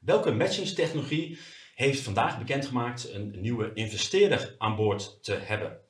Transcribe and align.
Welke 0.00 0.30
matchingstechnologie 0.30 1.38
heeft 1.74 2.00
vandaag 2.00 2.38
bekendgemaakt 2.38 3.14
een 3.14 3.40
nieuwe 3.40 3.72
investeerder 3.74 4.54
aan 4.58 4.76
boord 4.76 5.18
te 5.22 5.32
hebben? 5.32 5.80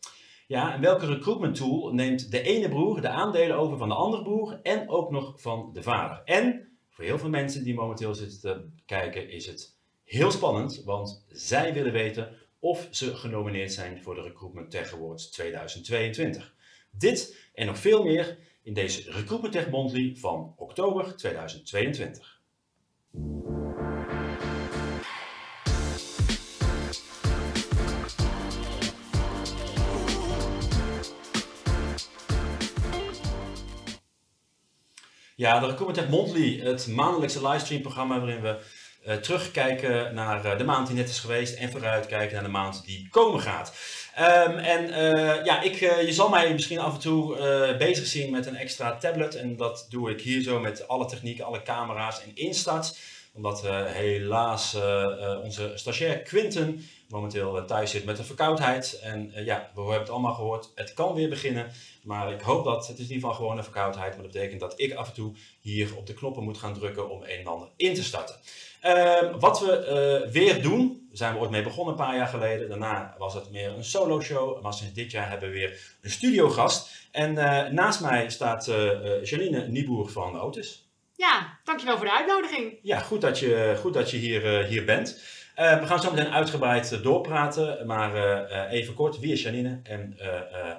Ja, 0.46 0.75
en 0.75 0.80
welke 0.80 1.06
recruitment 1.06 1.56
tool 1.56 1.92
neemt 1.92 2.30
de 2.30 2.42
ene 2.42 2.68
broer 2.68 3.00
de 3.00 3.08
aandelen 3.08 3.56
over 3.56 3.78
van 3.78 3.88
de 3.88 3.94
andere 3.94 4.22
broer 4.22 4.60
en 4.62 4.88
ook 4.88 5.10
nog 5.10 5.40
van 5.40 5.70
de 5.72 5.82
vader? 5.82 6.22
En 6.24 6.68
voor 6.88 7.04
heel 7.04 7.18
veel 7.18 7.28
mensen 7.28 7.64
die 7.64 7.74
momenteel 7.74 8.14
zitten 8.14 8.40
te 8.40 8.68
kijken 8.86 9.30
is 9.30 9.46
het 9.46 9.77
heel 10.04 10.30
spannend, 10.30 10.82
want 10.84 11.24
zij 11.29 11.74
willen 11.74 11.92
weten 11.92 12.36
of 12.58 12.88
ze 12.90 13.16
genomineerd 13.16 13.72
zijn 13.72 14.02
voor 14.02 14.14
de 14.14 14.22
Recruitment 14.22 14.70
Tech 14.70 14.95
Awards 14.95 15.30
2022. 15.30 16.54
Dit 16.90 17.48
en 17.54 17.66
nog 17.66 17.79
veel 17.79 18.04
meer 18.04 18.38
in 18.62 18.74
deze 18.74 19.11
Recruitment 19.11 19.52
Tech 19.52 19.70
Monthly 19.70 20.16
van 20.16 20.54
oktober 20.56 21.16
2022. 21.16 22.40
Ja, 35.41 35.58
de 35.61 35.67
Recruitment 35.67 36.08
Monthly, 36.08 36.61
het 36.62 36.86
maandelijkse 36.86 37.48
livestreamprogramma 37.48 38.19
waarin 38.19 38.41
we 38.41 38.56
uh, 39.06 39.14
terugkijken 39.14 40.14
naar 40.14 40.44
uh, 40.44 40.58
de 40.58 40.64
maand 40.64 40.86
die 40.86 40.97
net 40.97 41.08
is 41.08 41.19
geweest 41.19 41.56
en 41.56 41.70
vooruitkijken 41.70 42.34
naar 42.34 42.44
de 42.44 42.50
maand 42.50 42.83
die 42.84 43.08
komen 43.11 43.41
gaat. 43.41 43.72
Um, 44.19 44.56
en 44.58 44.89
uh, 44.89 45.44
ja, 45.44 45.62
ik, 45.62 45.75
je 45.80 46.12
zal 46.12 46.28
mij 46.28 46.53
misschien 46.53 46.78
af 46.78 46.94
en 46.94 47.00
toe 47.00 47.36
bezig 47.78 48.06
zien 48.06 48.30
met 48.30 48.47
een 48.47 48.56
extra 48.56 48.97
tablet. 48.97 49.34
En 49.34 49.56
dat 49.56 49.86
doe 49.91 50.11
ik 50.11 50.20
hier 50.20 50.42
zo 50.42 50.61
met 50.61 50.89
alle 50.89 51.06
technieken, 51.06 51.44
alle 51.44 51.62
camera's 51.62 52.22
en 52.22 52.30
instart. 52.34 52.98
Omdat 53.33 53.62
helaas 53.86 54.77
onze 55.42 55.72
stagiair 55.75 56.19
Quinten 56.19 56.84
momenteel 57.08 57.64
thuis 57.64 57.91
zit 57.91 58.05
met 58.05 58.18
een 58.18 58.24
verkoudheid. 58.24 58.98
En 59.02 59.33
ja, 59.34 59.70
we 59.74 59.80
hebben 59.80 60.00
het 60.00 60.11
allemaal 60.11 60.34
gehoord. 60.34 60.70
Het 60.74 60.94
kan 60.94 61.14
weer 61.14 61.28
beginnen. 61.28 61.70
Maar 62.02 62.32
ik 62.32 62.40
hoop 62.40 62.64
dat, 62.64 62.86
het 62.86 62.98
is 62.98 63.08
in 63.08 63.14
ieder 63.14 63.28
geval 63.28 63.34
gewoon 63.34 63.56
een 63.56 63.64
verkoudheid. 63.64 64.14
Maar 64.14 64.22
dat 64.22 64.32
betekent 64.32 64.60
dat 64.60 64.80
ik 64.80 64.94
af 64.94 65.08
en 65.08 65.14
toe 65.14 65.32
hier 65.60 65.96
op 65.96 66.06
de 66.06 66.14
knoppen 66.14 66.44
moet 66.44 66.58
gaan 66.58 66.74
drukken 66.74 67.10
om 67.10 67.22
een 67.22 67.28
en 67.28 67.46
ander 67.46 67.68
in 67.76 67.94
te 67.94 68.04
starten. 68.04 68.36
Uh, 68.84 69.36
wat 69.38 69.60
we 69.60 70.22
uh, 70.24 70.32
weer 70.32 70.62
doen, 70.62 71.08
zijn 71.12 71.34
we 71.34 71.40
ooit 71.40 71.50
mee 71.50 71.62
begonnen 71.62 71.94
een 71.94 72.04
paar 72.04 72.16
jaar 72.16 72.26
geleden. 72.26 72.68
Daarna 72.68 73.14
was 73.18 73.34
het 73.34 73.50
meer 73.50 73.70
een 73.70 73.84
solo 73.84 74.20
show. 74.20 74.62
Maar 74.62 74.74
sinds 74.74 74.94
dit 74.94 75.10
jaar 75.10 75.30
hebben 75.30 75.48
we 75.48 75.54
weer 75.54 75.96
een 76.00 76.10
studiogast. 76.10 77.08
En 77.10 77.34
uh, 77.34 77.66
naast 77.66 78.00
mij 78.00 78.30
staat 78.30 78.68
uh, 78.68 79.24
Janine 79.24 79.68
Nieboer 79.68 80.08
van 80.08 80.40
Otis. 80.40 80.88
Ja, 81.16 81.58
dankjewel 81.64 81.96
voor 81.96 82.06
de 82.06 82.16
uitnodiging. 82.16 82.78
Ja, 82.82 82.98
goed 82.98 83.20
dat 83.20 83.38
je, 83.38 83.76
goed 83.80 83.94
dat 83.94 84.10
je 84.10 84.16
hier, 84.16 84.64
hier 84.64 84.84
bent. 84.84 85.22
We 85.61 85.86
gaan 85.86 86.00
zo 86.00 86.11
meteen 86.11 86.33
uitgebreid 86.33 87.03
doorpraten. 87.03 87.86
Maar 87.86 88.47
even 88.69 88.94
kort, 88.94 89.19
wie 89.19 89.33
is 89.33 89.42
Janine? 89.42 89.80
En 89.83 90.14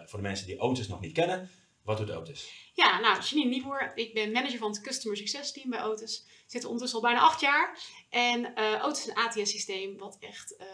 voor 0.06 0.20
de 0.20 0.28
mensen 0.28 0.48
die 0.48 0.60
Otis 0.60 0.88
nog 0.88 1.00
niet 1.00 1.14
kennen, 1.14 1.50
wat 1.84 1.98
doet 1.98 2.12
Otis? 2.12 2.70
Ja, 2.74 3.00
nou, 3.00 3.22
Janine 3.22 3.50
Nieboer. 3.50 3.92
Ik 3.96 4.14
ben 4.14 4.32
manager 4.32 4.58
van 4.58 4.72
het 4.72 4.82
Customer 4.82 5.18
Success 5.18 5.52
Team 5.52 5.70
bij 5.70 5.84
Otis 5.84 6.26
zit 6.52 6.66
ondertussen 6.66 7.00
al 7.00 7.06
bijna 7.06 7.20
acht 7.20 7.42
jaar. 7.42 7.78
En 8.10 8.40
uh, 8.56 8.86
Otis 8.86 9.00
is 9.00 9.08
een 9.08 9.16
ATS-systeem 9.16 9.98
wat 9.98 10.18
echt 10.20 10.56
uh, 10.60 10.66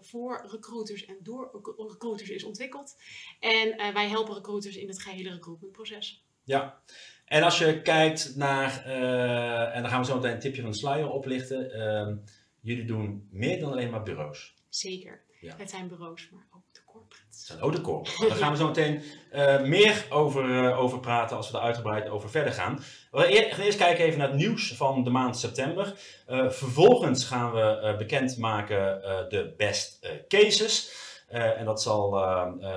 voor 0.00 0.46
recruiters 0.50 1.04
en 1.04 1.16
door 1.22 1.62
recruiters 1.76 2.30
is 2.30 2.44
ontwikkeld. 2.44 2.96
En 3.40 3.68
uh, 3.68 3.92
wij 3.92 4.08
helpen 4.08 4.34
recruiters 4.34 4.76
in 4.76 4.88
het 4.88 5.02
gehele 5.02 5.30
recruitmentproces. 5.30 6.24
Ja, 6.44 6.80
en 7.24 7.42
als 7.42 7.58
je 7.58 7.82
kijkt 7.82 8.36
naar, 8.36 8.84
en 9.72 9.82
dan 9.82 9.90
gaan 9.90 10.00
we 10.00 10.06
zo 10.06 10.14
meteen 10.14 10.32
een 10.32 10.38
tipje 10.38 10.62
van 10.62 10.70
de 10.70 10.76
sluier 10.76 11.10
oplichten. 11.10 11.70
Jullie 12.66 12.84
doen 12.84 13.28
meer 13.30 13.60
dan 13.60 13.72
alleen 13.72 13.90
maar 13.90 14.02
bureaus. 14.02 14.54
Zeker. 14.68 15.24
Ja. 15.40 15.54
Het 15.56 15.70
zijn 15.70 15.88
bureaus, 15.88 16.28
maar 16.30 16.46
ook 16.50 16.66
zijn 17.30 17.60
ook 17.60 17.72
de 17.72 17.80
corporate. 17.80 18.28
Daar 18.28 18.36
gaan 18.36 18.50
we 18.50 18.56
zo 18.56 18.66
meteen 18.66 19.02
uh, 19.32 19.62
meer 19.62 20.06
over, 20.10 20.48
uh, 20.48 20.80
over 20.80 21.00
praten 21.00 21.36
als 21.36 21.50
we 21.50 21.56
er 21.56 21.62
uitgebreid 21.62 22.08
over 22.08 22.30
verder 22.30 22.52
gaan. 22.52 22.82
We 23.10 23.48
gaan 23.50 23.64
eerst 23.64 23.78
kijken 23.78 24.04
even 24.04 24.18
naar 24.18 24.28
het 24.28 24.36
nieuws 24.36 24.72
van 24.72 25.04
de 25.04 25.10
maand 25.10 25.38
september. 25.38 25.94
Uh, 26.28 26.50
vervolgens 26.50 27.24
gaan 27.24 27.52
we 27.52 27.94
bekendmaken 27.98 29.00
de 29.28 29.54
best 29.56 30.08
cases. 30.28 31.04
en 31.28 31.64
dat, 31.64 31.82
zal, 31.82 32.10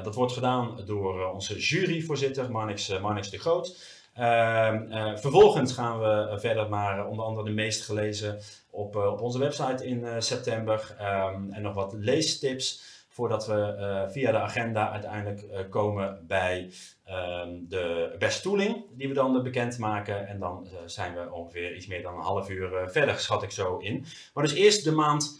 dat 0.04 0.16
wordt 0.16 0.34
gedaan 0.34 0.82
door 0.86 1.32
onze 1.32 1.60
juryvoorzitter 1.60 2.52
Marnix, 2.52 3.00
Marnix 3.00 3.30
de 3.30 3.38
Groot. 3.38 3.98
Ehm, 4.20 5.18
vervolgens 5.18 5.74
gaan 5.74 6.00
we 6.00 6.38
verder 6.40 6.70
naar 6.70 7.08
onder 7.08 7.26
andere 7.26 7.48
de 7.48 7.54
meest 7.54 7.86
gelezen 7.86 8.40
op, 8.70 8.96
op 8.96 9.22
onze 9.22 9.40
website 9.40 9.86
in 9.86 10.22
september. 10.22 10.96
Um, 11.02 11.52
en 11.52 11.62
nog 11.62 11.74
wat 11.74 11.94
leestips 11.94 12.82
voordat 13.10 13.48
we 13.48 14.08
via 14.12 14.32
de 14.32 14.38
agenda 14.38 14.92
uiteindelijk 14.92 15.70
komen 15.70 16.26
bij 16.28 16.72
um, 17.10 17.66
de 17.70 18.16
best 18.20 18.42
tooling, 18.42 18.86
die 18.92 19.08
we 19.08 19.14
dan 19.14 19.44
bekend 19.44 19.78
maken. 19.78 20.28
En 20.28 20.40
dan 20.40 20.68
zijn 20.86 21.14
we 21.14 21.32
ongeveer 21.32 21.76
iets 21.76 21.88
meer 21.88 22.02
dan 22.02 22.14
een 22.14 22.22
half 22.22 22.50
uur 22.50 22.90
verder, 22.90 23.20
schat 23.20 23.44
ik 23.44 23.52
zo 23.52 23.78
in. 23.78 24.06
Maar 24.34 24.44
dus 24.44 24.54
eerst 24.54 24.84
de 24.84 24.92
maand 24.92 25.40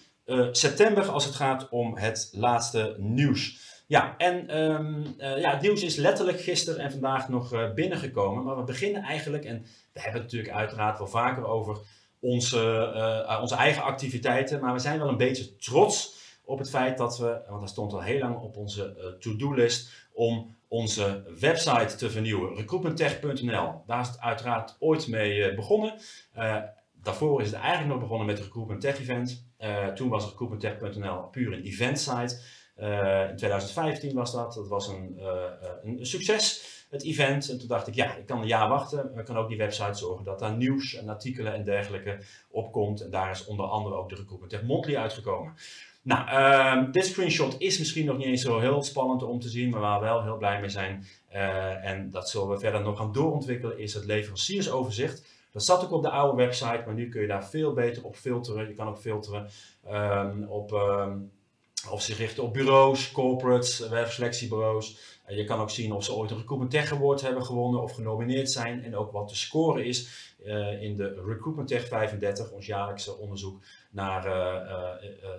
september 0.52 1.10
als 1.10 1.26
het 1.26 1.36
gaat 1.36 1.70
om 1.70 1.98
het 1.98 2.30
laatste 2.34 2.96
nieuws. 2.98 3.68
Ja, 3.90 4.18
en 4.18 4.60
um, 4.60 5.16
ja, 5.18 5.52
het 5.52 5.62
nieuws 5.62 5.84
is 5.84 5.96
letterlijk 5.96 6.42
gisteren 6.42 6.84
en 6.84 6.92
vandaag 6.92 7.30
nog 7.30 7.74
binnengekomen. 7.74 8.44
Maar 8.44 8.58
we 8.58 8.64
beginnen 8.64 9.02
eigenlijk, 9.02 9.46
en 9.46 9.66
we 9.94 10.00
hebben 10.00 10.22
het 10.22 10.32
natuurlijk 10.32 10.54
uiteraard 10.54 10.98
wel 10.98 11.08
vaker 11.08 11.46
over 11.46 11.78
onze, 12.20 12.58
onze 13.42 13.56
eigen 13.56 13.84
activiteiten. 13.84 14.60
Maar 14.60 14.74
we 14.74 14.80
zijn 14.80 15.00
wel 15.00 15.08
een 15.08 15.18
beetje 15.18 15.56
trots 15.56 16.18
op 16.44 16.60
het 16.60 16.70
feit 16.70 16.98
dat 16.98 17.18
we, 17.18 17.42
want 17.48 17.60
dat 17.60 17.70
stond 17.70 17.94
al 17.94 18.02
heel 18.02 18.20
lang 18.20 18.40
op 18.40 18.58
onze 18.58 19.16
to-do-list, 19.20 20.08
om 20.14 20.56
onze 20.68 21.24
website 21.40 21.96
te 21.96 22.10
vernieuwen. 22.10 22.56
Recruitmenttech.nl, 22.56 23.84
daar 23.86 24.02
is 24.02 24.08
het 24.08 24.20
uiteraard 24.20 24.76
ooit 24.80 25.08
mee 25.08 25.54
begonnen. 25.54 25.94
Daarvoor 27.02 27.42
is 27.42 27.52
het 27.52 27.60
eigenlijk 27.60 27.92
nog 27.92 28.00
begonnen 28.00 28.28
met 28.28 28.40
Recruitment 28.40 28.82
Tech 28.82 29.00
Event. 29.00 29.46
toen 29.96 30.10
was 30.10 30.26
recruitmenttech.nl 30.26 31.22
puur 31.22 31.54
een 31.54 31.64
event 31.64 32.00
site. 32.00 32.42
In 33.30 33.36
2015 33.36 34.14
was 34.14 34.32
dat, 34.32 34.54
dat 34.54 34.68
was 34.68 34.88
een, 34.88 35.20
een 35.84 36.06
succes 36.06 36.78
het 36.90 37.04
event. 37.04 37.50
En 37.50 37.60
toen 37.60 37.68
dacht 37.68 37.88
ik, 37.88 37.96
ja, 37.96 38.16
ik 38.16 38.26
kan 38.26 38.42
een 38.42 38.48
jaar 38.48 38.70
wachten. 38.70 39.10
Maar 39.12 39.20
ik 39.20 39.26
kan 39.26 39.38
ook 39.38 39.48
die 39.48 39.58
website 39.58 39.98
zorgen 39.98 40.26
dat 40.26 40.40
daar 40.40 40.58
nieuws 40.58 40.96
en 40.96 41.10
artikelen 41.10 41.54
en 41.54 41.64
dergelijke 41.64 42.18
op 42.50 42.72
komt. 42.72 43.02
En 43.02 43.10
daar 43.10 43.32
is 43.32 43.46
onder 43.46 43.66
andere 43.66 43.96
ook 43.96 44.10
de 44.10 44.16
Recruitment 44.16 44.84
Tech 44.84 44.96
uitgekomen. 44.96 45.54
Nou, 46.02 46.30
uh, 46.30 46.92
dit 46.92 47.06
screenshot 47.06 47.56
is 47.58 47.80
misschien 47.80 48.06
nog 48.06 48.18
niet 48.18 48.26
eens 48.26 48.42
zo 48.42 48.60
heel 48.60 48.84
spannend 48.84 49.24
om 49.24 49.40
te 49.40 49.50
zien, 49.50 49.70
maar 49.70 49.80
waar 49.80 50.00
we 50.00 50.06
wel 50.06 50.24
heel 50.24 50.38
blij 50.38 50.60
mee 50.60 50.70
zijn, 50.70 51.06
en 51.82 52.12
dat 52.12 52.30
zullen 52.30 52.50
we 52.50 52.60
verder 52.60 52.82
nog 52.82 52.98
gaan 52.98 53.12
doorontwikkelen, 53.12 53.80
is 53.80 53.94
het 53.94 54.06
leveranciersoverzicht. 54.06 55.28
Dat 55.52 55.64
zat 55.64 55.84
ook 55.84 55.92
op 55.92 56.02
de 56.02 56.10
oude 56.10 56.38
website, 56.38 56.84
maar 56.86 56.94
nu 56.94 57.10
kun 57.10 57.22
je 57.22 57.28
daar 57.28 57.46
veel 57.46 57.74
beter 57.74 58.04
op 58.04 58.16
filteren. 58.16 58.68
Je 58.68 58.74
kan 58.74 58.88
ook 58.88 58.98
filteren 58.98 59.50
um, 59.92 60.44
op, 60.44 60.72
um, 60.72 61.32
of 61.88 62.02
zich 62.02 62.18
richten 62.18 62.44
op 62.44 62.54
bureaus, 62.54 63.12
corporates, 63.12 63.80
werkselectiebureaus. 63.80 64.98
Uh, 65.30 65.38
je 65.38 65.44
kan 65.44 65.60
ook 65.60 65.70
zien 65.70 65.92
of 65.92 66.04
ze 66.04 66.14
ooit 66.14 66.32
een 66.32 66.38
Recruitment 66.38 66.72
Tech 66.72 66.92
Award 66.94 67.22
hebben 67.22 67.46
gewonnen 67.46 67.82
of 67.82 67.94
genomineerd 67.94 68.52
zijn. 68.52 68.84
En 68.84 68.96
ook 68.96 69.12
wat 69.12 69.30
de 69.30 69.36
score 69.36 69.86
is 69.86 70.34
uh, 70.46 70.82
in 70.82 70.96
de 70.96 71.24
Recruitment 71.26 71.68
Tech 71.68 71.88
35, 71.88 72.52
ons 72.52 72.66
jaarlijkse 72.66 73.18
onderzoek 73.18 73.62
naar 73.92 74.26
uh, 74.26 74.34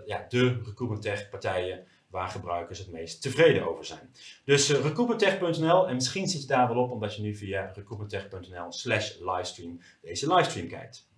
ja, 0.06 0.26
de 0.28 0.46
Recruitment 0.64 1.02
Tech 1.02 1.28
partijen 1.28 1.86
waar 2.10 2.28
gebruikers 2.28 2.78
het 2.78 2.90
meest 2.90 3.22
tevreden 3.22 3.68
over 3.68 3.84
zijn. 3.84 4.14
Dus 4.44 4.70
uh, 4.70 4.80
recruitmenttech.nl 4.80 5.88
en 5.88 5.94
misschien 5.94 6.28
zit 6.28 6.40
je 6.40 6.46
daar 6.46 6.68
wel 6.68 6.82
op 6.82 6.90
omdat 6.90 7.16
je 7.16 7.22
nu 7.22 7.36
via 7.36 7.72
recruitmenttech.nl 7.74 8.72
slash 8.72 9.12
livestream 9.18 9.80
deze 10.02 10.34
livestream 10.34 10.68
kijkt. 10.68 11.08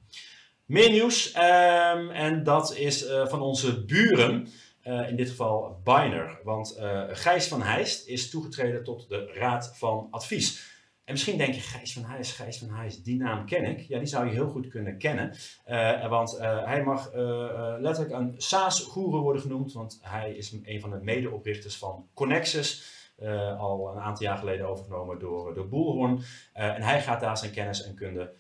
Meer 0.67 0.91
nieuws 0.91 1.35
um, 1.35 2.11
en 2.11 2.43
dat 2.45 2.77
is 2.77 3.07
van 3.25 3.41
onze 3.41 3.85
buren, 3.85 4.49
uh, 4.85 5.09
in 5.09 5.17
dit 5.17 5.29
geval 5.29 5.81
Biner. 5.85 6.39
Want 6.45 6.79
Gijs 7.09 7.49
van 7.49 7.63
Heijst 7.63 8.07
is 8.07 8.31
toegetreden 8.31 8.85
tot 8.85 9.09
de 9.09 9.31
Raad 9.35 9.73
van 9.79 10.09
Advies. 10.11 10.71
En 11.05 11.13
misschien 11.13 11.39
denk 11.39 11.55
je, 11.55 11.61
Gijs 11.61 11.93
van 11.93 12.03
Huis, 12.03 12.33
Gijs 12.33 12.59
van 12.59 12.69
Huis, 12.69 13.03
die 13.03 13.17
naam 13.17 13.47
ken 13.47 13.65
ik. 13.65 13.81
Ja, 13.81 13.99
die 13.99 14.07
zou 14.07 14.27
je 14.27 14.33
heel 14.33 14.49
goed 14.49 14.69
kunnen 14.69 14.99
kennen. 14.99 15.35
Uh, 15.69 16.09
want 16.09 16.39
hij 16.39 16.83
mag 16.85 17.13
letterlijk 17.81 18.15
een 18.15 18.35
SaaS-goeroe 18.37 19.21
worden 19.21 19.43
genoemd. 19.43 19.73
Want 19.73 19.99
hij 20.03 20.33
is 20.35 20.53
een 20.63 20.81
van 20.81 20.91
de 20.91 20.99
medeoprichters 21.03 21.79
van 21.79 22.09
Connexus. 22.15 22.85
al 23.59 23.91
een 23.95 24.03
aantal 24.03 24.27
jaar 24.27 24.39
geleden 24.39 24.69
overgenomen 24.69 25.19
door, 25.19 25.55
door 25.55 25.69
Boelhorn. 25.69 26.23
en 26.53 26.83
hij 26.83 27.03
gaat 27.03 27.21
daar 27.21 27.39
zijn 27.39 27.53
kennis 27.53 27.85
en 27.85 27.95
kunde 27.95 28.33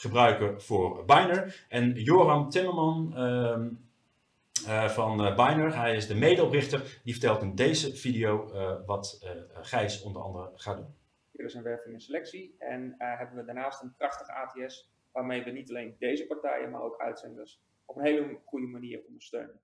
gebruiken 0.00 0.62
voor 0.62 1.04
Biner. 1.04 1.66
En 1.68 1.92
Joram 1.92 2.50
Timmerman 2.50 3.16
ehm, 3.16 3.68
uh, 4.66 4.88
van 4.88 5.26
uh, 5.26 5.36
Biner. 5.36 5.76
Hij 5.76 5.96
is 5.96 6.06
de 6.06 6.14
medeoprichter. 6.14 7.00
Die 7.04 7.12
vertelt 7.12 7.42
in 7.42 7.54
deze 7.54 7.96
video 7.96 8.52
uh, 8.54 8.86
wat 8.86 9.26
Gijs 9.52 10.02
onder 10.02 10.22
andere 10.22 10.50
gaat 10.54 10.76
doen. 10.76 10.94
Hier 11.30 11.44
is 11.44 11.54
een 11.54 11.62
werving 11.62 11.94
en 11.94 12.00
selectie. 12.00 12.54
En 12.58 12.94
hebben 12.98 13.36
we 13.36 13.44
daarnaast 13.44 13.82
een 13.82 13.94
krachtige 13.96 14.32
ATS 14.32 14.90
waarmee 15.12 15.44
we 15.44 15.50
niet 15.50 15.70
alleen 15.70 15.96
deze 15.98 16.26
partijen, 16.26 16.70
maar 16.70 16.82
ook 16.82 17.00
uitzenders 17.00 17.62
op 17.84 17.96
een 17.96 18.04
hele 18.04 18.38
goede 18.44 18.66
manier 18.66 19.02
ondersteunen. 19.06 19.60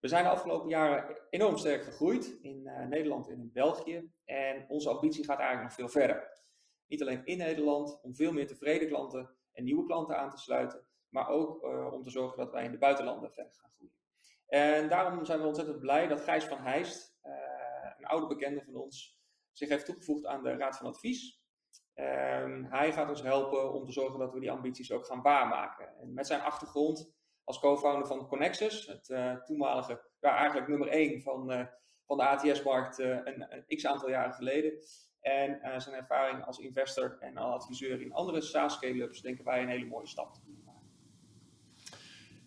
We 0.00 0.08
zijn 0.08 0.24
de 0.24 0.30
afgelopen 0.30 0.68
jaren 0.68 1.16
enorm 1.30 1.56
sterk 1.56 1.84
gegroeid 1.84 2.38
in 2.42 2.70
Nederland 2.88 3.28
en 3.28 3.40
in 3.40 3.50
België. 3.52 4.10
En 4.24 4.64
onze 4.68 4.90
ambitie 4.90 5.24
gaat 5.24 5.38
eigenlijk 5.38 5.68
nog 5.68 5.78
veel 5.78 6.00
verder. 6.00 6.42
Niet 6.86 7.02
alleen 7.02 7.24
in 7.24 7.38
Nederland, 7.38 8.00
om 8.02 8.14
veel 8.14 8.32
meer 8.32 8.46
tevreden 8.46 8.88
klanten 8.88 9.30
en 9.52 9.64
nieuwe 9.64 9.86
klanten 9.86 10.18
aan 10.18 10.30
te 10.30 10.38
sluiten, 10.38 10.84
maar 11.10 11.28
ook 11.28 11.64
uh, 11.64 11.92
om 11.92 12.02
te 12.02 12.10
zorgen 12.10 12.38
dat 12.38 12.52
wij 12.52 12.64
in 12.64 12.70
de 12.70 12.78
buitenlanden 12.78 13.32
verder 13.32 13.52
gaan 13.52 13.70
groeien. 13.76 13.94
En 14.46 14.88
daarom 14.88 15.24
zijn 15.24 15.40
we 15.40 15.46
ontzettend 15.46 15.80
blij 15.80 16.08
dat 16.08 16.20
Gijs 16.20 16.44
van 16.44 16.58
Heijst, 16.58 17.18
uh, 17.24 17.32
een 17.98 18.04
oude 18.04 18.26
bekende 18.26 18.62
van 18.64 18.74
ons, 18.74 19.20
zich 19.52 19.68
heeft 19.68 19.86
toegevoegd 19.86 20.26
aan 20.26 20.42
de 20.42 20.56
Raad 20.56 20.76
van 20.76 20.86
Advies. 20.86 21.38
Um, 21.94 22.64
hij 22.64 22.92
gaat 22.92 23.08
ons 23.08 23.22
helpen 23.22 23.72
om 23.72 23.86
te 23.86 23.92
zorgen 23.92 24.18
dat 24.18 24.32
we 24.32 24.40
die 24.40 24.50
ambities 24.50 24.92
ook 24.92 25.06
gaan 25.06 25.22
waarmaken. 25.22 25.98
En 25.98 26.14
met 26.14 26.26
zijn 26.26 26.40
achtergrond 26.40 27.14
als 27.44 27.58
co-founder 27.58 28.06
van 28.06 28.26
Connexus, 28.26 28.86
het 28.86 29.08
uh, 29.08 29.42
toenmalige, 29.42 30.02
ja, 30.20 30.36
eigenlijk 30.36 30.68
nummer 30.68 30.88
1 30.88 31.22
van, 31.22 31.68
van 32.06 32.16
de 32.16 32.24
ATS-markt 32.24 32.98
een, 32.98 33.46
een, 33.52 33.76
x 33.76 33.86
aantal 33.86 34.08
jaren 34.08 34.32
geleden. 34.32 34.72
En 35.20 35.80
zijn 35.80 35.96
ervaring 35.96 36.44
als 36.44 36.58
investor 36.58 37.16
en 37.20 37.36
adviseur 37.36 38.00
in 38.00 38.12
andere 38.12 38.40
SaaS 38.40 38.74
scale-ups 38.74 39.20
denken 39.20 39.44
wij 39.44 39.62
een 39.62 39.68
hele 39.68 39.86
mooie 39.86 40.06
stap. 40.06 40.36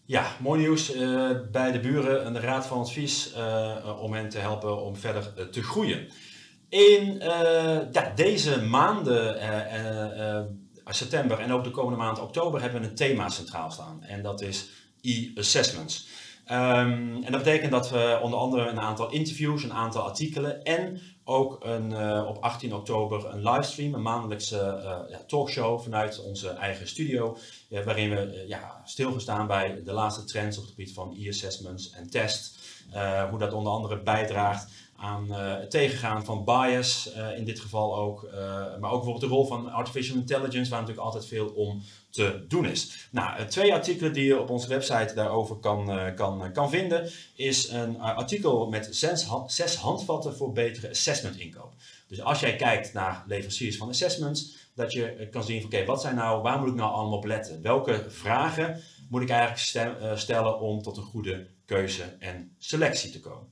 Ja, 0.06 0.36
mooi 0.40 0.60
nieuws 0.60 0.92
bij 1.52 1.72
de 1.72 1.80
buren 1.80 2.26
en 2.26 2.34
de 2.34 2.40
Raad 2.40 2.66
van 2.66 2.80
Advies 2.80 3.34
om 4.00 4.14
hen 4.14 4.30
te 4.30 4.38
helpen 4.38 4.84
om 4.84 4.96
verder 4.96 5.50
te 5.52 5.64
groeien. 5.64 6.08
In 6.70 7.18
ja, 7.92 8.12
deze 8.16 8.62
maanden, 8.62 9.38
september 10.86 11.40
en 11.40 11.52
ook 11.52 11.64
de 11.64 11.72
komende 11.72 11.98
maand 11.98 12.20
oktober, 12.20 12.62
hebben 12.62 12.82
we 12.82 12.88
een 12.88 12.96
thema 12.96 13.30
centraal 13.30 13.72
staan. 13.72 14.04
En 14.04 14.22
dat 14.22 14.42
is 14.42 14.70
e-assessments. 15.02 16.08
Um, 16.52 17.24
en 17.24 17.32
dat 17.32 17.44
betekent 17.44 17.72
dat 17.72 17.90
we 17.90 18.20
onder 18.22 18.40
andere 18.40 18.70
een 18.70 18.80
aantal 18.80 19.12
interviews, 19.12 19.64
een 19.64 19.74
aantal 19.74 20.02
artikelen 20.02 20.64
en 20.64 21.02
ook 21.24 21.58
een, 21.64 21.92
uh, 21.92 22.25
op 22.28 22.38
18 22.38 22.74
oktober 22.74 23.25
een 23.25 23.50
livestream, 23.50 23.94
een 23.94 24.02
maandelijkse 24.02 24.56
ja, 25.10 25.24
talkshow 25.28 25.81
vanuit 25.81 26.24
onze 26.24 26.50
eigen 26.50 26.88
studio, 26.88 27.38
uh, 27.70 27.84
waarin 27.84 28.10
we 28.10 28.46
ja, 28.48 28.81
stilgestaan 28.86 29.48
bij 29.48 29.81
de 29.84 29.94
laatste 29.94 30.24
trends 30.24 30.58
op 30.58 30.64
het 30.64 30.72
gebied 30.72 30.94
van 30.94 31.16
e-assessments 31.20 31.92
en 31.92 32.10
test. 32.10 32.58
hoe 33.30 33.40
dat 33.40 33.54
onder 33.54 33.74
andere 33.74 34.00
bijdraagt 34.00 34.72
aan 34.96 35.31
het 35.31 35.72
tegengaan 35.72 36.25
van 36.25 36.44
bias, 36.46 37.12
in 37.36 37.46
dit 37.46 37.60
geval 37.60 37.96
ook. 37.96 38.28
Maar 38.80 38.92
ook 38.92 39.04
bijvoorbeeld 39.04 39.19
de 39.19 39.28
rol 39.28 39.46
van 39.46 39.72
artificial 39.72 40.18
intelligence, 40.18 40.69
waar 40.69 40.80
natuurlijk 40.80 41.06
altijd 41.06 41.26
veel 41.26 41.48
om 41.48 41.81
te 42.13 42.45
doen 42.48 42.65
is. 42.65 43.07
Nou, 43.12 43.45
twee 43.45 43.74
artikelen 43.74 44.13
die 44.13 44.25
je 44.25 44.39
op 44.39 44.50
onze 44.50 44.68
website 44.68 45.13
daarover 45.13 45.56
kan, 45.56 46.13
kan, 46.15 46.51
kan 46.51 46.69
vinden, 46.69 47.10
is 47.36 47.69
een 47.69 48.00
artikel 48.00 48.69
met 48.69 48.88
zes, 48.92 49.27
zes 49.48 49.75
handvatten 49.75 50.36
voor 50.36 50.51
betere 50.51 50.89
assessment 50.89 51.38
inkoop. 51.38 51.74
Dus 52.07 52.21
als 52.21 52.39
jij 52.39 52.56
kijkt 52.56 52.94
naar 52.94 53.24
leveranciers 53.27 53.77
van 53.77 53.89
assessments, 53.89 54.56
dat 54.75 54.92
je 54.92 55.27
kan 55.31 55.44
zien 55.44 55.62
van 55.62 55.74
oké, 55.74 55.86
wat 55.86 56.01
zijn 56.01 56.15
nou, 56.15 56.42
waar 56.42 56.60
moet 56.60 56.68
ik 56.68 56.75
nou 56.75 56.92
allemaal 56.92 57.18
op 57.18 57.25
letten? 57.25 57.62
Welke 57.62 58.06
vragen 58.10 58.81
moet 59.09 59.21
ik 59.21 59.30
eigenlijk 59.30 60.19
stellen 60.19 60.59
om 60.59 60.81
tot 60.81 60.98
een 60.98 61.04
goede 61.04 61.48
keuze 61.66 62.04
en 62.19 62.56
selectie 62.57 63.12
te 63.12 63.19
komen? 63.19 63.48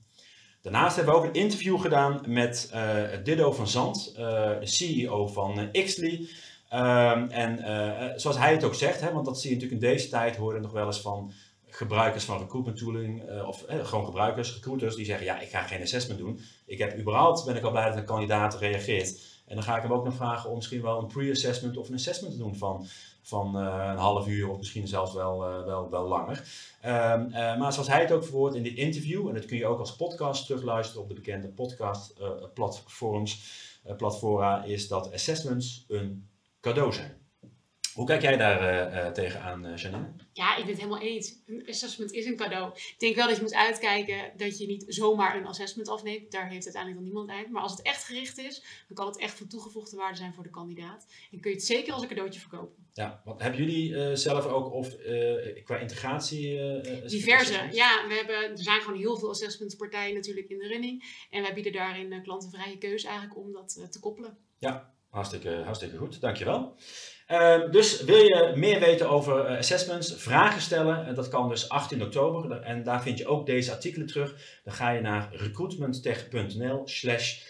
Daarnaast 0.61 0.95
hebben 0.95 1.13
we 1.13 1.19
ook 1.19 1.25
een 1.25 1.41
interview 1.41 1.81
gedaan 1.81 2.21
met 2.27 2.71
uh, 2.73 3.03
Dido 3.23 3.51
van 3.51 3.67
Zand, 3.67 4.15
de 4.15 4.59
CEO 4.61 5.27
van 5.27 5.69
Xly. 5.71 6.29
Um, 6.73 7.29
en 7.29 7.59
zoals 8.19 8.37
hij 8.37 8.51
het 8.51 8.63
ook 8.63 8.75
zegt, 8.75 9.01
hè, 9.01 9.11
want 9.13 9.25
dat 9.25 9.39
zie 9.39 9.49
je 9.49 9.55
natuurlijk 9.55 9.81
in 9.81 9.89
deze 9.89 10.09
tijd, 10.09 10.35
horen 10.35 10.61
nog 10.61 10.71
wel 10.71 10.85
eens 10.85 11.01
van 11.01 11.31
gebruikers 11.67 12.23
van 12.23 12.37
recruitment 12.37 12.77
tooling, 12.77 13.41
of 13.45 13.65
gewoon 13.67 14.05
gebruikers, 14.05 14.53
recruiters, 14.53 14.95
die 14.95 15.05
zeggen, 15.05 15.25
ja, 15.25 15.39
ik 15.39 15.49
ga 15.49 15.61
geen 15.61 15.81
assessment 15.81 16.19
doen. 16.19 16.39
Ik 16.65 16.77
heb 16.77 16.99
überhaupt, 16.99 17.45
ben 17.45 17.55
ik 17.55 17.63
al 17.63 17.71
blij 17.71 17.87
dat 17.87 17.97
een 17.97 18.05
kandidaat 18.05 18.59
reageert. 18.59 19.19
En 19.45 19.55
dan 19.55 19.63
ga 19.63 19.75
ik 19.75 19.81
hem 19.81 19.93
ook 19.93 20.03
nog 20.03 20.13
vragen 20.13 20.49
om 20.49 20.55
misschien 20.55 20.81
wel 20.81 20.99
een 20.99 21.07
pre-assessment 21.07 21.77
of 21.77 21.87
een 21.87 21.95
assessment 21.95 22.33
te 22.33 22.39
doen 22.39 22.55
van 22.55 22.87
van 23.21 23.55
een 23.55 23.97
half 23.97 24.27
uur 24.27 24.49
of 24.49 24.57
misschien 24.57 24.87
zelfs 24.87 25.13
wel, 25.13 25.39
wel, 25.65 25.89
wel 25.89 26.07
langer. 26.07 26.43
Uh, 26.85 26.89
maar 27.33 27.73
zoals 27.73 27.87
hij 27.87 28.01
het 28.01 28.11
ook 28.11 28.23
verwoordt 28.23 28.55
in 28.55 28.63
dit 28.63 28.75
interview, 28.75 29.27
en 29.27 29.33
dat 29.33 29.45
kun 29.45 29.57
je 29.57 29.65
ook 29.65 29.79
als 29.79 29.95
podcast 29.95 30.45
terugluisteren 30.45 31.01
op 31.01 31.07
de 31.07 31.13
bekende 31.13 31.47
podcastplatforms, 31.47 33.43
platforma, 33.97 34.63
is 34.63 34.87
dat 34.87 35.13
assessments 35.13 35.85
een 35.87 36.29
cadeau 36.61 36.93
zijn. 36.93 37.19
Hoe 37.93 38.05
kijk 38.05 38.21
jij 38.21 38.37
daar 38.37 38.93
uh, 38.93 39.11
tegenaan, 39.11 39.65
uh, 39.65 39.77
Janine? 39.77 40.13
Ja, 40.33 40.55
ik 40.55 40.63
ben 40.63 40.73
het 40.73 40.81
helemaal 40.81 41.01
eens. 41.01 41.41
Een 41.45 41.67
assessment 41.67 42.11
is 42.11 42.25
een 42.25 42.35
cadeau. 42.35 42.71
Ik 42.73 42.95
denk 42.97 43.15
wel 43.15 43.27
dat 43.27 43.35
je 43.35 43.41
moet 43.41 43.53
uitkijken 43.53 44.31
dat 44.37 44.57
je 44.57 44.67
niet 44.67 44.83
zomaar 44.87 45.35
een 45.35 45.45
assessment 45.45 45.89
afneemt. 45.89 46.31
Daar 46.31 46.49
heeft 46.49 46.63
uiteindelijk 46.63 46.95
dan 46.95 47.03
niemand 47.03 47.29
uit. 47.29 47.51
Maar 47.51 47.61
als 47.61 47.71
het 47.71 47.81
echt 47.81 48.03
gericht 48.03 48.37
is, 48.37 48.63
dan 48.87 48.95
kan 48.95 49.05
het 49.05 49.17
echt 49.17 49.37
van 49.37 49.47
toegevoegde 49.47 49.95
waarde 49.95 50.17
zijn 50.17 50.33
voor 50.33 50.43
de 50.43 50.49
kandidaat. 50.49 51.07
En 51.31 51.39
kun 51.39 51.49
je 51.49 51.55
het 51.55 51.65
zeker 51.65 51.93
als 51.93 52.01
een 52.01 52.07
cadeautje 52.07 52.39
verkopen. 52.39 52.85
Ja, 52.93 53.21
wat 53.25 53.41
hebben 53.41 53.59
jullie 53.59 53.89
uh, 53.89 54.13
zelf 54.13 54.45
ook 54.45 54.73
of 54.73 54.95
qua 55.63 55.77
integratie? 55.77 56.57
Diverse. 57.07 57.67
Ja, 57.71 58.07
we 58.07 58.13
hebben, 58.13 58.51
er 58.51 58.63
zijn 58.63 58.81
gewoon 58.81 58.99
heel 58.99 59.17
veel 59.17 59.29
assessmentspartijen 59.29 60.15
natuurlijk 60.15 60.49
in 60.49 60.57
de 60.57 60.67
running. 60.67 61.25
En 61.29 61.41
wij 61.41 61.53
bieden 61.53 61.71
daarin 61.71 62.21
klantenvrije 62.23 62.77
keuze 62.77 63.07
eigenlijk 63.07 63.37
om 63.37 63.51
dat 63.51 63.87
te 63.91 63.99
koppelen. 63.99 64.37
Ja, 64.57 64.93
hartstikke, 65.11 65.61
hartstikke 65.65 65.97
goed. 65.97 66.21
Dankjewel. 66.21 66.75
Uh, 67.27 67.71
dus 67.71 68.03
wil 68.03 68.17
je 68.17 68.53
meer 68.55 68.79
weten 68.79 69.09
over 69.09 69.51
uh, 69.51 69.57
assessments, 69.57 70.13
vragen 70.15 70.61
stellen, 70.61 71.05
en 71.05 71.15
dat 71.15 71.27
kan 71.27 71.49
dus 71.49 71.69
18 71.69 72.03
oktober. 72.03 72.61
En 72.61 72.83
daar 72.83 73.01
vind 73.01 73.17
je 73.17 73.27
ook 73.27 73.45
deze 73.45 73.71
artikelen 73.71 74.07
terug. 74.07 74.59
Dan 74.63 74.73
ga 74.73 74.89
je 74.89 75.01
naar 75.01 75.29
recruitmenttech.nl 75.31 76.81
slash 76.87 77.43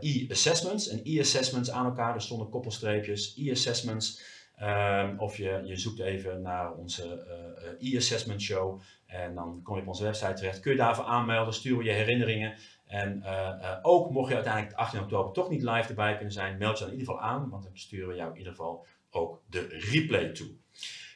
e-assessments. 0.00 0.88
En 0.88 1.00
e-assessments 1.04 1.70
aan 1.70 1.86
elkaar, 1.86 2.14
er 2.14 2.22
stonden 2.22 2.48
koppelstreepjes, 2.48 3.34
e-assessments. 3.36 4.34
Ehm, 4.56 5.18
of 5.18 5.36
je, 5.36 5.62
je 5.64 5.76
zoekt 5.76 6.00
even 6.00 6.42
naar 6.42 6.74
onze 6.74 7.26
e-assessment 7.78 8.42
show 8.42 8.80
en 9.06 9.34
dan 9.34 9.60
kom 9.62 9.74
je 9.74 9.82
op 9.82 9.88
onze 9.88 10.04
website 10.04 10.32
terecht. 10.32 10.60
Kun 10.60 10.72
je 10.72 10.78
daarvoor 10.78 11.04
aanmelden, 11.04 11.54
sturen 11.54 11.84
je 11.84 11.90
herinneringen. 11.90 12.54
En 12.86 13.24
ook 13.82 14.10
mocht 14.10 14.28
je 14.28 14.34
uiteindelijk 14.34 14.76
18 14.76 15.00
oktober 15.00 15.32
toch 15.32 15.48
niet 15.48 15.62
live 15.62 15.88
erbij 15.88 16.14
kunnen 16.14 16.32
zijn, 16.32 16.58
meld 16.58 16.78
je 16.78 16.84
dan 16.84 16.92
in 16.92 16.98
ieder 16.98 17.14
geval 17.14 17.28
aan, 17.28 17.50
want 17.50 17.62
dan 17.62 17.76
sturen 17.76 18.08
we 18.08 18.14
jou 18.14 18.30
in 18.30 18.36
ieder 18.36 18.52
geval 18.52 18.86
ook 19.10 19.42
de 19.46 19.66
replay 19.68 20.28
toe. 20.28 20.48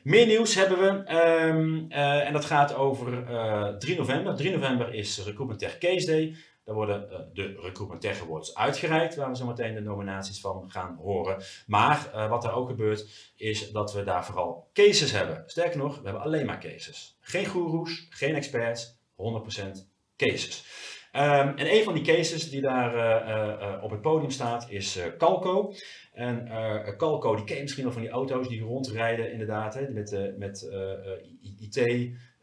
Meer 0.02 0.26
nieuws 0.26 0.54
hebben 0.54 0.78
we 0.78 1.14
um, 1.14 1.86
uh, 1.88 2.26
en 2.26 2.32
dat 2.32 2.44
gaat 2.44 2.74
over 2.74 3.30
uh, 3.30 3.76
3 3.76 3.96
november. 3.96 4.36
3 4.36 4.50
november 4.50 4.94
is 4.94 5.18
Recruitment 5.24 5.58
Tech 5.58 5.78
Case 5.78 6.06
Day. 6.06 6.36
Daar 6.64 6.74
worden 6.74 7.30
de 7.32 7.42
Recruitment 7.60 8.00
Tech 8.00 8.22
Awards 8.22 8.54
uitgereikt, 8.54 9.14
waar 9.16 9.30
we 9.30 9.36
zo 9.36 9.46
meteen 9.46 9.74
de 9.74 9.80
nominaties 9.80 10.40
van 10.40 10.70
gaan 10.70 10.96
horen. 10.96 11.42
Maar 11.66 12.10
wat 12.28 12.44
er 12.44 12.52
ook 12.52 12.68
gebeurt, 12.68 13.32
is 13.36 13.70
dat 13.70 13.92
we 13.92 14.04
daar 14.04 14.24
vooral 14.24 14.70
cases 14.72 15.12
hebben. 15.12 15.42
Sterker 15.46 15.78
nog, 15.78 15.96
we 15.96 16.04
hebben 16.04 16.22
alleen 16.22 16.46
maar 16.46 16.60
cases. 16.60 17.18
Geen 17.20 17.46
goeroes, 17.46 18.06
geen 18.10 18.34
experts, 18.34 18.98
100% 19.16 19.22
cases. 20.16 20.64
Um, 21.12 21.56
en 21.56 21.74
een 21.74 21.84
van 21.84 21.94
die 21.94 22.02
cases 22.02 22.50
die 22.50 22.60
daar 22.60 22.94
uh, 22.94 23.82
op 23.82 23.90
het 23.90 24.00
podium 24.00 24.30
staat 24.30 24.70
is 24.70 24.98
Calco. 25.18 25.72
En 26.12 26.48
Calco, 26.96 27.36
die 27.36 27.44
ken 27.44 27.56
je 27.56 27.62
misschien 27.62 27.84
wel 27.84 27.92
van 27.92 28.02
die 28.02 28.10
auto's 28.10 28.48
die 28.48 28.62
rondrijden 28.62 29.32
inderdaad, 29.32 29.74
hè, 29.74 29.88
met, 29.88 30.34
met 30.38 30.70
IT, 31.60 31.76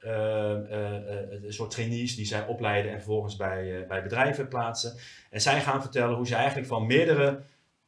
een 0.04 1.54
soort 1.54 1.72
trainees 1.72 2.16
die 2.16 2.26
zij 2.26 2.46
opleiden 2.46 2.92
en 2.92 2.98
vervolgens 2.98 3.36
bij, 3.36 3.86
bij 3.88 4.04
bedrijven 4.04 4.48
plaatsen. 4.48 4.98
En 5.30 5.42
zij 5.42 5.62
gaan 5.62 5.82
vertellen 5.82 6.16
hoe 6.16 6.28
ze 6.28 6.36
eigenlijk 6.36 6.68
van 6.68 6.86
meerdere 6.86 7.44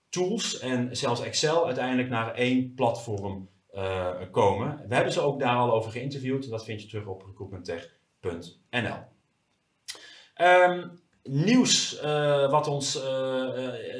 tools 0.09 0.59
en 0.59 0.97
zelfs 0.97 1.21
Excel 1.21 1.65
uiteindelijk 1.65 2.09
naar 2.09 2.33
één 2.33 2.73
platform 2.73 3.49
komen. 4.31 4.83
We 4.87 4.95
hebben 4.95 5.13
ze 5.13 5.21
ook 5.21 5.39
daar 5.39 5.57
al 5.57 5.73
over 5.73 5.91
geïnterviewd. 5.91 6.49
Dat 6.49 6.65
vind 6.65 6.81
je 6.81 6.87
terug 6.87 7.05
op 7.05 7.23
recruitmenttech.nl. 7.25 9.17
Um, 10.41 10.99
nieuws 11.23 12.01
uh, 12.03 12.51
wat 12.51 12.67
ons 12.67 12.95
uh, 12.95 13.03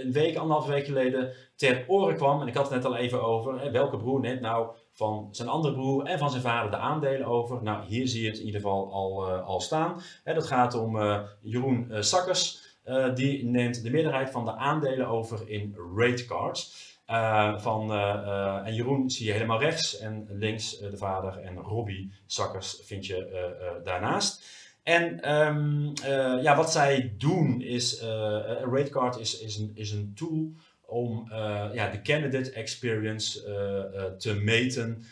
een 0.03 0.11
week, 0.11 0.37
anderhalve 0.37 0.71
week 0.71 0.85
geleden 0.85 1.33
ter 1.55 1.85
oren 1.87 2.15
kwam. 2.15 2.41
En 2.41 2.47
ik 2.47 2.53
had 2.53 2.63
het 2.63 2.73
net 2.73 2.85
al 2.85 2.95
even 2.95 3.23
over. 3.23 3.61
Hè, 3.61 3.71
welke 3.71 3.97
broer 3.97 4.19
neemt 4.19 4.41
nou 4.41 4.69
van 4.91 5.27
zijn 5.31 5.47
andere 5.47 5.73
broer 5.73 6.05
en 6.05 6.19
van 6.19 6.29
zijn 6.29 6.41
vader 6.41 6.71
de 6.71 6.77
aandelen 6.77 7.27
over? 7.27 7.63
Nou, 7.63 7.85
hier 7.85 8.07
zie 8.07 8.21
je 8.21 8.29
het 8.29 8.39
in 8.39 8.45
ieder 8.45 8.61
geval 8.61 8.91
al, 8.91 9.27
al 9.27 9.61
staan. 9.61 10.01
Hè, 10.23 10.33
dat 10.33 10.47
gaat 10.47 10.73
om 10.73 10.99
Jeroen 11.41 11.91
Sakkers. 11.99 12.61
die 13.13 13.45
neemt 13.45 13.83
de 13.83 13.89
meerderheid 13.89 14.29
van 14.29 14.45
de 14.45 14.55
aandelen 14.55 15.07
over 15.07 15.49
in 15.49 15.77
ratecards. 15.95 16.87
Van, 17.57 17.93
en 18.65 18.73
Jeroen 18.73 19.09
zie 19.09 19.25
je 19.25 19.31
helemaal 19.31 19.59
rechts 19.59 19.97
en 19.97 20.27
links 20.29 20.77
de 20.77 20.97
vader 20.97 21.37
en 21.37 21.57
Robbie 21.57 22.13
Sakkers 22.25 22.81
vind 22.83 23.05
je 23.05 23.79
daarnaast. 23.83 24.57
En 24.89 25.35
um, 25.35 25.93
uh, 26.01 26.43
ja, 26.43 26.55
wat 26.55 26.71
zij 26.71 27.13
doen 27.17 27.61
is, 27.61 28.01
uh, 28.01 28.09
een 28.45 28.75
ratecard 28.75 29.19
is, 29.19 29.39
is, 29.39 29.57
een, 29.57 29.71
is 29.75 29.91
een 29.91 30.13
tool 30.15 30.53
om 30.81 31.27
ja, 31.73 31.89
de 31.89 32.01
candidate 32.01 32.51
experience 32.51 33.43
te 34.17 34.33
meten. 34.33 35.03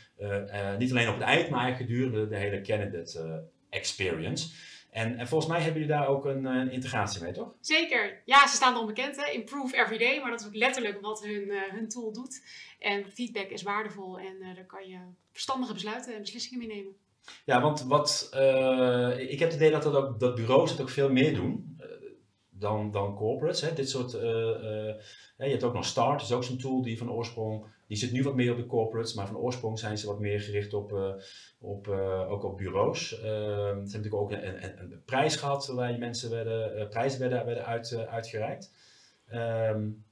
niet 0.77 0.91
alleen 0.91 1.07
op 1.07 1.13
het 1.13 1.23
eind, 1.23 1.49
maar 1.49 1.75
gedurende 1.75 2.27
de 2.27 2.35
hele 2.35 2.61
candidate 2.61 3.43
experience. 3.69 4.49
En, 4.89 5.17
en, 5.17 5.27
volgens 5.27 5.51
mij 5.51 5.61
hebben 5.61 5.81
jullie 5.81 5.97
daar 5.97 6.07
ook 6.07 6.25
een, 6.25 6.71
integratie 6.71 7.23
mee, 7.23 7.31
toch? 7.31 7.53
Zeker. 7.59 8.21
Ja, 8.25 8.47
ze 8.47 8.55
staan 8.55 8.73
dan 8.73 8.85
bekend, 8.85 9.15
hè? 9.15 9.31
Improve 9.31 9.77
every 9.77 9.97
day. 9.97 10.19
Maar 10.19 10.31
dat 10.31 10.39
is 10.39 10.47
ook 10.47 10.55
letterlijk 10.55 11.01
wat 11.01 11.23
hun, 11.23 11.51
hun 11.71 11.87
tool 11.87 12.13
doet. 12.13 12.43
En 12.79 13.11
feedback 13.11 13.49
is 13.49 13.63
waardevol 13.63 14.19
en 14.19 14.55
daar 14.55 14.65
kan 14.65 14.87
je 14.87 14.99
verstandige 15.31 15.73
besluiten 15.73 16.13
en 16.13 16.21
beslissingen 16.21 16.67
mee 16.67 16.77
nemen. 16.77 16.95
Ja, 17.45 17.61
want 17.61 17.83
wat, 17.83 18.29
uh, 18.35 19.19
ik 19.19 19.39
heb 19.39 19.49
het 19.49 19.57
idee 19.57 19.71
dat, 19.71 19.83
dat, 19.83 19.95
ook, 19.95 20.19
dat 20.19 20.35
bureaus 20.35 20.71
het 20.71 20.81
ook 20.81 20.89
veel 20.89 21.11
meer 21.11 21.33
doen 21.33 21.77
uh, 21.79 21.85
dan, 22.49 22.91
dan 22.91 23.15
corporates. 23.15 23.61
Hè. 23.61 23.73
Dit 23.73 23.89
soort, 23.89 24.13
uh, 24.13 24.21
je 24.21 24.95
hebt 25.37 25.63
ook 25.63 25.73
nog 25.73 25.85
Start, 25.85 26.21
is 26.21 26.31
ook 26.31 26.43
zo'n 26.43 26.57
tool 26.57 26.81
die 26.81 26.97
van 26.97 27.11
oorsprong, 27.11 27.65
die 27.87 27.97
zit 27.97 28.11
nu 28.11 28.23
wat 28.23 28.35
meer 28.35 28.51
op 28.51 28.57
de 28.57 28.65
corporates, 28.65 29.13
maar 29.13 29.27
van 29.27 29.37
oorsprong 29.37 29.79
zijn 29.79 29.97
ze 29.97 30.07
wat 30.07 30.19
meer 30.19 30.41
gericht 30.41 30.73
op, 30.73 30.91
op, 31.59 31.87
ook 32.29 32.43
op 32.43 32.57
bureaus. 32.57 33.09
ze 33.09 33.15
hebben 33.65 33.83
natuurlijk 33.83 34.15
ook 34.15 34.31
een, 34.31 34.47
een, 34.47 34.79
een, 34.79 35.01
prijs 35.05 35.35
gehad 35.35 35.67
waarbij 35.67 35.97
mensen 35.97 36.29
werden, 36.29 36.89
prijzen 36.89 37.19
werden, 37.19 37.45
werden 37.45 37.65
uit, 37.65 37.97
uitgereikt. 38.07 38.71
Um, 39.33 40.05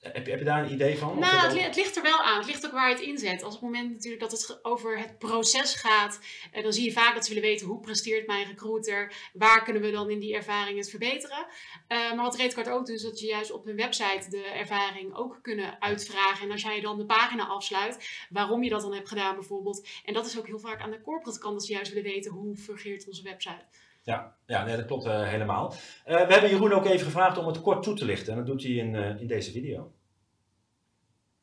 heb 0.00 0.24
je, 0.24 0.30
heb 0.30 0.38
je 0.38 0.44
daar 0.44 0.64
een 0.64 0.72
idee 0.72 0.98
van? 0.98 1.18
Nou, 1.18 1.48
het, 1.48 1.64
het, 1.64 1.76
ligt 1.76 1.96
er 1.96 2.02
wel 2.02 2.22
aan. 2.22 2.38
Het 2.38 2.46
ligt 2.46 2.66
ook 2.66 2.72
waar 2.72 2.88
je 2.88 2.94
het 2.94 3.04
inzet. 3.04 3.42
Als 3.42 3.54
op 3.54 3.60
het 3.60 3.70
moment 3.70 3.90
natuurlijk 3.90 4.22
dat 4.22 4.32
het 4.32 4.58
over 4.64 4.98
het 4.98 5.18
proces 5.18 5.74
gaat, 5.74 6.20
eh, 6.52 6.62
dan 6.62 6.72
zie 6.72 6.84
je 6.84 6.92
vaak 6.92 7.14
dat 7.14 7.24
ze 7.26 7.34
willen 7.34 7.48
weten 7.48 7.66
hoe 7.66 7.80
presteert 7.80 8.26
mijn 8.26 8.46
recruiter, 8.46 9.12
waar 9.32 9.64
kunnen 9.64 9.82
we 9.82 9.90
dan 9.90 10.10
in 10.10 10.18
die 10.18 10.34
ervaring 10.34 10.78
het 10.78 10.90
verbeteren. 10.90 11.46
Uh, 11.88 11.98
maar 12.12 12.24
wat 12.24 12.36
Redcard 12.36 12.68
ook 12.68 12.86
doet, 12.86 12.96
is 12.96 13.02
dat 13.02 13.20
je 13.20 13.26
juist 13.26 13.50
op 13.50 13.64
hun 13.64 13.76
website 13.76 14.30
de 14.30 14.42
ervaring 14.42 15.14
ook 15.14 15.38
kunnen 15.42 15.80
uitvragen. 15.82 16.44
En 16.44 16.52
als 16.52 16.62
jij 16.62 16.80
dan 16.80 16.98
de 16.98 17.06
pagina 17.06 17.46
afsluit, 17.46 18.26
waarom 18.30 18.62
je 18.62 18.70
dat 18.70 18.80
dan 18.80 18.94
hebt 18.94 19.08
gedaan 19.08 19.34
bijvoorbeeld. 19.34 19.88
En 20.04 20.14
dat 20.14 20.26
is 20.26 20.38
ook 20.38 20.46
heel 20.46 20.58
vaak 20.58 20.80
aan 20.80 20.90
de 20.90 21.00
corporate 21.00 21.38
kant, 21.38 21.54
dat 21.54 21.64
ze 21.64 21.72
juist 21.72 21.92
willen 21.92 22.10
weten 22.10 22.32
hoe 22.32 22.56
fungeert 22.56 23.06
onze 23.06 23.22
website. 23.22 23.64
Ja, 24.08 24.38
ja 24.46 24.64
nee, 24.64 24.76
dat 24.76 24.86
klopt 24.86 25.06
uh, 25.06 25.28
helemaal. 25.28 25.72
Uh, 25.72 26.26
we 26.26 26.32
hebben 26.32 26.50
Jeroen 26.50 26.72
ook 26.72 26.84
even 26.84 27.06
gevraagd 27.06 27.36
om 27.38 27.46
het 27.46 27.60
kort 27.60 27.82
toe 27.82 27.96
te 27.96 28.04
lichten. 28.04 28.32
En 28.32 28.38
dat 28.38 28.46
doet 28.46 28.62
hij 28.62 28.72
in, 28.72 28.94
uh, 28.94 29.20
in 29.20 29.26
deze 29.26 29.52
video. 29.52 29.92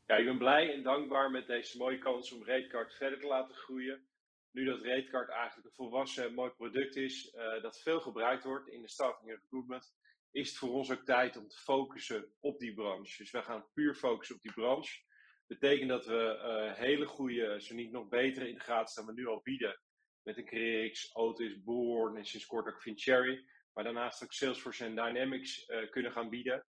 Ja, 0.06 0.16
ik 0.16 0.26
ben 0.26 0.38
blij 0.38 0.74
en 0.74 0.84
dankbaar 0.84 1.32
met 1.32 1.48
deze 1.48 1.78
mooie 1.78 1.98
kans 1.98 2.32
om 2.32 2.44
Redcard 2.44 2.94
verder 2.94 3.20
te 3.20 3.28
laten 3.28 3.56
groeien. 3.56 4.06
Nu 4.52 4.66
dat 4.66 4.82
Redcard 4.82 5.30
eigenlijk 5.30 5.68
een 5.68 5.76
volwassen 5.76 6.34
mooi 6.34 6.52
product 6.52 6.96
is, 6.96 7.36
dat 7.62 7.82
veel 7.82 8.00
gebruikt 8.00 8.44
wordt 8.44 8.68
in 8.68 8.82
de 8.82 8.90
staffing 8.90 9.30
en 9.30 9.40
recruitment, 9.42 9.94
is 10.32 10.50
het 10.50 10.58
voor 10.58 10.70
ons 10.70 10.92
ook 10.92 11.06
tijd 11.06 11.38
om 11.38 11.48
te 11.48 11.58
focussen 11.58 12.26
op 12.40 12.60
die 12.60 12.74
branche. 12.74 13.18
Dus 13.18 13.32
we 13.32 13.42
gaan 13.42 13.66
puur 13.74 13.96
focussen 13.96 14.36
op 14.36 14.42
die 14.42 14.54
branche. 14.54 15.02
Betekent 15.48 15.90
dat 15.90 16.06
we 16.06 16.74
hele 16.76 17.06
goede, 17.06 17.62
zo 17.62 17.76
niet 17.76 17.92
nog 17.92 18.08
betere 18.08 18.50
integraties 18.50 18.96
dan 18.96 19.06
we 19.06 19.14
nu 19.14 19.28
al 19.28 19.42
bieden 19.44 19.80
met 20.26 20.38
een 20.38 20.46
CareerX, 20.46 21.16
Otis, 21.16 21.64
Bourne 21.64 22.18
en 22.18 22.26
sinds 22.26 22.46
kort 22.46 22.68
ook 22.68 22.82
Fincherry. 22.82 23.46
Maar 23.74 23.84
daarnaast 23.84 24.24
ook 24.24 24.34
Salesforce 24.34 24.86
en 24.86 24.96
Dynamics 24.96 25.70
uh, 25.70 25.90
kunnen 25.90 26.12
gaan 26.12 26.30
bieden. 26.30 26.66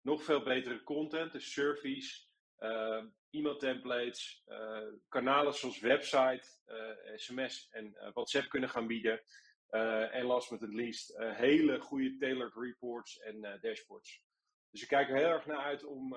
Nog 0.00 0.22
veel 0.22 0.42
betere 0.42 0.82
content, 0.82 1.32
dus 1.32 1.52
surveys, 1.52 2.30
uh, 2.58 3.04
e-mail 3.30 3.56
templates, 3.56 4.42
uh, 4.46 4.78
kanalen 5.08 5.54
zoals 5.54 5.80
website, 5.80 6.42
sms 7.14 7.68
en 7.70 7.96
WhatsApp 8.12 8.48
kunnen 8.48 8.68
gaan 8.68 8.86
bieden. 8.86 9.22
en 10.10 10.24
last 10.24 10.50
but 10.50 10.60
not 10.60 10.74
least, 10.74 11.16
hele 11.18 11.80
goede 11.80 12.16
tailored 12.16 12.54
reports 12.54 13.18
en 13.18 13.58
dashboards. 13.60 14.22
Dus 14.70 14.82
ik 14.82 14.88
kijk 14.88 15.08
er 15.08 15.16
heel 15.16 15.28
erg 15.28 15.46
naar 15.46 15.64
uit 15.64 15.84
om 15.84 16.16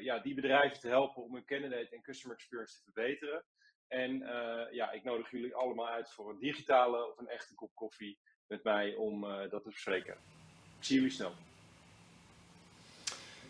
ja, 0.00 0.18
die 0.18 0.34
bedrijven 0.34 0.80
te 0.80 0.88
helpen 0.88 1.22
om 1.22 1.34
hun 1.34 1.44
candidate 1.44 1.88
en 1.96 2.02
customer 2.02 2.36
experience 2.36 2.76
te 2.76 2.82
verbeteren. 2.82 3.44
En 3.92 4.10
uh, 4.22 4.72
ja, 4.72 4.92
ik 4.92 5.04
nodig 5.04 5.30
jullie 5.30 5.54
allemaal 5.54 5.88
uit 5.88 6.10
voor 6.10 6.30
een 6.30 6.38
digitale 6.38 7.08
of 7.10 7.18
een 7.18 7.28
echte 7.28 7.54
kop 7.54 7.70
koffie 7.74 8.18
met 8.46 8.64
mij 8.64 8.94
om 8.94 9.24
uh, 9.24 9.30
dat 9.50 9.62
te 9.62 9.68
bespreken. 9.68 10.16
Zie 10.78 10.96
jullie 10.96 11.10
snel. 11.10 11.32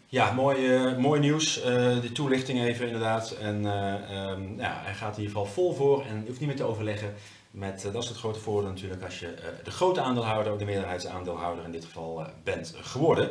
Ja, 0.07 0.33
mooi, 0.33 0.75
uh, 0.75 0.99
mooi 0.99 1.21
nieuws. 1.21 1.63
de 2.03 2.11
toelichting 2.13 2.61
even 2.61 2.87
inderdaad. 2.87 3.31
En 3.31 3.55
um, 3.57 4.59
ja, 4.59 4.81
hij 4.83 4.95
gaat 4.95 5.17
in 5.17 5.23
ieder 5.23 5.37
geval 5.37 5.53
vol 5.53 5.73
voor 5.73 6.05
en 6.05 6.25
hoeft 6.27 6.41
niet 6.41 6.49
meer 6.49 6.57
te 6.57 6.65
overleggen. 6.65 7.15
Met, 7.53 7.89
dat 7.93 8.03
is 8.03 8.09
het 8.09 8.19
grote 8.19 8.39
voordeel 8.39 8.71
natuurlijk 8.71 9.03
als 9.03 9.19
je 9.21 9.35
de 9.65 9.71
grote 9.71 10.01
aandeelhouder, 10.01 10.59
de 10.59 10.65
meerderheidsaandeelhouder 10.65 11.65
in 11.65 11.73
dit 11.73 11.85
geval 11.85 12.27
bent 12.45 12.75
geworden. 12.81 13.31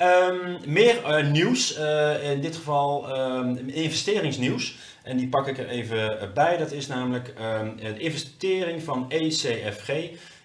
Um, 0.00 0.58
meer 0.66 1.24
nieuws, 1.24 1.76
in 2.22 2.40
dit 2.40 2.56
geval 2.56 3.18
um, 3.18 3.68
investeringsnieuws. 3.68 4.78
En 5.02 5.16
die 5.16 5.28
pak 5.28 5.46
ik 5.46 5.58
er 5.58 5.68
even 5.68 6.30
bij. 6.34 6.56
Dat 6.56 6.72
is 6.72 6.86
namelijk 6.86 7.34
um, 7.60 7.76
de 7.76 7.98
investering 7.98 8.82
van 8.82 9.10
ECFG 9.10 9.90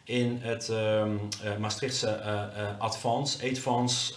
in 0.04 0.40
het 0.42 0.72
Maastrichtse 1.60 2.22
Advance, 2.80 3.50
Advance 3.50 4.14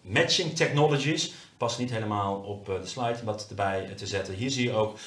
Matching 0.00 0.56
Technologies. 0.56 1.32
Past 1.56 1.78
niet 1.78 1.90
helemaal 1.90 2.36
op 2.36 2.66
de 2.66 2.86
slide 2.86 3.24
wat 3.24 3.46
erbij 3.48 3.92
te 3.96 4.06
zetten. 4.06 4.34
Hier 4.34 4.50
zie 4.50 4.64
je 4.64 4.72
ook, 4.72 4.98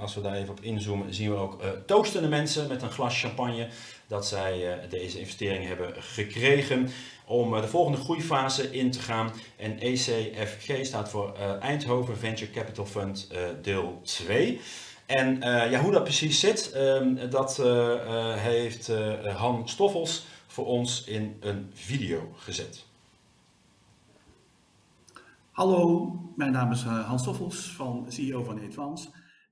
als 0.00 0.14
we 0.14 0.20
daar 0.20 0.34
even 0.34 0.50
op 0.50 0.60
inzoomen, 0.60 1.14
zien 1.14 1.30
we 1.30 1.36
ook 1.36 1.62
toastende 1.86 2.28
mensen 2.28 2.68
met 2.68 2.82
een 2.82 2.90
glas 2.90 3.20
champagne 3.20 3.68
dat 4.06 4.26
zij 4.26 4.78
deze 4.88 5.18
investering 5.18 5.66
hebben 5.66 5.94
gekregen 6.02 6.88
om 7.30 7.54
eh, 7.54 7.60
de 7.60 7.68
volgende 7.68 7.98
groeifase 7.98 8.70
in 8.70 8.90
te 8.90 8.98
gaan. 8.98 9.32
En 9.56 9.80
ECFG 9.80 10.84
staat 10.84 11.10
voor 11.10 11.34
Eindhoven 11.60 12.18
Venture 12.18 12.50
Capital 12.50 12.86
Fund 12.86 13.30
deel 13.62 14.00
2. 14.02 14.60
En 15.06 15.38
ja, 15.40 15.80
hoe 15.80 15.92
dat 15.92 16.02
precies 16.02 16.40
zit, 16.40 16.72
uh, 16.76 17.30
dat 17.30 17.62
heeft 18.38 18.90
Han 19.36 19.68
Stoffels 19.68 20.24
voor 20.46 20.66
ons 20.66 21.04
in 21.04 21.36
een 21.40 21.70
video 21.74 22.34
gezet. 22.36 22.84
Hallo, 25.50 26.32
mijn 26.36 26.52
naam 26.52 26.70
is 26.70 26.82
Hans 26.82 27.22
Stoffels, 27.22 27.74
van 27.74 28.12
CEO 28.12 28.44
van 28.44 28.60
Advance. 28.60 29.08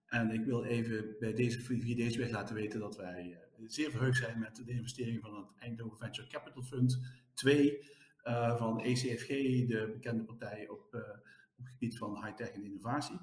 En 0.06 0.30
ik 0.30 0.44
wil 0.44 0.64
even 0.64 1.16
bij 1.18 1.34
deze 1.34 1.60
video 1.60 1.96
deze 1.96 2.18
weg 2.18 2.30
laten 2.30 2.54
weten 2.54 2.80
dat 2.80 2.96
wij 2.96 3.38
zeer 3.66 3.90
verheugd 3.90 4.16
zijn 4.16 4.38
met 4.38 4.56
de 4.56 4.72
investering 4.72 5.20
van 5.20 5.36
het 5.36 5.46
Eindhoven 5.56 5.98
Venture 5.98 6.28
Capital 6.28 6.62
Fund 6.62 6.98
2 7.34 7.90
uh, 8.24 8.56
van 8.56 8.80
ECFG, 8.80 9.28
de 9.66 9.90
bekende 9.92 10.24
partij 10.24 10.68
op, 10.68 10.78
op 11.56 11.64
het 11.64 11.68
gebied 11.68 11.98
van 11.98 12.24
high-tech 12.24 12.50
en 12.50 12.64
innovatie. 12.64 13.18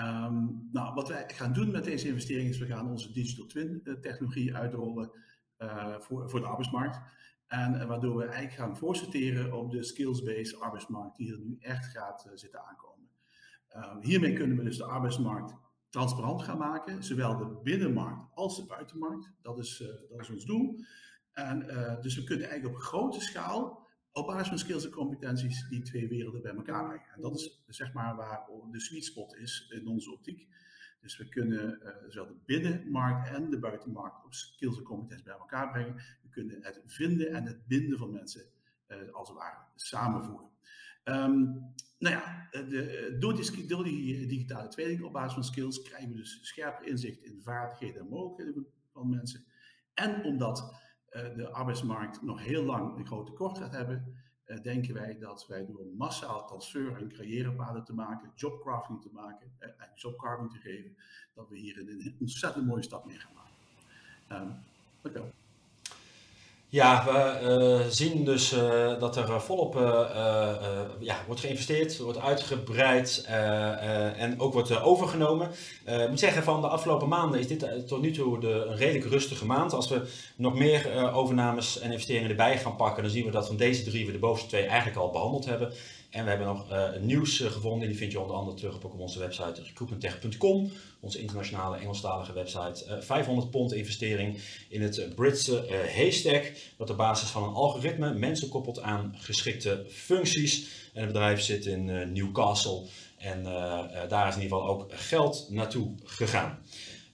Um, 0.00 0.68
nou, 0.72 0.94
wat 0.94 1.08
wij 1.08 1.24
gaan 1.26 1.52
doen 1.52 1.70
met 1.70 1.84
deze 1.84 2.08
investering 2.08 2.48
is 2.48 2.58
we 2.58 2.66
gaan 2.66 2.90
onze 2.90 3.12
digital 3.12 3.46
twin 3.46 3.82
technologie 4.00 4.54
uitrollen 4.54 5.10
voor, 5.98 6.30
voor 6.30 6.40
de 6.40 6.46
arbeidsmarkt. 6.46 7.00
En 7.46 7.86
waardoor 7.86 8.16
we 8.16 8.24
eigenlijk 8.24 8.54
gaan 8.54 8.76
voorsorteren 8.76 9.52
op 9.52 9.70
de 9.70 9.82
skills-based 9.82 10.60
arbeidsmarkt 10.60 11.16
die 11.16 11.32
er 11.32 11.38
nu 11.38 11.56
echt 11.60 11.86
gaat 11.86 12.30
zitten 12.34 12.64
aankomen. 12.64 13.08
Um, 13.76 14.02
hiermee 14.02 14.32
kunnen 14.32 14.56
we 14.56 14.64
dus 14.64 14.76
de 14.76 14.84
arbeidsmarkt 14.84 15.54
transparant 15.88 16.42
gaan 16.42 16.58
maken, 16.58 17.04
zowel 17.04 17.36
de 17.36 17.60
binnenmarkt 17.62 18.34
als 18.34 18.56
de 18.56 18.66
buitenmarkt. 18.66 19.30
Dat 19.42 19.58
is, 19.58 19.84
dat 20.10 20.20
is 20.20 20.30
ons 20.30 20.44
doel. 20.44 20.78
En 21.32 21.58
dus 22.00 22.16
we 22.16 22.24
kunnen 22.24 22.48
eigenlijk 22.48 22.76
op 22.76 22.82
grote 22.82 23.20
schaal, 23.20 23.86
op 24.12 24.26
basis 24.26 24.48
van 24.48 24.58
skills 24.58 24.84
en 24.84 24.90
competenties, 24.90 25.68
die 25.68 25.82
twee 25.82 26.08
werelden 26.08 26.42
bij 26.42 26.54
elkaar 26.54 26.84
brengen. 26.84 27.08
En 27.14 27.20
dat 27.20 27.34
is 27.34 27.62
zeg 27.66 27.92
maar 27.92 28.16
waar 28.16 28.46
de 28.70 28.80
sweet 28.80 29.04
spot 29.04 29.36
is 29.36 29.66
in 29.68 29.86
onze 29.86 30.12
optiek. 30.12 30.48
Dus 31.04 31.16
we 31.16 31.28
kunnen 31.28 31.78
uh, 31.82 31.88
zowel 32.08 32.32
de 32.32 32.40
binnenmarkt 32.44 33.28
en 33.28 33.50
de 33.50 33.58
buitenmarkt 33.58 34.24
op 34.24 34.34
skills 34.34 34.76
en 34.76 34.82
competenties 34.82 35.24
bij 35.24 35.34
elkaar 35.34 35.70
brengen. 35.70 35.94
We 35.94 36.28
kunnen 36.30 36.62
het 36.62 36.82
vinden 36.86 37.32
en 37.32 37.44
het 37.44 37.66
binden 37.66 37.98
van 37.98 38.10
mensen 38.10 38.42
uh, 38.88 39.12
als 39.12 39.28
het 39.28 39.38
ware 39.38 39.56
samenvoegen. 39.74 40.48
Um, 41.04 41.74
nou 41.98 42.14
ja, 42.14 42.48
de, 42.50 43.16
door, 43.18 43.34
die, 43.84 43.84
die 43.84 44.26
digitale 44.26 44.68
tweeling 44.68 45.02
op 45.02 45.12
basis 45.12 45.32
van 45.32 45.44
skills 45.44 45.82
krijgen 45.82 46.08
we 46.08 46.16
dus 46.16 46.38
scherper 46.42 46.86
inzicht 46.86 47.22
in 47.22 47.40
vaardigheden 47.42 48.00
en 48.00 48.08
mogelijkheden 48.08 48.66
van 48.92 49.08
mensen. 49.08 49.44
En 49.94 50.24
omdat 50.24 50.82
de 51.10 51.50
arbeidsmarkt 51.50 52.22
nog 52.22 52.42
heel 52.42 52.64
lang 52.64 52.96
een 52.96 53.06
groot 53.06 53.26
tekort 53.26 53.58
gaat 53.58 53.72
hebben, 53.72 54.14
denken 54.62 54.94
wij 54.94 55.18
dat 55.18 55.46
wij 55.46 55.66
door 55.66 55.86
massaal 55.96 56.46
transfer 56.46 56.96
en 56.96 57.12
carrièrepaden 57.12 57.84
te 57.84 57.94
maken, 57.94 58.32
jobcrafting 58.34 59.02
te 59.02 59.08
maken 59.12 59.52
uh, 59.60 59.68
en 59.68 59.90
jobcarving 59.94 60.50
te 60.50 60.58
geven, 60.58 60.96
dat 61.34 61.48
we 61.48 61.56
hier 61.58 61.78
een 61.78 62.16
ontzettend 62.20 62.66
mooie 62.66 62.82
stap 62.82 63.04
mee 63.04 63.18
gaan 63.18 63.32
maken. 63.34 64.48
Um, 64.48 64.56
dank 65.02 65.16
u 65.16 65.18
wel. 65.18 65.43
Ja, 66.68 67.04
we 67.04 67.80
uh, 67.82 67.90
zien 67.90 68.24
dus 68.24 68.52
uh, 68.52 68.98
dat 68.98 69.16
er 69.16 69.40
volop 69.40 69.76
uh, 69.76 69.82
ja, 70.98 71.16
wordt 71.26 71.40
geïnvesteerd, 71.40 71.98
wordt 71.98 72.20
uitgebreid 72.20 73.24
en 74.16 74.40
ook 74.40 74.52
wordt 74.52 74.82
overgenomen. 74.82 75.50
ik 75.84 76.08
moet 76.08 76.18
zeggen, 76.18 76.42
van 76.42 76.60
de 76.60 76.68
afgelopen 76.68 77.08
maanden 77.08 77.40
is 77.40 77.48
dit 77.48 77.86
tot 77.86 78.00
nu 78.00 78.10
toe 78.10 78.46
een 78.46 78.76
redelijk 78.76 79.04
rustige 79.04 79.46
maand. 79.46 79.72
Als 79.72 79.88
we 79.88 80.08
nog 80.36 80.54
meer 80.54 81.12
overnames 81.12 81.78
en 81.78 81.90
investeringen 81.90 82.30
erbij 82.30 82.58
gaan 82.58 82.76
pakken, 82.76 83.02
dan 83.02 83.12
zien 83.12 83.24
we 83.24 83.30
dat 83.30 83.46
van 83.46 83.56
deze 83.56 83.84
drie 83.84 84.06
we 84.06 84.12
de 84.12 84.18
bovenste 84.18 84.48
twee 84.48 84.66
eigenlijk 84.66 84.98
al 84.98 85.10
behandeld 85.10 85.44
hebben. 85.44 85.72
En 86.14 86.22
we 86.22 86.28
hebben 86.28 86.46
nog 86.46 86.72
uh, 86.72 86.88
nieuws 87.00 87.36
gevonden, 87.38 87.88
die 87.88 87.96
vind 87.96 88.12
je 88.12 88.20
onder 88.20 88.36
andere 88.36 88.56
terug 88.56 88.74
op, 88.82 88.98
onze 88.98 89.18
website 89.18 89.62
recruitmenttech.com, 89.62 90.72
onze 91.00 91.20
internationale 91.20 91.76
Engelstalige 91.76 92.32
website. 92.32 92.98
500 93.00 93.50
pond 93.50 93.72
investering 93.72 94.38
in 94.68 94.82
het 94.82 95.14
Britse 95.14 95.86
Haystack, 95.94 96.52
dat 96.76 96.90
op 96.90 96.96
basis 96.96 97.28
van 97.28 97.42
een 97.42 97.54
algoritme 97.54 98.14
mensen 98.14 98.48
koppelt 98.48 98.80
aan 98.80 99.14
geschikte 99.18 99.84
functies. 99.88 100.68
En 100.92 101.02
het 101.02 101.12
bedrijf 101.12 101.40
zit 101.40 101.66
in 101.66 102.12
Newcastle 102.12 102.82
en 103.18 103.42
daar 104.08 104.28
is 104.28 104.34
in 104.36 104.42
ieder 104.42 104.58
geval 104.58 104.66
ook 104.66 104.86
geld 104.88 105.46
naartoe 105.50 105.94
gegaan. 106.04 106.58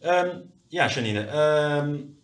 Um, 0.03 0.51
ja, 0.69 0.89
Janine. 0.89 1.29
Um, 1.79 2.20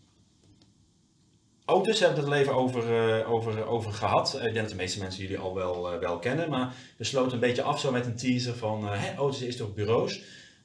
Auto's 1.66 2.00
hebben 2.00 2.24
we 2.24 2.30
het 2.30 2.40
even 2.40 2.54
over, 2.54 3.18
uh, 3.18 3.32
over, 3.32 3.66
over 3.66 3.92
gehad. 3.92 4.34
Ik 4.34 4.42
denk 4.42 4.54
dat 4.54 4.68
de 4.68 4.74
meeste 4.74 4.98
mensen 4.98 5.22
jullie 5.22 5.38
al 5.38 5.54
wel, 5.54 5.94
uh, 5.94 5.98
wel 5.98 6.18
kennen. 6.18 6.50
Maar 6.50 6.74
we 6.96 7.04
sloten 7.04 7.32
een 7.32 7.40
beetje 7.40 7.62
af 7.62 7.80
zo 7.80 7.90
met 7.90 8.06
een 8.06 8.16
teaser 8.16 8.56
van 8.56 8.84
uh, 8.84 9.40
is 9.40 9.56
toch 9.56 9.74
bureaus. 9.74 10.20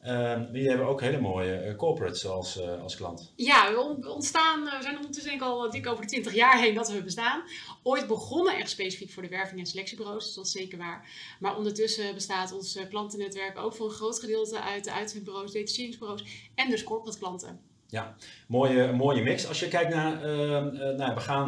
Uh, 0.05 0.41
jullie 0.51 0.67
hebben 0.67 0.87
ook 0.87 1.01
hele 1.01 1.19
mooie 1.19 1.75
corporates 1.77 2.25
als, 2.25 2.61
als 2.81 2.95
klant. 2.95 3.33
Ja, 3.35 3.71
we 3.71 4.09
ontstaan, 4.09 4.63
we 4.63 4.77
zijn 4.81 4.95
ondertussen 4.95 5.31
denk 5.31 5.41
ik 5.41 5.47
al 5.47 5.69
dik 5.69 5.87
over 5.87 6.01
de 6.01 6.07
20 6.07 6.33
jaar 6.33 6.59
heen 6.59 6.73
dat 6.73 6.91
we 6.91 7.03
bestaan. 7.03 7.43
Ooit 7.83 8.07
begonnen 8.07 8.57
echt 8.57 8.69
specifiek 8.69 9.11
voor 9.11 9.23
de 9.23 9.29
werving- 9.29 9.59
en 9.59 9.65
selectiebureaus, 9.65 10.33
dat 10.33 10.45
is 10.45 10.51
zeker 10.51 10.77
waar. 10.77 11.09
Maar 11.39 11.57
ondertussen 11.57 12.13
bestaat 12.13 12.53
ons 12.53 12.79
klantennetwerk 12.89 13.57
ook 13.57 13.73
voor 13.75 13.85
een 13.85 13.95
groot 13.95 14.19
gedeelte 14.19 14.61
uit 14.61 14.83
de 14.83 14.91
uitzendbureaus, 14.91 15.51
detacheringsbureaus 15.51 16.23
en 16.55 16.69
dus 16.69 16.83
corporate 16.83 17.17
klanten. 17.19 17.59
Ja, 17.91 18.15
mooie, 18.47 18.91
mooie 18.91 19.21
mix. 19.21 19.47
Als 19.47 19.59
je 19.59 19.67
kijkt 19.67 19.93
naar, 19.93 20.13
uh, 20.13 20.73
nou, 20.97 21.13
we 21.13 21.19
gaan, 21.19 21.47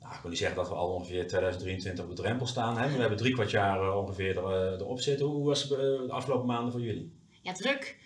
nou, 0.00 0.14
ik 0.14 0.20
wil 0.20 0.30
niet 0.30 0.38
zeggen 0.38 0.56
dat 0.56 0.68
we 0.68 0.74
al 0.74 0.92
ongeveer 0.92 1.26
2023 1.26 2.04
op 2.04 2.10
de 2.10 2.22
drempel 2.22 2.46
staan, 2.46 2.78
hè, 2.78 2.92
we 2.92 3.00
hebben 3.00 3.18
drie 3.18 3.32
kwart 3.32 3.50
jaar 3.50 3.80
eh, 3.80 3.96
ongeveer 3.96 4.36
er, 4.36 4.72
uh, 4.72 4.80
erop 4.80 5.00
zitten. 5.00 5.26
Hoe 5.26 5.46
was 5.46 5.62
het 5.62 5.68
de 5.68 6.06
afgelopen 6.08 6.46
maanden 6.46 6.72
voor 6.72 6.80
jullie? 6.80 7.12
Ja, 7.42 7.52
druk. 7.52 7.98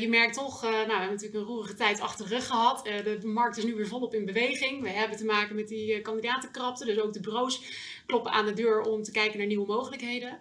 je 0.00 0.06
merkt 0.08 0.34
toch, 0.34 0.62
nou, 0.62 0.86
we 0.86 0.92
hebben 0.92 1.10
natuurlijk 1.10 1.34
een 1.34 1.54
roerige 1.54 1.74
tijd 1.74 2.00
achter 2.00 2.28
de 2.28 2.34
rug 2.34 2.46
gehad. 2.46 2.84
De, 2.84 3.18
de, 3.20 3.26
markt 3.26 3.56
is 3.56 3.64
nu 3.64 3.74
weer 3.74 3.86
volop 3.86 4.14
in 4.14 4.24
beweging. 4.24 4.82
We 4.82 4.90
hebben 4.90 5.16
te 5.16 5.24
maken 5.24 5.56
met 5.56 5.68
die 5.68 6.00
kandidatenkrapte, 6.00 6.84
dus 6.84 6.98
ook 6.98 7.12
de 7.12 7.20
bureaus 7.20 7.62
kloppen 8.06 8.32
aan 8.32 8.46
de 8.46 8.52
deur 8.52 8.80
om 8.80 9.02
te 9.02 9.10
kijken 9.10 9.38
naar 9.38 9.46
nieuwe 9.46 9.66
mogelijkheden. 9.66 10.38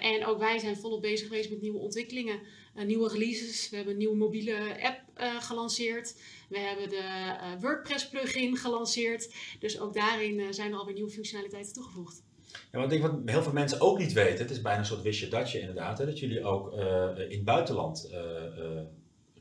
en 0.00 0.26
ook 0.26 0.38
wij 0.38 0.58
zijn 0.58 0.76
volop 0.76 1.00
bezig 1.00 1.28
geweest 1.28 1.50
met 1.50 1.60
nieuwe 1.60 1.78
ontwikkelingen. 1.78 2.40
Uh, 2.76 2.84
nieuwe 2.84 3.08
releases. 3.08 3.70
We 3.70 3.76
hebben 3.76 3.92
een 3.92 3.98
nieuwe 3.98 4.16
mobiele 4.16 4.82
app 4.82 5.00
uh, 5.20 5.42
gelanceerd. 5.42 6.14
We 6.48 6.58
hebben 6.58 6.88
de 6.88 6.96
uh, 6.96 7.60
WordPress 7.60 8.08
plugin 8.08 8.56
gelanceerd. 8.56 9.34
Dus 9.58 9.80
ook 9.80 9.94
daarin 9.94 10.54
zijn 10.54 10.72
er 10.72 10.78
alweer 10.78 10.94
nieuwe 10.94 11.10
functionaliteiten 11.10 11.72
toegevoegd. 11.72 12.22
Ja, 12.72 12.78
wat 12.78 12.92
ik 12.92 13.00
denk 13.00 13.02
wat 13.02 13.20
heel 13.24 13.42
veel 13.42 13.52
mensen 13.52 13.80
ook 13.80 13.98
niet 13.98 14.12
weten, 14.12 14.38
het 14.38 14.50
is 14.50 14.60
bijna 14.60 14.78
een 14.78 14.84
soort 14.86 15.02
wistje 15.02 15.28
datje 15.28 15.60
inderdaad, 15.60 15.98
hè, 15.98 16.06
dat 16.06 16.18
jullie 16.18 16.44
ook 16.44 16.72
in 16.72 17.36
het 17.36 17.44
buitenland 17.44 18.10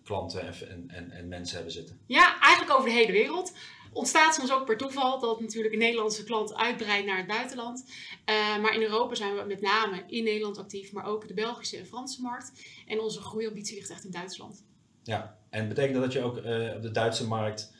klanten 0.03 0.41
en, 0.41 0.83
en, 0.88 1.12
en 1.12 1.27
mensen 1.27 1.55
hebben 1.55 1.74
zitten. 1.74 2.00
Ja, 2.05 2.41
eigenlijk 2.41 2.77
over 2.77 2.89
de 2.89 2.95
hele 2.95 3.12
wereld 3.12 3.53
ontstaat 3.93 4.36
soms 4.36 4.51
ook 4.51 4.65
per 4.65 4.77
toeval 4.77 5.19
dat 5.19 5.41
natuurlijk 5.41 5.74
een 5.74 5.79
Nederlandse 5.79 6.24
klant 6.24 6.55
uitbreidt 6.55 7.05
naar 7.05 7.17
het 7.17 7.27
buitenland. 7.27 7.86
Uh, 8.29 8.62
maar 8.62 8.74
in 8.74 8.81
Europa 8.81 9.15
zijn 9.15 9.36
we 9.36 9.43
met 9.43 9.62
name 9.62 10.03
in 10.08 10.24
Nederland 10.24 10.58
actief, 10.58 10.91
maar 10.91 11.05
ook 11.05 11.27
de 11.27 11.34
Belgische 11.34 11.77
en 11.77 11.86
Franse 11.86 12.22
markt. 12.22 12.51
En 12.88 13.00
onze 13.00 13.22
groeiambitie 13.22 13.75
ligt 13.75 13.89
echt 13.89 14.03
in 14.03 14.12
Duitsland. 14.12 14.63
Ja, 15.03 15.38
en 15.50 15.67
betekent 15.67 15.93
dat 15.93 16.03
dat 16.03 16.13
je 16.13 16.22
ook 16.22 16.38
uh, 16.38 16.75
op 16.75 16.81
de 16.81 16.91
Duitse 16.91 17.27
markt, 17.27 17.74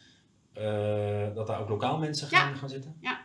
uh, 0.58 1.36
dat 1.36 1.48
daar 1.48 1.62
ook 1.62 1.70
lokaal 1.70 1.98
mensen 1.98 2.28
gaan, 2.28 2.50
ja. 2.50 2.56
gaan 2.56 2.70
zitten? 2.70 2.98
Ja, 3.02 3.22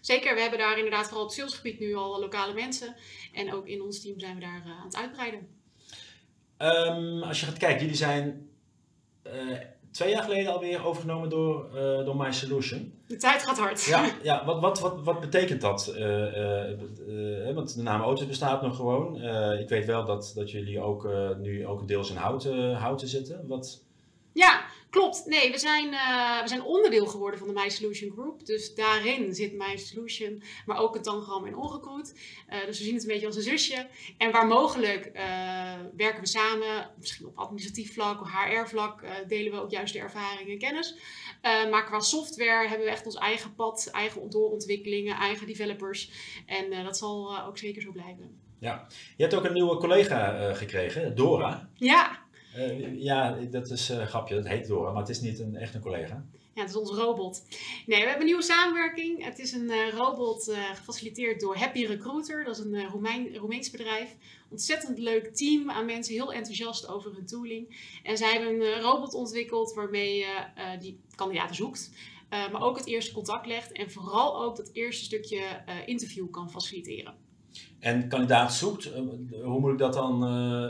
zeker. 0.00 0.34
We 0.34 0.40
hebben 0.40 0.58
daar 0.58 0.76
inderdaad 0.76 1.04
vooral 1.04 1.22
op 1.22 1.28
het 1.28 1.38
salesgebied 1.38 1.78
nu 1.78 1.94
al 1.94 2.20
lokale 2.20 2.54
mensen. 2.54 2.96
En 3.32 3.52
ook 3.52 3.66
in 3.66 3.82
ons 3.82 4.00
team 4.00 4.20
zijn 4.20 4.34
we 4.34 4.40
daar 4.40 4.62
aan 4.64 4.84
het 4.84 4.96
uitbreiden. 4.96 5.48
Um, 6.58 7.22
als 7.22 7.40
je 7.40 7.46
gaat 7.46 7.58
kijken, 7.58 7.80
jullie 7.80 7.96
zijn 7.96 8.50
twee 9.90 10.10
jaar 10.10 10.22
geleden 10.22 10.52
alweer 10.52 10.84
overgenomen 10.84 11.28
door, 11.28 11.66
uh, 11.74 12.04
door 12.04 12.16
My 12.16 12.32
Solution. 12.32 12.92
De 13.06 13.16
tijd 13.16 13.42
gaat 13.42 13.58
hard. 13.58 13.84
Ja, 13.84 14.10
ja 14.22 14.44
wat, 14.44 14.60
wat, 14.60 14.80
wat, 14.80 15.02
wat 15.02 15.20
betekent 15.20 15.60
dat? 15.60 15.94
Uh, 15.96 17.48
uh, 17.48 17.54
want 17.54 17.74
de 17.74 17.82
naam 17.82 18.00
Auto 18.00 18.26
bestaat 18.26 18.62
nog 18.62 18.76
gewoon. 18.76 19.22
ik 19.58 19.68
weet 19.68 19.86
wel 19.86 20.04
dat, 20.04 20.32
dat 20.34 20.50
jullie 20.50 20.80
ook 20.80 21.08
nu 21.38 21.66
ook 21.66 21.88
deels 21.88 22.10
in 22.10 22.16
houten, 22.16 22.74
houten 22.74 23.08
zitten. 23.08 23.46
Wat... 23.46 23.84
Ja, 24.32 24.60
klopt. 24.90 25.26
Nee, 25.26 25.50
we 25.50 25.58
zijn, 25.58 25.90
we 26.42 26.48
zijn 26.48 26.62
onderdeel 26.62 27.06
geworden 27.06 27.38
van 27.38 27.48
de 27.48 27.54
My 27.54 27.68
Solution 27.68 28.10
Group. 28.10 28.46
Dus 28.46 28.74
daarin 28.74 29.34
zit 29.34 29.52
My 29.52 29.76
Solution, 29.76 30.42
maar 30.66 30.78
ook 30.78 30.94
het 30.94 31.02
Tangram 31.02 31.46
en 31.46 31.56
Onrecruit. 31.56 32.14
dus 32.66 32.78
we 32.78 32.84
zien 32.84 32.94
het 32.94 33.02
een 33.02 33.08
beetje 33.08 33.26
als 33.26 33.36
een 33.36 33.42
zusje. 33.42 33.86
En 34.18 34.30
waar 34.30 34.46
mogelijk 34.46 35.10
werken 35.96 36.20
we 36.20 36.26
samen, 36.26 36.90
misschien 36.98 37.26
op 37.26 37.38
administratief 37.38 37.92
vlak, 37.92 38.20
of 38.20 38.30
HR-vlak, 38.32 39.04
delen 39.28 39.52
we 39.52 39.60
ook 39.60 39.70
juist 39.70 39.92
de 39.92 39.98
ervaring 39.98 40.48
en 40.48 40.58
kennis. 40.58 40.96
maar 41.42 41.84
qua 41.84 42.00
software 42.00 42.68
hebben 42.68 42.86
we 42.86 42.92
echt 42.92 43.06
ons 43.06 43.16
eigen 43.16 43.54
pad, 43.54 43.88
eigen 43.92 44.30
doorontwikkelingen, 44.30 45.16
eigen 45.16 45.46
developers. 45.46 46.10
En 46.46 46.84
dat 46.84 46.96
zal 46.96 47.42
ook 47.46 47.58
zeker 47.58 47.82
zo 47.82 47.92
blijven. 47.92 48.38
Ja, 48.58 48.86
je 49.16 49.22
hebt 49.22 49.34
ook 49.34 49.44
een 49.44 49.52
nieuwe 49.52 49.76
collega 49.76 50.52
gekregen, 50.52 51.14
Dora. 51.14 51.68
Ja, 51.74 52.28
uh, 52.56 53.02
ja, 53.02 53.38
dat 53.50 53.70
is 53.70 53.88
een 53.88 54.00
uh, 54.00 54.06
grapje. 54.06 54.34
Dat 54.34 54.46
heet 54.46 54.66
Dora, 54.66 54.90
maar 54.90 55.00
het 55.00 55.10
is 55.10 55.20
niet 55.20 55.38
een, 55.38 55.56
echt 55.56 55.74
een 55.74 55.80
collega. 55.80 56.24
Ja, 56.54 56.60
het 56.60 56.70
is 56.70 56.76
onze 56.76 56.94
robot. 56.94 57.42
Nee, 57.86 58.00
we 58.00 58.04
hebben 58.04 58.20
een 58.20 58.26
nieuwe 58.26 58.42
samenwerking. 58.42 59.24
Het 59.24 59.38
is 59.38 59.52
een 59.52 59.70
uh, 59.70 59.88
robot 59.88 60.52
gefaciliteerd 60.74 61.40
door 61.40 61.56
Happy 61.56 61.84
Recruiter. 61.84 62.44
Dat 62.44 62.58
is 62.58 62.64
een 62.64 62.86
Roemein, 62.86 63.36
Roemeens 63.36 63.70
bedrijf. 63.70 64.16
Ontzettend 64.50 64.98
leuk 64.98 65.34
team 65.34 65.70
aan 65.70 65.86
mensen, 65.86 66.14
heel 66.14 66.32
enthousiast 66.32 66.88
over 66.88 67.14
hun 67.14 67.26
tooling. 67.26 67.90
En 68.02 68.16
zij 68.16 68.32
hebben 68.32 68.60
een 68.60 68.80
robot 68.80 69.14
ontwikkeld 69.14 69.74
waarmee 69.74 70.16
je 70.16 70.44
die 70.80 71.00
kandidaten 71.14 71.54
zoekt. 71.56 71.90
maar 72.28 72.62
ook 72.62 72.76
het 72.76 72.86
eerste 72.86 73.12
contact 73.12 73.46
legt. 73.46 73.72
En 73.72 73.90
vooral 73.90 74.42
ook 74.42 74.56
dat 74.56 74.70
eerste 74.72 75.04
stukje 75.04 75.42
interview 75.86 76.30
kan 76.30 76.50
faciliteren. 76.50 77.29
En 77.78 78.08
kandidaat 78.08 78.54
zoekt, 78.54 78.90
hoe 79.42 79.60
moet 79.60 79.72
ik 79.72 79.78
dat 79.78 79.92
dan, 79.92 80.24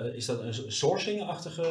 uh, 0.05 0.17
is 0.17 0.27
dat 0.27 0.41
een 0.41 0.73
sourcing-achtige? 0.73 1.63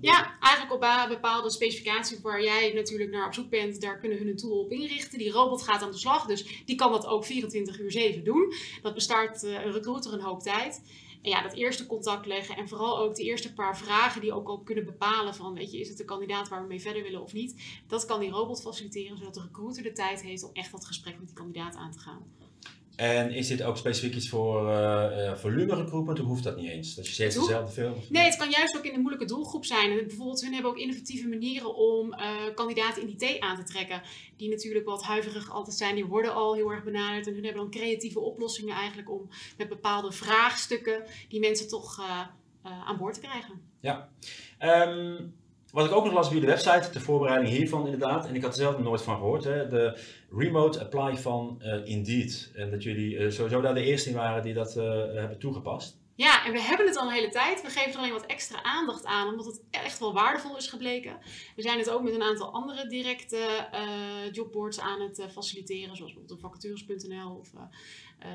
Ja, 0.00 0.38
eigenlijk 0.40 0.74
op 0.74 1.08
bepaalde 1.08 1.50
specificaties 1.50 2.20
waar 2.20 2.42
jij 2.42 2.72
natuurlijk 2.74 3.10
naar 3.10 3.26
op 3.26 3.34
zoek 3.34 3.50
bent, 3.50 3.80
daar 3.80 3.98
kunnen 3.98 4.18
hun 4.18 4.28
een 4.28 4.36
tool 4.36 4.60
op 4.60 4.70
inrichten. 4.70 5.18
Die 5.18 5.30
robot 5.30 5.62
gaat 5.62 5.82
aan 5.82 5.90
de 5.90 5.98
slag, 5.98 6.26
dus 6.26 6.62
die 6.64 6.76
kan 6.76 6.92
dat 6.92 7.06
ook 7.06 7.24
24 7.24 7.78
uur 7.78 7.90
7 7.90 8.24
doen. 8.24 8.52
Dat 8.82 8.94
bestaart 8.94 9.42
uh, 9.42 9.64
een 9.64 9.72
recruiter 9.72 10.12
een 10.12 10.20
hoop 10.20 10.42
tijd. 10.42 10.82
En 11.22 11.30
ja, 11.30 11.42
dat 11.42 11.52
eerste 11.52 11.86
contact 11.86 12.26
leggen 12.26 12.56
en 12.56 12.68
vooral 12.68 12.98
ook 12.98 13.14
de 13.14 13.22
eerste 13.22 13.52
paar 13.52 13.78
vragen 13.78 14.20
die 14.20 14.32
ook 14.32 14.48
al 14.48 14.60
kunnen 14.60 14.84
bepalen 14.84 15.34
van, 15.34 15.54
weet 15.54 15.70
je, 15.72 15.78
is 15.78 15.88
het 15.88 15.98
de 15.98 16.04
kandidaat 16.04 16.48
waar 16.48 16.62
we 16.62 16.68
mee 16.68 16.80
verder 16.80 17.02
willen 17.02 17.22
of 17.22 17.32
niet. 17.32 17.82
Dat 17.86 18.04
kan 18.04 18.20
die 18.20 18.30
robot 18.30 18.60
faciliteren, 18.60 19.18
zodat 19.18 19.34
de 19.34 19.40
recruiter 19.40 19.82
de 19.82 19.92
tijd 19.92 20.22
heeft 20.22 20.42
om 20.42 20.50
echt 20.52 20.72
dat 20.72 20.86
gesprek 20.86 21.18
met 21.18 21.26
die 21.26 21.36
kandidaat 21.36 21.76
aan 21.76 21.92
te 21.92 21.98
gaan. 21.98 22.26
En 23.00 23.30
is 23.30 23.48
dit 23.48 23.62
ook 23.62 23.76
specifiek 23.76 24.14
iets 24.14 24.28
voor 24.28 24.68
uh, 24.68 25.06
uh, 25.16 25.34
volume 25.34 25.74
recruitment 25.74 26.20
of 26.20 26.26
hoeft 26.26 26.44
dat 26.44 26.56
niet 26.56 26.70
eens? 26.70 26.94
Dat 26.94 27.06
je 27.06 27.12
steeds 27.12 27.34
dezelfde 27.34 27.72
veel? 27.72 28.02
Nee, 28.08 28.24
het 28.24 28.36
kan 28.36 28.50
juist 28.50 28.76
ook 28.76 28.84
in 28.84 28.94
een 28.94 29.00
moeilijke 29.00 29.26
doelgroep 29.26 29.64
zijn. 29.64 29.90
En 29.90 30.06
bijvoorbeeld, 30.06 30.40
hun 30.40 30.52
hebben 30.52 30.70
ook 30.70 30.78
innovatieve 30.78 31.28
manieren 31.28 31.74
om 31.74 32.12
uh, 32.12 32.54
kandidaten 32.54 33.02
in 33.02 33.16
die 33.16 33.38
T 33.38 33.40
aan 33.40 33.56
te 33.56 33.72
trekken. 33.72 34.02
Die 34.36 34.48
natuurlijk 34.50 34.86
wat 34.86 35.02
huiverig 35.02 35.50
altijd 35.50 35.76
zijn. 35.76 35.94
Die 35.94 36.04
worden 36.04 36.34
al 36.34 36.54
heel 36.54 36.70
erg 36.70 36.84
benaderd. 36.84 37.26
En 37.26 37.34
hun 37.34 37.44
hebben 37.44 37.62
dan 37.62 37.70
creatieve 37.70 38.20
oplossingen 38.20 38.74
eigenlijk 38.74 39.10
om 39.10 39.28
met 39.56 39.68
bepaalde 39.68 40.12
vraagstukken 40.12 41.04
die 41.28 41.40
mensen 41.40 41.68
toch 41.68 42.00
aan 42.62 42.96
boord 42.96 43.14
te 43.14 43.20
krijgen. 43.20 43.60
Ja. 43.80 44.08
Um, 44.58 45.34
wat 45.72 45.86
ik 45.86 45.92
ook 45.92 46.04
nog 46.04 46.12
las 46.12 46.28
bij 46.28 46.40
de 46.40 46.46
website, 46.46 46.90
de 46.92 47.00
voorbereiding 47.00 47.54
hiervan 47.54 47.84
inderdaad, 47.84 48.26
en 48.26 48.34
ik 48.34 48.42
had 48.42 48.50
er 48.50 48.60
zelf 48.60 48.78
nooit 48.78 49.02
van 49.02 49.16
gehoord, 49.16 49.44
hè, 49.44 49.66
de 49.66 49.98
remote 50.30 50.80
apply 50.80 51.16
van 51.16 51.62
uh, 51.62 51.86
Indeed. 51.86 52.50
En 52.54 52.70
dat 52.70 52.82
jullie 52.82 53.14
uh, 53.14 53.30
sowieso 53.30 53.60
daar 53.60 53.74
de 53.74 53.84
eerste 53.84 54.12
waren 54.12 54.42
die 54.42 54.54
dat 54.54 54.76
uh, 54.76 54.84
hebben 55.14 55.38
toegepast. 55.38 55.98
Ja, 56.14 56.46
en 56.46 56.52
we 56.52 56.60
hebben 56.60 56.86
het 56.86 56.96
al 56.96 57.06
een 57.06 57.14
hele 57.14 57.28
tijd. 57.28 57.62
We 57.62 57.68
geven 57.68 57.92
er 57.92 57.98
alleen 57.98 58.12
wat 58.12 58.26
extra 58.26 58.62
aandacht 58.62 59.04
aan, 59.04 59.28
omdat 59.28 59.46
het 59.46 59.62
echt 59.70 59.98
wel 59.98 60.12
waardevol 60.12 60.56
is 60.56 60.66
gebleken. 60.66 61.18
We 61.56 61.62
zijn 61.62 61.78
het 61.78 61.90
ook 61.90 62.02
met 62.02 62.14
een 62.14 62.22
aantal 62.22 62.52
andere 62.52 62.86
directe 62.86 63.68
jobboards 64.32 64.80
aan 64.80 65.00
het 65.00 65.26
faciliteren, 65.32 65.96
zoals 65.96 66.12
bijvoorbeeld 66.12 66.40
vacatures.nl 66.40 67.36
of 67.38 67.50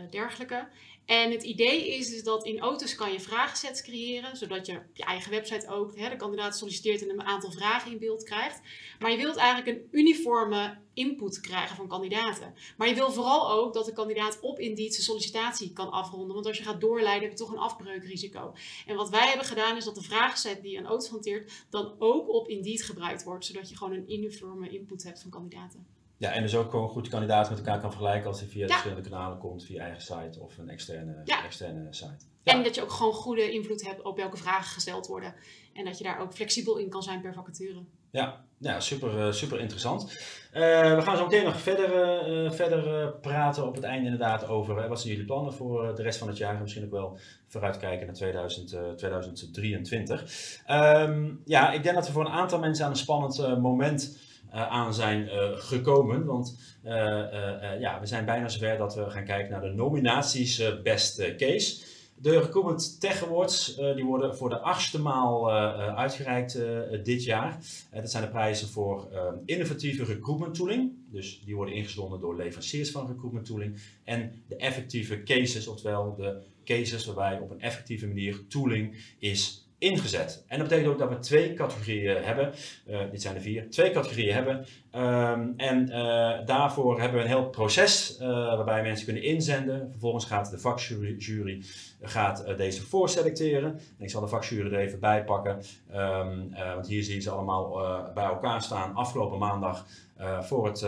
dergelijke. 0.09 0.67
En 1.05 1.31
het 1.31 1.43
idee 1.43 1.95
is 1.95 2.23
dat 2.23 2.45
in 2.45 2.59
auto's 2.59 2.95
kan 2.95 3.11
je 3.11 3.19
vragensets 3.19 3.81
creëren, 3.81 4.37
zodat 4.37 4.65
je 4.65 4.75
op 4.77 4.83
je 4.93 5.03
eigen 5.03 5.31
website 5.31 5.67
ook 5.67 5.97
hè, 5.97 6.09
de 6.09 6.15
kandidaat 6.15 6.57
solliciteert 6.57 7.01
en 7.01 7.09
een 7.09 7.21
aantal 7.21 7.51
vragen 7.51 7.91
in 7.91 7.99
beeld 7.99 8.23
krijgt. 8.23 8.61
Maar 8.99 9.11
je 9.11 9.17
wilt 9.17 9.35
eigenlijk 9.35 9.77
een 9.77 9.87
uniforme 9.91 10.77
input 10.93 11.39
krijgen 11.39 11.75
van 11.75 11.87
kandidaten. 11.87 12.53
Maar 12.77 12.87
je 12.87 12.95
wil 12.95 13.11
vooral 13.11 13.51
ook 13.51 13.73
dat 13.73 13.85
de 13.85 13.93
kandidaat 13.93 14.39
op 14.41 14.59
Indeed 14.59 14.93
zijn 14.93 15.05
sollicitatie 15.05 15.73
kan 15.73 15.91
afronden. 15.91 16.33
Want 16.33 16.47
als 16.47 16.57
je 16.57 16.63
gaat 16.63 16.81
doorleiden 16.81 17.29
heb 17.29 17.37
je 17.37 17.43
toch 17.43 17.51
een 17.51 17.59
afbreukrisico. 17.59 18.53
En 18.85 18.95
wat 18.95 19.09
wij 19.09 19.27
hebben 19.27 19.45
gedaan 19.45 19.77
is 19.77 19.85
dat 19.85 19.95
de 19.95 20.03
vragenset 20.03 20.61
die 20.61 20.77
een 20.77 20.85
auto 20.85 21.09
hanteert 21.09 21.51
dan 21.69 21.95
ook 21.99 22.29
op 22.29 22.47
Indeed 22.47 22.83
gebruikt 22.83 23.23
wordt. 23.23 23.45
Zodat 23.45 23.69
je 23.69 23.77
gewoon 23.77 23.93
een 23.93 24.13
uniforme 24.13 24.69
input 24.69 25.03
hebt 25.03 25.21
van 25.21 25.31
kandidaten. 25.31 25.94
Ja, 26.17 26.31
en 26.31 26.41
dus 26.41 26.55
ook 26.55 26.69
gewoon 26.69 26.89
goed 26.89 27.07
kandidaten 27.07 27.51
met 27.55 27.65
elkaar 27.65 27.79
kan 27.81 27.89
vergelijken 27.91 28.27
als 28.27 28.39
hij 28.39 28.49
via 28.49 28.61
Ja. 28.61 28.67
verschillende 28.67 29.09
kanalen 29.09 29.37
komt, 29.37 29.65
via 29.65 29.81
eigen 29.83 30.01
site 30.01 30.39
of 30.39 30.57
een 30.57 30.69
externe, 30.69 31.21
Ja. 31.25 31.43
externe 31.43 31.87
site. 31.89 32.25
En 32.43 32.63
dat 32.63 32.75
je 32.75 32.81
ook 32.81 32.91
gewoon 32.91 33.13
goede 33.13 33.51
invloed 33.51 33.85
hebt 33.85 34.01
op 34.01 34.17
welke 34.17 34.37
vragen 34.37 34.71
gesteld 34.73 35.07
worden. 35.07 35.35
En 35.73 35.85
dat 35.85 35.97
je 35.97 36.03
daar 36.03 36.19
ook 36.19 36.33
flexibel 36.33 36.77
in 36.77 36.89
kan 36.89 37.03
zijn 37.03 37.21
per 37.21 37.33
vacature. 37.33 37.83
Ja, 38.11 38.43
ja 38.57 38.79
super, 38.79 39.19
eh, 39.27 39.31
super 39.31 39.59
interessant. 39.59 40.03
Eh, 40.51 40.95
we 40.95 41.01
gaan 41.01 41.17
zo 41.17 41.23
meteen 41.23 41.43
nog 41.43 41.59
verder, 41.61 41.91
eh, 42.45 42.51
verder 42.51 43.11
praten 43.11 43.67
op 43.67 43.75
het 43.75 43.83
einde 43.83 44.03
inderdaad 44.05 44.47
over 44.47 44.87
wat 44.87 44.99
zijn 44.99 45.11
jullie 45.11 45.27
plannen 45.27 45.53
voor 45.53 45.95
de 45.95 46.01
rest 46.01 46.19
van 46.19 46.27
het 46.27 46.37
jaar 46.37 46.55
en 46.55 46.61
misschien 46.61 46.83
ook 46.85 46.91
wel 46.91 47.17
vooruitkijken 47.47 48.05
naar 48.05 48.15
2000, 48.15 48.73
eh, 48.73 48.89
2023. 48.91 50.23
Ehm, 50.65 51.31
ja, 51.45 51.71
ik 51.71 51.83
denk 51.83 51.95
dat 51.95 52.07
we 52.07 52.13
voor 52.13 52.25
een 52.25 52.31
aantal 52.31 52.59
mensen 52.59 52.85
aan 52.85 52.91
een 52.91 52.97
spannend 52.97 53.59
moment 53.61 54.17
aan 54.61 54.93
zijn 54.93 55.29
eh, 55.29 55.49
gekomen. 55.55 56.25
Want 56.25 56.57
eh, 56.83 57.19
eh, 57.19 57.73
eh, 57.73 57.79
ja, 57.79 57.99
we 57.99 58.05
zijn 58.05 58.25
bijna 58.25 58.47
zover 58.47 58.77
dat 58.77 58.95
we 58.95 59.09
gaan 59.09 59.25
kijken 59.25 59.51
naar 59.51 59.61
de 59.61 59.73
nominaties 59.73 60.59
eh, 60.59 60.81
Best 60.83 61.19
eh, 61.19 61.35
Case. 61.35 61.83
De 62.17 62.39
Recruitment 62.39 62.99
Tech 62.99 63.23
Awards 63.25 63.77
eh, 63.77 63.95
die 63.95 64.05
worden 64.05 64.35
voor 64.35 64.49
de 64.49 64.59
achtste 64.59 65.01
maal 65.01 65.49
eh, 65.51 65.55
eh, 65.55 65.95
uitgereikt 65.95 66.55
eh, 66.55 66.79
dit 67.03 67.23
jaar. 67.23 67.57
Eh, 67.89 68.01
dat 68.01 68.11
zijn 68.11 68.23
de 68.23 68.29
prijzen 68.29 68.67
voor 68.67 69.07
eh, 69.11 69.21
innovatieve 69.45 70.03
recruitment 70.03 70.55
tooling. 70.55 70.91
Dus 71.11 71.41
die 71.45 71.55
worden 71.55 71.75
ingezonden 71.75 72.19
door 72.19 72.35
leveranciers 72.35 72.91
van 72.91 73.07
recruitment 73.07 73.45
tooling. 73.45 73.81
En 74.03 74.43
de 74.47 74.55
effectieve 74.55 75.23
cases, 75.23 75.67
oftewel 75.67 76.15
de 76.15 76.41
cases 76.65 77.05
waarbij 77.05 77.39
op 77.39 77.51
een 77.51 77.61
effectieve 77.61 78.07
manier 78.07 78.47
tooling 78.47 79.15
is 79.19 79.64
ingezet. 79.77 80.43
En 80.47 80.59
dat 80.59 80.67
betekent 80.67 80.93
ook 80.93 80.99
dat 80.99 81.09
we 81.09 81.19
twee 81.19 81.53
categorieën 81.53 82.23
hebben. 82.23 82.53
Eh, 82.85 82.99
dit 83.11 83.21
zijn 83.21 83.35
er 83.35 83.41
vier. 83.41 83.69
Twee 83.69 83.91
categorieën 83.91 84.33
hebben. 84.33 84.65
Ehm, 84.95 85.51
en 85.57 85.89
eh, 85.89 86.45
daarvoor 86.45 86.99
hebben 86.99 87.17
we 87.17 87.23
een 87.23 87.31
heel 87.31 87.49
proces 87.49 88.17
eh, 88.17 88.27
waarbij 88.27 88.81
mensen 88.81 89.05
kunnen 89.05 89.23
inzenden. 89.23 89.87
Vervolgens 89.91 90.25
gaat 90.25 90.51
de 90.51 90.59
vakjury 90.59 91.15
jury 91.17 91.63
gaat, 92.01 92.57
deze 92.57 92.81
voorselecteren. 92.81 93.71
En 93.71 94.03
ik 94.03 94.09
zal 94.09 94.21
de 94.21 94.27
vakjury 94.27 94.73
er 94.73 94.79
even 94.79 94.99
bij 94.99 95.23
pakken. 95.23 95.61
Ehm, 95.91 96.53
eh, 96.53 96.73
want 96.73 96.87
hier 96.87 97.03
zie 97.03 97.15
je 97.15 97.21
ze 97.21 97.29
allemaal 97.29 97.71
bij 98.13 98.23
elkaar 98.23 98.61
staan. 98.61 98.95
Afgelopen 98.95 99.39
maandag 99.39 99.85
voor 100.41 100.65
het 100.67 100.87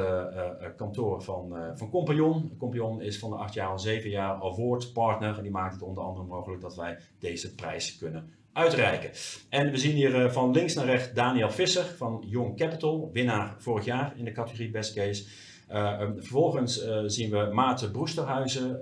kantoor 0.76 1.22
van, 1.22 1.56
van 1.76 1.90
Compagnon. 1.90 2.56
Compagnon 2.58 3.02
is 3.02 3.20
van 3.20 3.30
de 3.30 3.36
acht 3.36 3.54
jaar 3.54 3.68
al 3.68 3.80
zeven 3.80 4.10
jaar 4.10 4.34
award 4.34 4.94
partner. 4.94 5.38
En 5.38 5.44
die 5.44 5.52
maakt 5.52 5.74
het 5.74 5.84
onder 5.84 6.04
andere 6.04 6.26
mogelijk 6.26 6.62
dat 6.62 6.76
wij 6.76 6.98
deze 7.20 7.56
prijs 7.56 7.98
kunnen 7.98 8.32
uitreiken. 8.58 9.10
En 9.50 9.72
we 9.72 9.78
zien 9.78 9.96
hier 9.96 10.24
eh, 10.24 10.32
van 10.32 10.52
links 10.52 10.74
naar 10.74 10.86
rechts 10.86 11.14
Daniel 11.14 11.52
Visser 11.52 11.86
van 11.98 12.24
Young 12.28 12.58
Capital, 12.58 13.10
winnaar 13.14 13.56
vorig 13.58 13.86
jaar 13.86 14.14
in 14.18 14.26
de 14.26 14.32
categorie 14.32 14.70
Best 14.70 14.94
Case. 14.94 15.26
Eh, 15.68 16.00
um, 16.02 16.16
vervolgens 16.18 16.82
eh, 16.82 17.04
zien 17.06 17.32
we 17.32 17.50
Maarten 17.54 17.92
Broesterhuizen, 17.92 18.82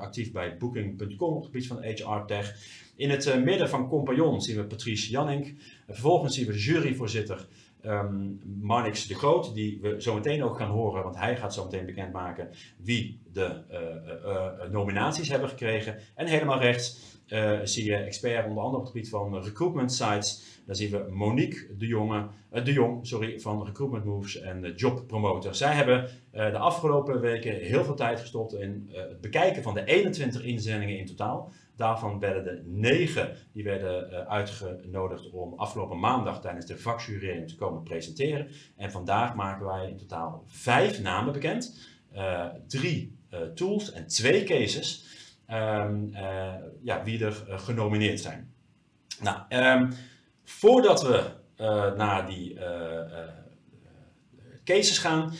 actief 0.00 0.32
bij 0.32 0.56
Booking.com 0.56 1.34
op 1.34 1.42
het 1.42 1.46
gebied 1.46 1.66
van 1.66 1.82
HR 1.82 2.26
Tech. 2.26 2.54
In 2.96 3.10
het 3.10 3.44
midden 3.44 3.68
van 3.68 3.88
Compagnon 3.88 4.40
zien 4.40 4.56
we 4.56 4.64
Patrice 4.64 5.10
Jannink. 5.10 5.52
Vervolgens 5.88 6.34
zien 6.34 6.46
we 6.46 6.58
juryvoorzitter 6.58 7.46
ehm 7.82 8.14
Marnix 8.60 9.06
de 9.06 9.14
Groot, 9.14 9.54
die 9.54 9.78
we 9.82 10.02
zo 10.02 10.14
meteen 10.14 10.44
ook 10.44 10.56
gaan 10.56 10.70
horen, 10.70 11.02
want 11.02 11.16
hij 11.16 11.36
gaat 11.36 11.54
zo 11.54 11.64
meteen 11.64 11.86
bekendmaken 11.86 12.48
wie 12.76 13.20
de 13.32 13.60
nominaties 14.70 15.28
hebben 15.28 15.48
gekregen. 15.48 15.98
En 16.14 16.26
helemaal 16.26 16.60
rechts 16.60 17.19
zie 17.64 17.84
je 17.84 17.96
expert 17.96 18.46
onder 18.46 18.62
andere 18.62 18.76
op 18.76 18.82
het 18.82 18.92
gebied 18.92 19.08
van 19.08 19.42
recruitment 19.42 19.92
sites. 19.92 20.60
Daar 20.66 20.76
zien 20.76 20.90
we 20.90 21.06
Monique 21.10 21.76
de, 21.76 21.86
Jonge, 21.86 22.26
eh, 22.50 22.64
de 22.64 22.72
Jong 22.72 23.06
sorry, 23.06 23.40
van 23.40 23.64
Recruitment 23.64 24.04
Moves 24.04 24.40
en 24.40 24.72
Job 24.76 25.06
Promoter. 25.06 25.54
Zij 25.54 25.74
hebben 25.74 26.08
eh, 26.30 26.50
de 26.50 26.58
afgelopen 26.58 27.20
weken 27.20 27.54
heel 27.54 27.84
veel 27.84 27.94
tijd 27.94 28.20
gestopt 28.20 28.54
in 28.54 28.90
eh, 28.92 29.00
het 29.00 29.20
bekijken 29.20 29.62
van 29.62 29.74
de 29.74 29.84
21 29.84 30.42
inzendingen 30.42 30.98
in 30.98 31.06
totaal. 31.06 31.52
Daarvan 31.76 32.18
werden 32.18 32.46
er 32.46 32.62
9 32.64 33.36
die 33.52 33.64
werden 33.64 34.10
eh, 34.10 34.28
uitgenodigd 34.28 35.30
om 35.30 35.54
afgelopen 35.56 35.98
maandag 35.98 36.40
tijdens 36.40 36.66
de 36.66 36.78
vakjurering 36.78 37.48
te 37.48 37.56
komen 37.56 37.82
presenteren. 37.82 38.48
En 38.76 38.90
vandaag 38.90 39.34
maken 39.34 39.66
wij 39.66 39.88
in 39.88 39.96
totaal 39.96 40.44
vijf 40.46 41.02
namen 41.02 41.32
bekend. 41.32 41.78
Eh, 42.12 42.46
drie 42.66 43.16
eh, 43.30 43.40
tools 43.40 43.92
en 43.92 44.06
twee 44.06 44.44
cases. 44.44 45.04
Ehm, 45.50 46.12
eh, 46.12 46.54
ja, 46.82 47.04
wie 47.04 47.24
er 47.24 47.44
eh, 47.48 47.58
genomineerd 47.58 48.20
zijn. 48.20 48.54
Nou, 49.20 49.38
ehm, 49.48 49.92
voordat 50.44 51.02
we 51.02 51.38
eh, 51.56 51.92
naar 51.94 52.26
die 52.26 52.58
cases 54.64 54.98
gaan, 54.98 55.32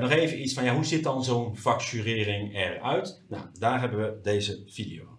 nog 0.00 0.10
even 0.10 0.40
iets 0.40 0.54
van 0.54 0.64
ja, 0.64 0.74
hoe 0.74 0.84
ziet 0.84 1.02
dan 1.02 1.24
zo'n 1.24 1.56
vakjurering 1.56 2.54
eruit? 2.54 3.22
Nou, 3.28 3.44
daar 3.52 3.80
hebben 3.80 3.98
we 3.98 4.20
deze 4.22 4.62
video. 4.66 5.15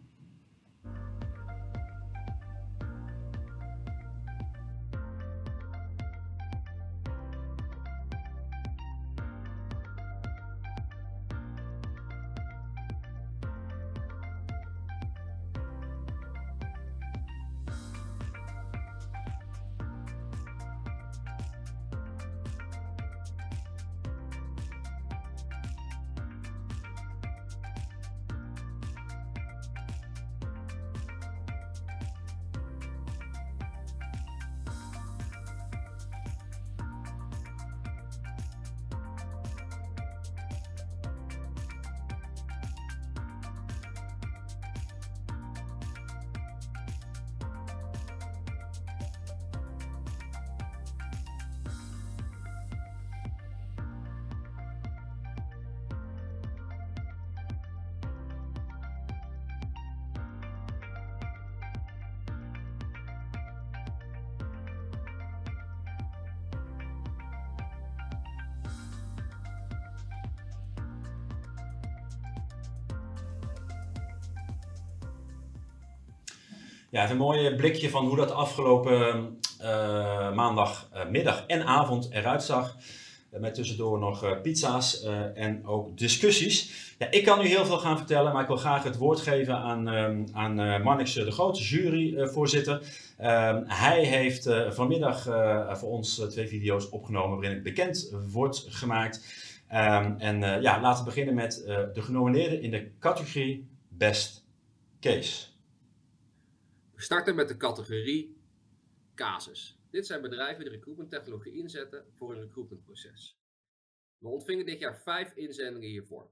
Ja, 76.89 77.10
een 77.10 77.17
mooi 77.17 77.56
blikje 77.56 77.89
van 77.89 78.06
hoe 78.06 78.15
dat 78.15 78.32
afgelopen 78.32 79.38
eh, 79.60 80.34
maandagmiddag 80.34 81.43
en 81.47 81.65
avond 81.65 82.10
eruit 82.12 82.43
zag. 82.43 82.78
Eh, 83.32 83.39
Met 83.39 83.54
tussendoor 83.54 84.00
nog 84.00 84.23
eh, 84.23 84.41
pizza's 84.41 85.02
eh, 85.04 85.38
en 85.38 85.65
ook 85.65 85.97
discussies. 85.97 86.86
Ja, 87.00 87.12
ik 87.12 87.23
kan 87.23 87.39
nu 87.39 87.47
heel 87.47 87.65
veel 87.65 87.78
gaan 87.78 87.97
vertellen, 87.97 88.34
maar 88.34 88.41
ik 88.41 88.47
wil 88.47 88.58
graag 88.58 88.84
het 88.84 88.97
woord 88.97 89.19
geven 89.19 89.56
aan, 89.58 89.88
ehm, 89.88 90.23
aan 90.34 90.60
eh, 90.60 90.84
Marnix 90.84 91.13
de 91.13 91.32
Grote, 91.32 91.62
juryvoorzitter. 91.62 92.82
Ehm, 93.17 93.63
hij 93.65 94.04
heeft 94.04 94.45
eh, 94.45 94.71
vanmiddag 94.71 95.28
eh, 95.28 95.76
voor 95.76 95.89
ons 95.89 96.19
eh, 96.19 96.28
twee 96.28 96.47
video's 96.47 96.88
opgenomen 96.91 97.38
waarin 97.38 97.54
het 97.54 97.63
bekend 97.63 98.13
wordt 98.32 98.65
gemaakt. 98.69 99.26
Ehm, 99.67 100.13
en 100.17 100.43
eh, 100.43 100.62
ja, 100.62 100.82
laten 100.82 101.00
we 101.04 101.10
beginnen 101.10 101.34
met 101.36 101.63
eh, 101.63 101.78
de 101.93 102.02
genomineerden 102.02 102.62
in 102.62 102.71
de 102.71 102.91
categorie 103.00 103.67
Best 103.89 104.45
Case. 105.00 105.45
We 106.97 107.03
starten 107.03 107.36
met 107.36 107.47
de 107.47 107.57
categorie 107.57 108.41
casus. 109.15 109.79
Dit 109.89 110.05
zijn 110.05 110.21
bedrijven 110.21 110.63
die 110.63 110.73
recruitment 110.73 111.10
technologie 111.10 111.53
inzetten 111.53 112.05
voor 112.13 112.33
een 112.33 112.41
recruitmentproces. 112.41 113.39
We 114.17 114.27
ontvingen 114.27 114.65
dit 114.65 114.79
jaar 114.79 115.01
vijf 115.01 115.33
inzendingen 115.33 115.89
hiervoor. 115.89 116.31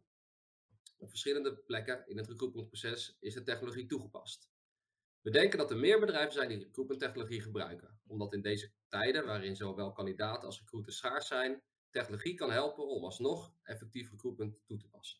Op 0.97 1.09
verschillende 1.09 1.55
plekken 1.55 2.07
in 2.07 2.17
het 2.17 2.27
recruitmentproces 2.27 3.17
is 3.19 3.33
de 3.33 3.43
technologie 3.43 3.85
toegepast. 3.85 4.49
We 5.21 5.31
denken 5.31 5.57
dat 5.57 5.71
er 5.71 5.77
meer 5.77 5.99
bedrijven 5.99 6.33
zijn 6.33 6.49
die 6.49 6.57
recruitment 6.57 7.01
technologie 7.01 7.41
gebruiken, 7.41 7.99
omdat 8.07 8.33
in 8.33 8.41
deze 8.41 8.71
tijden, 8.87 9.25
waarin 9.25 9.55
zowel 9.55 9.91
kandidaten 9.91 10.45
als 10.45 10.59
recruiters 10.59 10.97
schaars 10.97 11.27
zijn, 11.27 11.61
technologie 11.89 12.33
kan 12.35 12.51
helpen 12.51 12.87
om 12.87 13.03
alsnog 13.03 13.53
effectief 13.63 14.11
recruitment 14.11 14.59
toe 14.65 14.77
te 14.77 14.87
passen. 14.87 15.19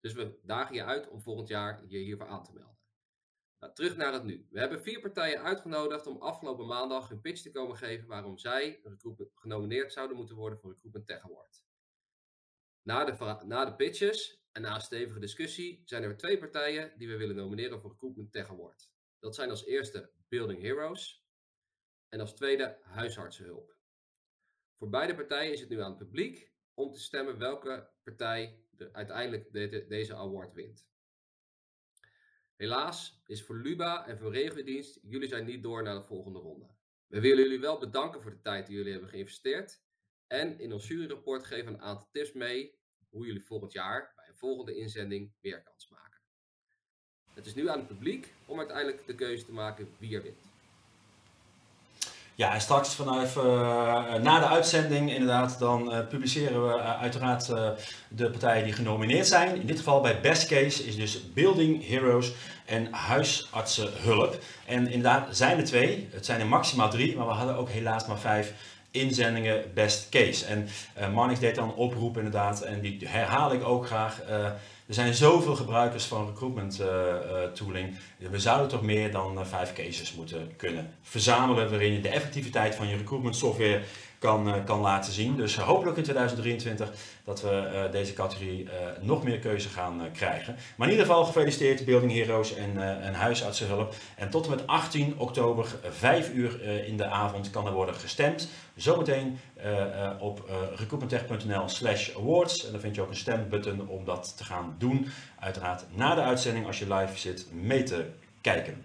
Dus 0.00 0.12
we 0.12 0.38
dagen 0.42 0.74
je 0.74 0.84
uit 0.84 1.08
om 1.08 1.22
volgend 1.22 1.48
jaar 1.48 1.84
je 1.86 1.98
hiervoor 1.98 2.28
aan 2.28 2.44
te 2.44 2.52
melden. 2.52 2.83
Nou, 3.64 3.76
terug 3.76 3.96
naar 3.96 4.12
het 4.12 4.24
nu. 4.24 4.46
We 4.50 4.58
hebben 4.60 4.82
vier 4.82 5.00
partijen 5.00 5.42
uitgenodigd 5.42 6.06
om 6.06 6.16
afgelopen 6.22 6.66
maandag 6.66 7.08
hun 7.08 7.20
pitch 7.20 7.42
te 7.42 7.50
komen 7.50 7.76
geven 7.76 8.06
waarom 8.06 8.38
zij 8.38 8.80
genomineerd 9.34 9.92
zouden 9.92 10.16
moeten 10.16 10.36
worden 10.36 10.58
voor 10.58 10.70
Recruitment 10.72 11.06
Tech 11.06 11.22
Award. 11.24 11.64
Na 12.82 13.04
de, 13.04 13.44
na 13.46 13.64
de 13.64 13.74
pitches 13.74 14.42
en 14.52 14.62
na 14.62 14.74
een 14.74 14.80
stevige 14.80 15.18
discussie 15.18 15.82
zijn 15.84 16.02
er 16.02 16.16
twee 16.16 16.38
partijen 16.38 16.98
die 16.98 17.08
we 17.08 17.16
willen 17.16 17.36
nomineren 17.36 17.80
voor 17.80 17.90
Recruitment 17.90 18.32
Tech 18.32 18.50
Award. 18.50 18.90
Dat 19.18 19.34
zijn 19.34 19.50
als 19.50 19.64
eerste 19.64 20.10
Building 20.28 20.62
Heroes 20.62 21.24
en 22.08 22.20
als 22.20 22.34
tweede 22.34 22.78
Huisartsenhulp. 22.82 23.76
Voor 24.78 24.88
beide 24.88 25.14
partijen 25.14 25.52
is 25.52 25.60
het 25.60 25.68
nu 25.68 25.80
aan 25.80 25.88
het 25.90 25.98
publiek 25.98 26.52
om 26.74 26.92
te 26.92 27.00
stemmen 27.00 27.38
welke 27.38 27.90
partij 28.02 28.64
de, 28.70 28.92
uiteindelijk 28.92 29.52
de- 29.52 29.68
de- 29.68 29.86
deze 29.86 30.14
award 30.14 30.54
wint. 30.54 30.86
Helaas 32.56 33.22
is 33.26 33.42
voor 33.42 33.56
Luba 33.56 34.06
en 34.06 34.18
voor 34.18 34.32
Regiodienst, 34.32 34.98
jullie 35.02 35.28
zijn 35.28 35.44
niet 35.44 35.62
door 35.62 35.82
naar 35.82 35.94
de 35.94 36.02
volgende 36.02 36.38
ronde. 36.38 36.66
We 37.06 37.20
willen 37.20 37.42
jullie 37.42 37.60
wel 37.60 37.78
bedanken 37.78 38.22
voor 38.22 38.30
de 38.30 38.40
tijd 38.40 38.66
die 38.66 38.76
jullie 38.76 38.92
hebben 38.92 39.10
geïnvesteerd. 39.10 39.82
En 40.26 40.60
in 40.60 40.72
ons 40.72 40.88
juryrapport 40.88 41.44
geven 41.44 41.66
we 41.66 41.72
een 41.72 41.84
aantal 41.84 42.08
tips 42.12 42.32
mee 42.32 42.78
hoe 43.08 43.26
jullie 43.26 43.44
volgend 43.44 43.72
jaar 43.72 44.12
bij 44.16 44.28
een 44.28 44.34
volgende 44.34 44.76
inzending 44.76 45.32
meer 45.40 45.62
kans 45.62 45.88
maken. 45.88 46.20
Het 47.34 47.46
is 47.46 47.54
nu 47.54 47.68
aan 47.68 47.78
het 47.78 47.88
publiek 47.88 48.32
om 48.46 48.58
uiteindelijk 48.58 49.06
de 49.06 49.14
keuze 49.14 49.44
te 49.44 49.52
maken 49.52 49.88
wie 49.98 50.16
er 50.16 50.22
wint. 50.22 50.53
Ja, 52.36 52.54
en 52.54 52.60
straks 52.60 52.94
vanaf 52.94 53.36
eh, 53.36 54.14
na 54.22 54.38
de 54.38 54.46
uitzending 54.46 55.10
inderdaad, 55.10 55.58
dan 55.58 55.92
eh, 55.92 56.06
publiceren 56.08 56.66
we 56.66 56.78
eh, 56.78 57.00
uiteraard 57.00 57.46
de 58.08 58.30
partijen 58.30 58.64
die 58.64 58.72
genomineerd 58.72 59.26
zijn. 59.26 59.60
In 59.60 59.66
dit 59.66 59.78
geval 59.78 60.00
bij 60.00 60.20
Best 60.20 60.46
Case 60.46 60.84
is 60.86 60.96
dus 60.96 61.32
Building 61.32 61.88
Heroes 61.88 62.32
en 62.66 62.92
Huisartsenhulp. 62.92 64.38
En 64.66 64.86
inderdaad 64.86 65.36
zijn 65.36 65.58
er 65.58 65.64
twee, 65.64 66.08
het 66.12 66.26
zijn 66.26 66.40
er 66.40 66.46
maximaal 66.46 66.90
drie, 66.90 67.16
maar 67.16 67.26
we 67.26 67.32
hadden 67.32 67.56
ook 67.56 67.70
helaas 67.70 68.06
maar 68.06 68.18
vijf 68.18 68.52
inzendingen 68.90 69.70
Best 69.74 70.08
Case. 70.08 70.44
En 70.46 70.68
Marnix 71.12 71.40
deed 71.40 71.54
dan 71.54 71.68
een 71.68 71.74
oproep 71.74 72.16
inderdaad, 72.16 72.60
en 72.60 72.80
die 72.80 73.08
herhaal 73.08 73.52
ik 73.52 73.64
ook 73.64 73.86
graag. 73.86 74.20
Er 74.86 74.94
zijn 74.94 75.14
zoveel 75.14 75.56
gebruikers 75.56 76.04
van 76.04 76.26
recruitment 76.26 76.80
eh, 76.80 76.88
tooling. 77.54 77.96
We 78.18 78.38
zouden 78.38 78.68
toch 78.68 78.82
meer 78.82 79.12
dan 79.12 79.38
eh, 79.38 79.44
vijf 79.46 79.72
cases 79.72 80.14
moeten 80.14 80.56
kunnen 80.56 80.94
verzamelen 81.02 81.70
waarin 81.70 81.92
je 81.92 82.00
de 82.00 82.08
effectiviteit 82.08 82.74
van 82.74 82.88
je 82.88 82.96
recruitment 82.96 83.36
software 83.36 83.82
kan, 84.24 84.48
eh, 84.48 84.64
kan 84.64 84.80
laten 84.80 85.12
zien. 85.12 85.36
Dus 85.36 85.56
eh, 85.56 85.64
hopelijk 85.64 85.96
in 85.96 86.02
2023 86.02 86.92
dat 87.24 87.42
we 87.42 87.50
eh, 87.50 87.90
deze 87.92 88.12
categorie 88.12 88.68
nog 89.00 89.22
meer 89.22 89.38
keuze 89.38 89.68
gaan 89.68 90.02
krijgen. 90.12 90.56
Maar 90.76 90.86
in 90.86 90.92
ieder 90.92 91.06
geval 91.06 91.24
gefeliciteerd 91.24 91.84
Building 91.84 92.12
Heroes 92.12 92.54
en, 92.54 93.02
en 93.02 93.14
Huisartsenhulp. 93.14 93.94
En 94.16 94.30
tot 94.30 94.44
en 94.44 94.50
met 94.50 94.66
18 94.66 95.14
oktober, 95.18 95.66
eh, 95.82 95.90
5 95.90 96.32
uur 96.32 96.62
in 96.86 96.96
de 96.96 97.06
avond, 97.06 97.50
kan 97.50 97.66
er 97.66 97.72
worden 97.72 97.94
gestemd. 97.94 98.48
Zometeen 98.76 99.38
op 100.18 100.50
recruitmenttech.nl 100.74 101.68
slash 101.68 102.16
awards. 102.16 102.66
En 102.66 102.72
dan 102.72 102.80
vind 102.80 102.94
je 102.94 103.02
ook 103.02 103.08
een 103.08 103.16
stembutton 103.16 103.88
om 103.88 104.04
dat 104.04 104.36
te 104.36 104.44
gaan 104.44 104.74
doen. 104.78 105.08
Uiteraard 105.40 105.84
na 105.94 106.14
de 106.14 106.20
uitzending 106.20 106.66
als 106.66 106.78
je 106.78 106.94
live 106.94 107.18
zit 107.18 107.46
mee 107.52 107.82
te 107.82 108.04
kijken. 108.40 108.84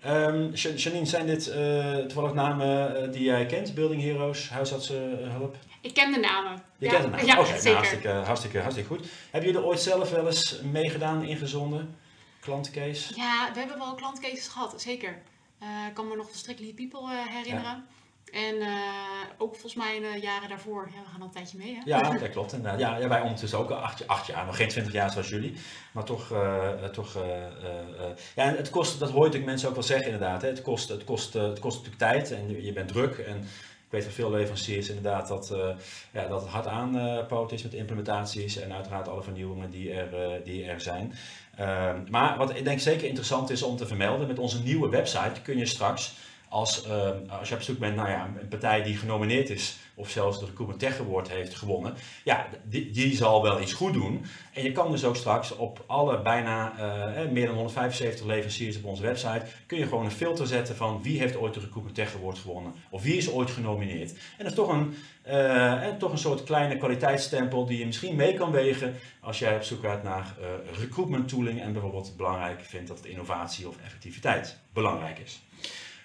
Ehm, 0.00 0.50
Ja- 0.54 0.70
Janine, 0.76 1.06
zijn 1.06 1.26
dit 1.26 1.48
eh, 1.48 1.96
toevallig 1.96 2.34
namen 2.34 3.02
eh, 3.02 3.12
die 3.12 3.22
jij 3.22 3.46
kent? 3.46 3.74
Building 3.74 4.02
Heroes, 4.02 4.48
Huisartsenhulp? 4.48 5.56
Ik 5.80 5.94
ken 5.94 6.12
de 6.12 6.18
namen. 6.18 6.62
Je 6.78 6.86
ja, 6.86 6.90
kent 6.90 7.02
het 7.04 7.12
naam? 7.12 7.26
Ja, 7.26 7.34
nou, 7.34 7.46
zeker. 7.46 7.72
hartstikke, 7.72 8.08
hartstikke, 8.08 8.58
hartstikke 8.60 8.94
goed. 8.94 9.06
Heb 9.30 9.42
je 9.42 9.52
er 9.52 9.64
ooit 9.64 9.80
zelf 9.80 10.10
wel 10.10 10.26
eens 10.26 10.60
meegedaan, 10.62 11.22
ingezonden? 11.24 11.96
Klantencase? 12.40 13.12
Ja, 13.16 13.50
we 13.52 13.58
hebben 13.58 13.78
wel 13.78 13.94
klantcases 13.94 14.48
gehad, 14.48 14.82
zeker. 14.82 15.22
Eh, 15.58 15.68
ik 15.88 15.94
kan 15.94 16.08
me 16.08 16.16
nog 16.16 16.30
de 16.30 16.38
Strictly 16.38 16.72
People 16.72 17.00
eh, 17.00 17.26
herinneren. 17.36 17.86
En 18.32 18.60
eh, 18.60 18.68
ook 19.38 19.50
volgens 19.52 19.74
mij 19.74 20.00
de 20.00 20.20
jaren 20.20 20.48
daarvoor. 20.48 20.84
We 20.84 20.90
gaan 21.12 21.20
al 21.20 21.26
een 21.26 21.32
tijdje 21.32 21.58
mee, 21.58 21.74
hè? 21.74 21.80
Ja, 21.84 22.18
dat 22.18 22.30
klopt. 22.30 22.56
Ja, 22.78 23.08
wij 23.08 23.20
ondertussen 23.20 23.58
ook 23.58 23.70
acht, 23.70 24.06
acht 24.06 24.26
jaar, 24.26 24.46
nog 24.46 24.56
geen 24.56 24.68
twintig 24.68 24.92
jaar 24.92 25.10
zoals 25.10 25.28
jullie. 25.28 25.54
Maar 25.92 26.04
toch, 26.04 26.30
eh, 26.32 26.84
eh, 26.84 26.90
toch 26.90 27.14
ja, 28.34 28.44
en 28.44 28.56
het 28.56 28.70
kost, 28.70 28.98
dat 28.98 29.10
hoor 29.10 29.18
natuurlijk 29.18 29.50
mensen 29.50 29.68
ook 29.68 29.74
wel 29.74 29.82
zeggen 29.82 30.06
inderdaad. 30.12 30.42
Hè. 30.42 30.48
Het, 30.48 30.62
kost, 30.62 30.88
het, 30.88 31.04
kost, 31.04 31.32
het 31.32 31.58
kost 31.58 31.76
natuurlijk 31.84 32.02
tijd 32.12 32.30
en 32.32 32.64
je- 32.64 32.72
bent 32.72 32.88
druk. 32.88 33.18
En 33.18 33.36
ik 33.84 33.96
weet 33.96 34.04
van 34.04 34.12
veel 34.12 34.30
leveranciers 34.30 34.88
inderdaad 34.88 35.28
dat, 35.28 35.54
ja, 36.12 36.26
dat 36.26 36.40
het 36.40 36.50
hard 36.50 36.66
aanpoot 36.66 37.52
is 37.52 37.62
met 37.62 37.74
implementaties 37.74 38.56
en 38.56 38.72
uiteraard 38.72 39.08
alle 39.08 39.22
vernieuwingen 39.22 39.70
die 39.70 39.92
er, 39.92 40.40
die 40.44 40.64
er 40.64 40.80
zijn. 40.80 41.14
Ehm, 41.56 42.00
maar 42.10 42.36
wat 42.36 42.56
ik 42.56 42.64
denk 42.64 42.80
zeker 42.80 43.06
interessant 43.06 43.50
is 43.50 43.62
om 43.62 43.76
te 43.76 43.86
vermelden, 43.86 44.26
met 44.26 44.38
onze 44.38 44.62
nieuwe 44.62 44.88
website 44.88 45.40
kun 45.42 45.58
je 45.58 45.66
straks 45.66 46.14
als, 46.50 46.84
ehm, 46.84 47.16
als 47.28 47.48
je 47.48 47.54
op 47.54 47.62
zoek 47.62 47.78
bent 47.78 47.96
naar 47.96 48.10
ja, 48.10 48.30
een 48.40 48.48
partij 48.48 48.82
die 48.82 48.96
genomineerd 48.96 49.50
is 49.50 49.76
of 49.94 50.10
zelfs 50.10 50.38
de 50.38 50.44
Recruitment 50.44 50.80
Tech 50.80 51.00
Award 51.00 51.30
heeft 51.30 51.54
gewonnen, 51.54 51.94
ja, 52.24 52.46
die, 52.64 53.16
zal 53.16 53.42
wel 53.42 53.60
iets 53.60 53.72
goed 53.72 53.92
doen. 53.92 54.24
En 54.52 54.62
je 54.62 54.72
kan 54.72 54.90
dus 54.90 55.04
ook 55.04 55.16
straks 55.16 55.56
op 55.56 55.84
alle 55.86 56.22
bijna 56.22 56.78
eh, 56.78 57.22
eh, 57.22 57.30
meer 57.30 57.46
dan 57.46 57.54
175 57.54 58.26
leveranciers 58.26 58.76
op 58.76 58.84
onze 58.84 59.02
website, 59.02 59.42
kun 59.66 59.78
je 59.78 59.86
gewoon 59.86 60.04
een 60.04 60.10
filter 60.10 60.46
zetten 60.46 60.76
van 60.76 61.02
wie 61.02 61.18
heeft 61.18 61.36
ooit 61.36 61.54
de 61.54 61.60
Recruitment 61.60 61.94
Tech 61.94 62.14
Award 62.14 62.38
gewonnen 62.38 62.72
of 62.90 63.02
wie 63.02 63.16
is 63.16 63.30
ooit 63.30 63.50
genomineerd. 63.50 64.10
En 64.10 64.18
dat 64.38 64.46
is 64.46 64.54
toch 64.54 64.68
een, 64.68 64.94
eh, 65.22 65.88
toch 65.98 66.12
een 66.12 66.18
soort 66.18 66.44
kleine 66.44 66.76
kwaliteitsstempel 66.76 67.66
die 67.66 67.78
je 67.78 67.86
misschien 67.86 68.16
mee 68.16 68.34
kan 68.34 68.50
wegen 68.50 68.94
als 69.20 69.38
jij 69.38 69.56
op 69.56 69.62
zoek 69.62 69.82
gaat 69.82 70.02
naar 70.02 70.34
recruitment 70.78 71.28
tooling 71.28 71.60
en 71.60 71.72
bijvoorbeeld 71.72 72.16
belangrijk 72.16 72.60
vindt 72.60 72.88
dat 72.88 73.04
innovatie 73.04 73.68
of 73.68 73.76
effectiviteit 73.84 74.56
belangrijk 74.72 75.18
is. 75.18 75.40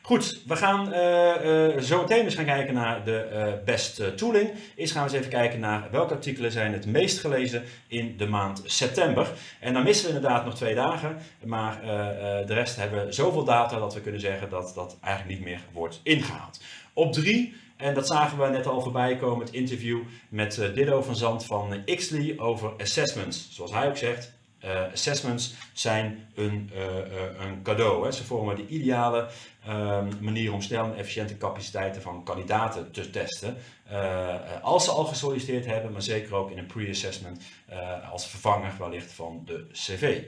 Goed, 0.05 0.41
we 0.47 0.55
gaan 0.55 0.93
eh, 0.93 1.81
zo 1.81 2.01
meteen 2.01 2.23
eens 2.23 2.35
gaan 2.35 2.45
kijken 2.45 2.73
naar 2.73 3.03
de 3.03 3.17
eh, 3.17 3.53
best 3.65 4.17
tooling. 4.17 4.49
Eerst 4.75 4.93
gaan 4.93 5.03
we 5.03 5.09
eens 5.09 5.19
even 5.19 5.31
kijken 5.31 5.59
naar 5.59 5.87
welke 5.91 6.13
artikelen 6.13 6.51
zijn 6.51 6.73
het 6.73 6.85
meest 6.85 7.19
gelezen 7.19 7.63
in 7.87 8.17
de 8.17 8.27
maand 8.27 8.61
september. 8.65 9.27
En 9.59 9.73
dan 9.73 9.83
missen 9.83 10.09
we 10.09 10.15
inderdaad 10.15 10.45
nog 10.45 10.55
twee 10.55 10.75
dagen, 10.75 11.17
maar 11.45 11.81
de 12.45 12.53
rest 12.53 12.75
hebben 12.75 13.13
zoveel 13.13 13.43
data 13.43 13.79
dat 13.79 13.93
we 13.93 14.01
kunnen 14.01 14.21
zeggen 14.21 14.49
dat 14.49 14.71
dat 14.75 14.97
eigenlijk 15.01 15.37
niet 15.37 15.47
meer 15.47 15.61
wordt 15.71 15.99
ingehaald. 16.03 16.61
Op 16.93 17.13
drie, 17.13 17.55
en 17.77 17.93
dat 17.93 18.07
zagen 18.07 18.37
we 18.37 18.47
net 18.47 18.67
al 18.67 18.81
voorbij 18.81 19.17
komen, 19.17 19.45
het 19.45 19.55
interview 19.55 19.99
met 20.29 20.55
Diddo 20.73 21.01
van 21.01 21.15
Zand 21.15 21.45
van 21.45 21.83
Xly 21.85 22.33
over 22.37 22.73
assessments. 22.77 23.47
Zoals 23.51 23.71
hij 23.71 23.87
ook 23.87 23.97
zegt, 23.97 24.33
eh, 24.59 24.91
assessments 24.91 25.53
zijn 25.73 26.27
een, 26.35 26.71
eh, 26.73 26.99
eh, 26.99 27.05
een 27.39 27.61
cadeau. 27.63 28.05
Hè. 28.05 28.11
Ze 28.11 28.23
vormen 28.23 28.55
de 28.55 28.67
ideale 28.67 29.27
ehm, 29.65 30.07
manier 30.19 30.53
om 30.53 30.61
snel 30.61 30.83
en 30.83 30.95
efficiënte 30.95 31.37
capaciteiten 31.37 32.01
van 32.01 32.23
kandidaten 32.23 32.91
te 32.91 33.09
testen. 33.09 33.57
Als 34.61 34.83
ze 34.83 34.91
al 34.91 35.05
gesolliciteerd 35.05 35.65
hebben, 35.65 35.91
maar 35.91 36.01
zeker 36.01 36.35
ook 36.35 36.51
in 36.51 36.57
een 36.57 36.65
pre-assessment 36.65 37.41
als 38.11 38.27
vervanger 38.27 38.73
wellicht 38.79 39.11
van 39.11 39.41
de 39.45 39.67
CV. 39.71 40.21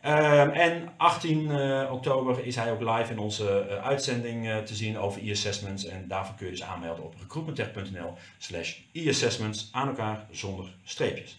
Ehm, 0.00 0.50
en 0.50 0.88
18 0.96 1.50
eh, 1.50 1.92
oktober 1.92 2.46
is 2.46 2.56
hij 2.56 2.72
ook 2.72 2.80
live 2.80 3.12
in 3.12 3.18
onze 3.18 3.80
uitzending 3.82 4.64
te 4.64 4.74
zien 4.74 4.98
over 4.98 5.26
e-assessments. 5.26 5.84
En 5.84 6.08
daarvoor 6.08 6.34
kun 6.34 6.46
je 6.46 6.52
dus 6.52 6.62
aanmelden 6.62 7.04
op 7.04 7.14
recruitmenttech.nl 7.20 8.14
slash 8.38 8.76
e-assessments 8.92 9.68
aan 9.72 9.88
elkaar 9.88 10.26
zonder 10.30 10.74
streepjes. 10.84 11.38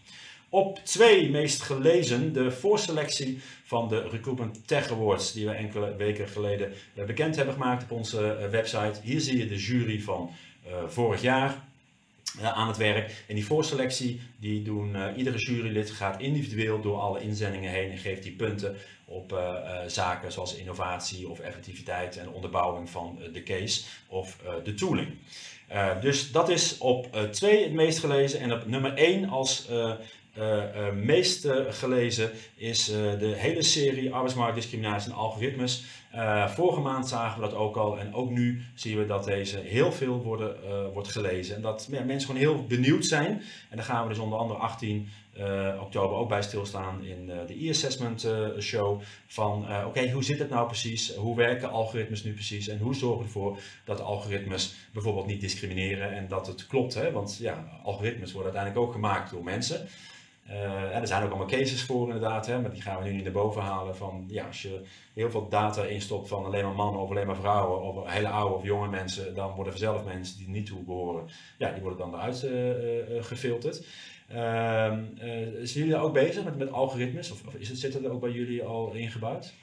Op 0.52 0.80
twee 0.84 1.30
meest 1.30 1.62
gelezen 1.62 2.34
de 2.34 2.52
voorselectie 2.52 3.40
van 3.64 3.88
de 3.88 4.08
Recruitment 4.10 4.68
Tech 4.68 4.92
Awards 4.92 5.34
die 5.34 5.46
we 5.46 5.52
enkele 5.52 5.96
weken 5.96 6.28
geleden 6.28 6.74
eh, 6.96 7.06
bekend 7.06 7.36
hebben 7.36 7.54
gemaakt 7.54 7.84
op 7.84 7.92
onze 7.92 8.34
eh, 8.34 8.50
website. 8.50 9.00
Hier 9.04 9.20
zie 9.20 9.38
je 9.38 9.48
de 9.48 9.58
jury 9.58 10.02
van 10.02 10.32
eh, 10.66 10.72
vorig 10.88 11.22
jaar 11.22 11.68
aan 12.42 12.68
het 12.68 12.78
werk. 12.78 13.24
En 13.28 13.36
die 13.36 13.46
voorselectie, 13.46 14.22
die 14.40 14.62
doen 14.62 14.96
iedere 15.16 15.38
jurylid 15.38 15.92
gaat 15.92 16.22
individueel 16.22 16.82
door 16.82 17.00
alle 17.00 17.22
inzendingen 17.22 17.72
heen 17.72 17.92
en 17.92 17.98
geeft 17.98 18.24
die 18.24 18.32
punten 18.32 18.76
op 19.06 19.40
zaken 19.88 20.32
zoals 20.32 20.56
innovatie 20.56 21.30
of 21.30 21.40
effectiviteit 21.40 22.18
en 22.18 22.30
onderbouwing 22.30 22.90
van 22.90 23.20
de 23.34 23.44
case 23.44 23.82
of 24.08 24.38
de 24.64 24.74
tooling. 24.74 25.08
Dus 26.02 26.32
dat 26.32 26.50
is 26.50 26.78
op 26.78 27.30
2 27.32 27.64
het 27.64 27.74
meest 27.74 28.00
gelezen 28.00 28.40
en 28.40 28.54
op 28.54 28.66
nummer 28.66 28.94
1 28.94 29.30
als 29.30 29.68
meest 30.93 31.45
eh, 31.45 31.65
gelezen 31.69 32.32
is 32.56 32.89
eh, 32.89 33.19
de 33.19 33.34
hele 33.36 33.62
serie 33.62 34.13
arbeidsmarktdiscriminatie 34.13 35.12
en 35.12 35.17
algoritmes. 35.17 35.84
Eh, 36.12 36.49
vorige 36.49 36.80
maand 36.80 37.08
zagen 37.08 37.41
we 37.41 37.47
dat 37.47 37.58
ook 37.58 37.78
al 37.78 37.99
en 37.99 38.13
ook 38.13 38.30
nu 38.30 38.62
zien 38.73 38.97
we 38.97 39.06
dat 39.06 39.23
deze 39.23 39.58
heel 39.58 39.91
veel 39.91 40.21
worden, 40.23 40.63
eh, 40.63 40.93
wordt 40.93 41.08
gelezen. 41.08 41.56
En 41.56 41.62
dat 41.62 41.88
mensen 41.89 42.21
gewoon 42.21 42.41
heel 42.41 42.65
benieuwd 42.65 43.06
zijn. 43.06 43.41
En 43.69 43.75
daar 43.78 43.86
gaan 43.86 44.04
we 44.04 44.10
dus 44.10 44.19
onder 44.19 44.39
andere 44.39 44.60
18 44.60 45.10
eh, 45.34 45.82
oktober 45.82 46.17
ook 46.17 46.30
bij 46.30 46.41
stilstaan 46.41 47.04
in 47.04 47.30
eh, 47.30 47.47
de 47.47 47.65
e-assessment 47.65 48.23
eh, 48.23 48.47
show. 48.60 49.02
Van 49.28 49.67
eh, 49.67 49.86
oké, 49.88 50.12
hoe 50.12 50.23
zit 50.23 50.39
het 50.39 50.49
nou 50.49 50.67
precies? 50.67 51.15
Hoe 51.15 51.36
werken 51.36 51.69
algoritmes 51.69 52.23
nu 52.23 52.34
precies? 52.34 52.67
En 52.67 52.78
hoe 52.78 52.95
zorgen 52.95 53.19
we 53.19 53.25
ervoor 53.25 53.60
dat 53.86 54.02
algoritmes 54.02 54.75
bijvoorbeeld 54.93 55.25
niet 55.25 55.41
discrimineren 55.41 56.12
en 56.12 56.28
dat 56.28 56.47
het 56.47 56.67
klopt? 56.67 56.93
Hè? 56.93 57.12
Want 57.12 57.38
ja, 57.41 57.80
algoritmes 57.84 58.32
worden 58.32 58.54
uiteindelijk 58.54 58.88
ook 58.88 58.93
gemaakt 58.93 59.32
door 59.32 59.43
mensen. 59.43 59.88
Eh, 60.50 60.96
er 60.96 61.08
zijn 61.08 61.24
ook 61.24 61.30
allemaal 61.30 61.48
cases 61.48 61.84
voor 61.84 62.06
inderdaad, 62.06 62.48
hè, 62.48 62.62
maar 62.62 62.72
die 62.72 62.82
gaan 62.82 62.98
we 62.98 63.10
nu 63.10 63.16
niet 63.16 63.24
naar 63.24 63.34
boven 63.34 63.62
halen. 63.62 63.96
Van, 63.96 64.24
ja, 64.28 64.46
als 64.46 64.62
je 64.62 64.82
heel 65.14 65.32
veel 65.32 65.50
data 65.50 65.84
instopt 65.84 66.28
van 66.28 66.46
alleen 66.46 66.64
maar 66.64 66.76
mannen 66.76 67.02
of 67.02 67.10
alleen 67.10 67.28
maar 67.28 67.36
vrouwen, 67.36 67.82
of 67.82 68.12
hele 68.12 68.28
oude 68.28 68.56
of 68.56 68.64
jonge 68.64 68.88
mensen, 68.88 69.36
dan 69.36 69.54
worden 69.54 69.74
vanzelf 69.74 70.06
mensen 70.06 70.38
die 70.38 70.50
niet 70.50 70.66
toe 70.66 70.84
behoren, 70.84 71.28
ja, 71.58 71.72
die 71.72 71.82
worden 71.82 72.00
dan 72.00 72.14
eruit 72.14 72.44
uh, 72.44 73.24
gefilterd. 73.24 73.86
Ehm, 74.28 75.04
zijn 75.64 75.86
jullie 75.86 75.98
ook 75.98 76.14
bezig 76.14 76.44
met, 76.44 76.58
met 76.58 76.72
algoritmes 76.72 77.32
of, 77.32 77.48
of 77.48 77.54
is 77.54 77.70
het, 77.70 77.78
zit 77.78 77.94
het 77.94 78.06
er 78.06 78.12
ook 78.12 78.22
bij 78.22 78.32
jullie 78.32 78.64
al 78.64 78.92
ingebouwd? 78.92 79.54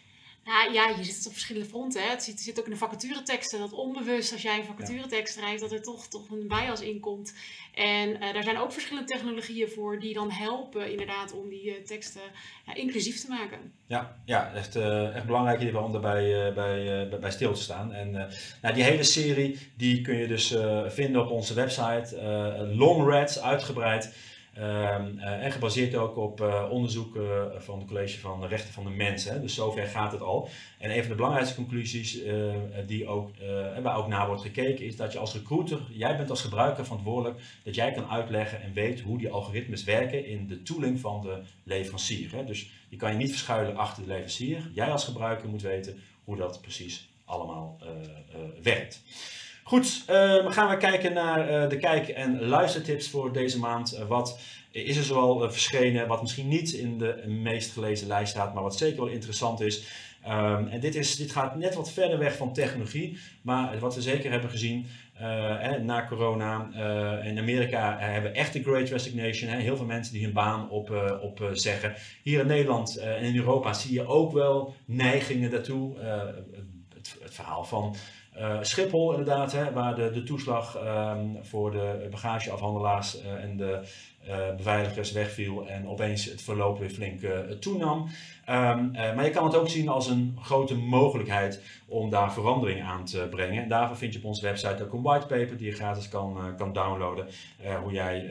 Nou 0.47 0.73
ja, 0.73 0.89
je 0.89 1.05
zit 1.05 1.17
het 1.17 1.27
op 1.27 1.33
verschillende 1.33 1.69
fronten. 1.69 2.03
Hè. 2.03 2.09
Het 2.09 2.23
zit, 2.23 2.41
zit 2.41 2.59
ook 2.59 2.65
in 2.65 2.71
de 2.71 2.77
vacatureteksten, 2.77 3.59
dat 3.59 3.73
onbewust 3.73 4.33
als 4.33 4.43
jij 4.43 4.59
een 4.59 4.65
vacaturetekst 4.65 5.35
schrijft, 5.35 5.61
dat 5.61 5.73
er 5.73 5.83
toch, 5.83 6.09
toch 6.09 6.31
een 6.31 6.49
bias 6.49 6.81
in 6.81 7.01
komt. 7.01 7.35
En 7.75 8.09
uh, 8.11 8.33
daar 8.33 8.43
zijn 8.43 8.59
ook 8.59 8.73
verschillende 8.73 9.09
technologieën 9.09 9.69
voor 9.69 10.01
die 10.01 10.15
dan 10.15 10.31
helpen 10.31 10.91
inderdaad 10.91 11.33
om 11.33 11.49
die 11.49 11.65
uh, 11.65 11.85
teksten 11.85 12.21
ja, 12.67 12.75
inclusief 12.75 13.21
te 13.21 13.29
maken. 13.29 13.73
Ja, 13.87 14.17
ja 14.25 14.53
echt, 14.55 14.77
uh, 14.77 15.17
echt 15.17 15.27
belangrijk 15.27 15.61
hierbij 15.61 15.81
om 15.81 15.93
daarbij 15.93 16.53
bij, 16.55 17.09
bij, 17.09 17.19
bij 17.19 17.31
stil 17.31 17.53
te 17.53 17.63
staan. 17.63 17.93
En 17.93 18.11
nou, 18.63 18.75
die 18.75 18.85
hele 18.85 19.03
serie 19.03 19.59
die 19.77 20.01
kun 20.01 20.17
je 20.17 20.27
dus 20.27 20.55
vinden 20.87 21.23
op 21.23 21.31
onze 21.31 21.55
website. 21.55 22.17
Long 22.75 23.09
Reds, 23.09 23.41
uitgebreid. 23.41 24.15
Um, 24.59 25.19
en 25.19 25.53
gebaseerd 25.53 25.95
ook 25.95 26.17
op 26.17 26.41
uh, 26.41 26.69
onderzoek 26.71 27.19
van 27.59 27.79
het 27.79 27.89
College 27.89 28.19
van 28.19 28.41
de 28.41 28.47
Rechten 28.47 28.73
van 28.73 28.85
de 28.85 28.91
Mens. 28.91 29.25
Hè. 29.25 29.41
Dus 29.41 29.55
zover 29.55 29.87
gaat 29.87 30.13
het 30.13 30.21
al. 30.21 30.49
En 30.79 30.91
een 30.91 31.01
van 31.01 31.09
de 31.09 31.15
belangrijkste 31.15 31.55
conclusies 31.55 32.23
uh, 32.23 32.55
die 32.87 33.07
ook, 33.07 33.31
waar 33.83 33.97
ook 33.97 34.07
naar 34.09 34.27
wordt 34.27 34.43
gekeken 34.43 34.85
is 34.85 34.97
dat 34.97 35.13
je 35.13 35.19
als 35.19 35.33
recruiter, 35.33 35.81
jij 35.91 36.17
bent 36.17 36.31
als 36.31 36.41
gebruiker 36.41 36.85
verantwoordelijk 36.85 37.41
dat 37.65 37.75
jij 37.75 37.93
kan 37.93 38.09
uitleggen 38.09 38.63
en 38.63 38.73
weet 38.73 39.01
hoe 39.01 39.19
die 39.19 39.31
algoritmes 39.31 39.85
werken 39.85 40.27
in 40.27 40.47
de 40.47 40.63
tooling 40.63 41.01
van 41.01 41.21
de 41.23 41.39
leverancier. 41.63 42.33
Hè. 42.33 42.45
Dus 42.45 42.71
je 42.89 42.97
kan 42.97 43.13
je 43.13 43.19
niet 43.19 43.31
verschuilen 43.31 43.77
achter 43.77 44.03
de 44.03 44.09
leverancier. 44.09 44.71
Jij 44.73 44.91
als 44.91 45.05
gebruiker 45.05 45.49
moet 45.49 45.63
weten 45.63 45.99
hoe 46.25 46.37
dat 46.37 46.61
precies 46.61 47.09
allemaal 47.25 47.79
werkt. 48.63 49.03
Goed, 49.69 50.05
uh, 50.11 50.51
gaan 50.53 50.69
we 50.69 50.77
kijken 50.77 51.13
naar 51.13 51.51
uh, 51.51 51.69
de 51.69 51.79
kijk- 51.79 52.09
en 52.09 52.45
luistertips 52.45 53.11
voor 53.11 53.33
deze 53.33 53.59
maand. 53.59 53.95
Uh, 53.95 54.07
wat 54.07 54.39
is 54.71 54.97
er 54.97 55.03
zoal 55.03 55.51
verschenen, 55.51 56.07
wat 56.07 56.23
misschien 56.23 56.49
niet 56.49 56.73
in 56.73 56.99
de 56.99 57.25
meest 57.27 57.73
gelezen 57.73 58.07
lijst 58.07 58.31
staat, 58.31 58.55
maar 58.55 58.63
wat 58.63 58.77
zeker 58.77 58.97
wel 58.97 59.13
interessant 59.13 59.61
is. 59.61 59.87
Um, 60.29 60.69
en 60.69 60.81
dit, 60.81 60.95
is, 60.95 61.17
dit 61.17 61.33
gaat 61.33 61.57
net 61.57 61.75
wat 61.75 61.93
verder 61.93 62.19
weg 62.19 62.37
van 62.37 62.53
technologie, 62.53 63.19
maar 63.43 63.79
wat 63.79 63.95
we 63.95 64.03
zeker 64.03 64.31
hebben 64.31 64.51
gezien 64.51 64.87
eh, 65.15 65.75
na 65.83 66.07
corona 66.09 66.69
in 67.23 67.39
Amerika 67.39 67.99
hebben 67.99 68.33
we 68.33 68.39
echt 68.39 68.53
de 68.53 68.63
Great 68.63 68.89
Resignation. 68.89 69.51
Hè, 69.51 69.59
heel 69.59 69.77
veel 69.77 69.87
mensen 69.87 70.13
die 70.13 70.25
hun 70.25 70.33
baan 70.33 70.71
op, 70.71 70.91
op 71.23 71.51
zeggen. 71.53 71.95
Hier 72.23 72.41
in 72.41 72.47
Nederland 72.47 72.97
en 72.97 73.23
in 73.23 73.37
Europa 73.37 73.73
zie 73.73 73.93
je 73.93 74.07
ook 74.07 74.33
wel 74.33 74.75
neigingen 74.85 75.51
daartoe. 75.51 75.99
Het, 76.95 77.17
het, 77.23 77.35
verhaal 77.35 77.65
van 77.65 77.97
uh, 78.39 78.59
Schiphol 78.63 79.11
inderdaad, 79.11 79.53
hè, 79.53 79.73
waar 79.73 79.95
de, 79.95 80.11
de 80.11 80.23
toeslag 80.23 80.79
um, 80.85 81.39
voor 81.43 81.71
de 81.71 82.09
bagageafhandelaars 82.11 83.23
uh, 83.23 83.45
en 83.45 83.57
de 83.57 83.81
uh, 84.29 84.55
beveiligers 84.57 85.13
wegviel 85.13 85.67
en 85.69 85.89
opeens 85.89 86.25
het 86.25 86.43
verloop 86.43 86.79
weer 86.79 86.91
flink 86.91 87.21
toenam. 87.61 88.09
Um, 88.49 88.91
maar 88.91 89.25
je 89.25 89.31
kan 89.31 89.45
het 89.45 89.57
ook 89.57 89.69
zien 89.69 89.89
als 89.89 90.09
een 90.09 90.39
grote 90.43 90.75
mogelijkheid 90.75 91.63
om 91.89 92.11
daar 92.11 92.33
verandering 92.33 92.83
aan 92.83 93.05
te 93.05 93.27
brengen. 93.31 93.63
En 93.63 93.69
daarvoor 93.69 93.97
vind 93.97 94.13
je 94.13 94.19
op 94.19 94.25
onze 94.25 94.43
website 94.43 94.85
ook 94.85 94.93
een 94.93 95.03
whitepaper 95.03 95.57
die 95.57 95.67
je 95.67 95.75
gratis 95.75 96.09
kan, 96.09 96.55
kan 96.57 96.73
downloaden. 96.73 97.27
hoe 97.83 97.93
jij, 97.93 98.25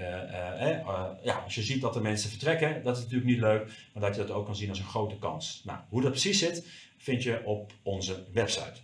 ja, 1.23 1.41
als 1.43 1.55
je 1.55 1.61
ziet 1.61 1.81
dat 1.81 1.93
de 1.93 2.01
mensen 2.01 2.29
vertrekken, 2.29 2.83
dat 2.83 2.97
is 2.97 3.03
natuurlijk 3.03 3.29
niet 3.29 3.39
leuk, 3.39 3.65
maar 3.93 4.03
dat 4.03 4.15
je 4.15 4.21
dat 4.21 4.35
ook 4.35 4.45
kan 4.45 4.55
zien 4.55 4.69
als 4.69 4.79
een 4.79 4.85
grote 4.85 5.17
kans. 5.17 5.61
Nou, 5.65 5.79
hoe 5.89 6.01
dat 6.01 6.11
precies 6.11 6.39
zit, 6.39 6.67
vind 6.97 7.23
je 7.23 7.41
op 7.43 7.71
onze 7.83 8.23
website. 8.33 8.83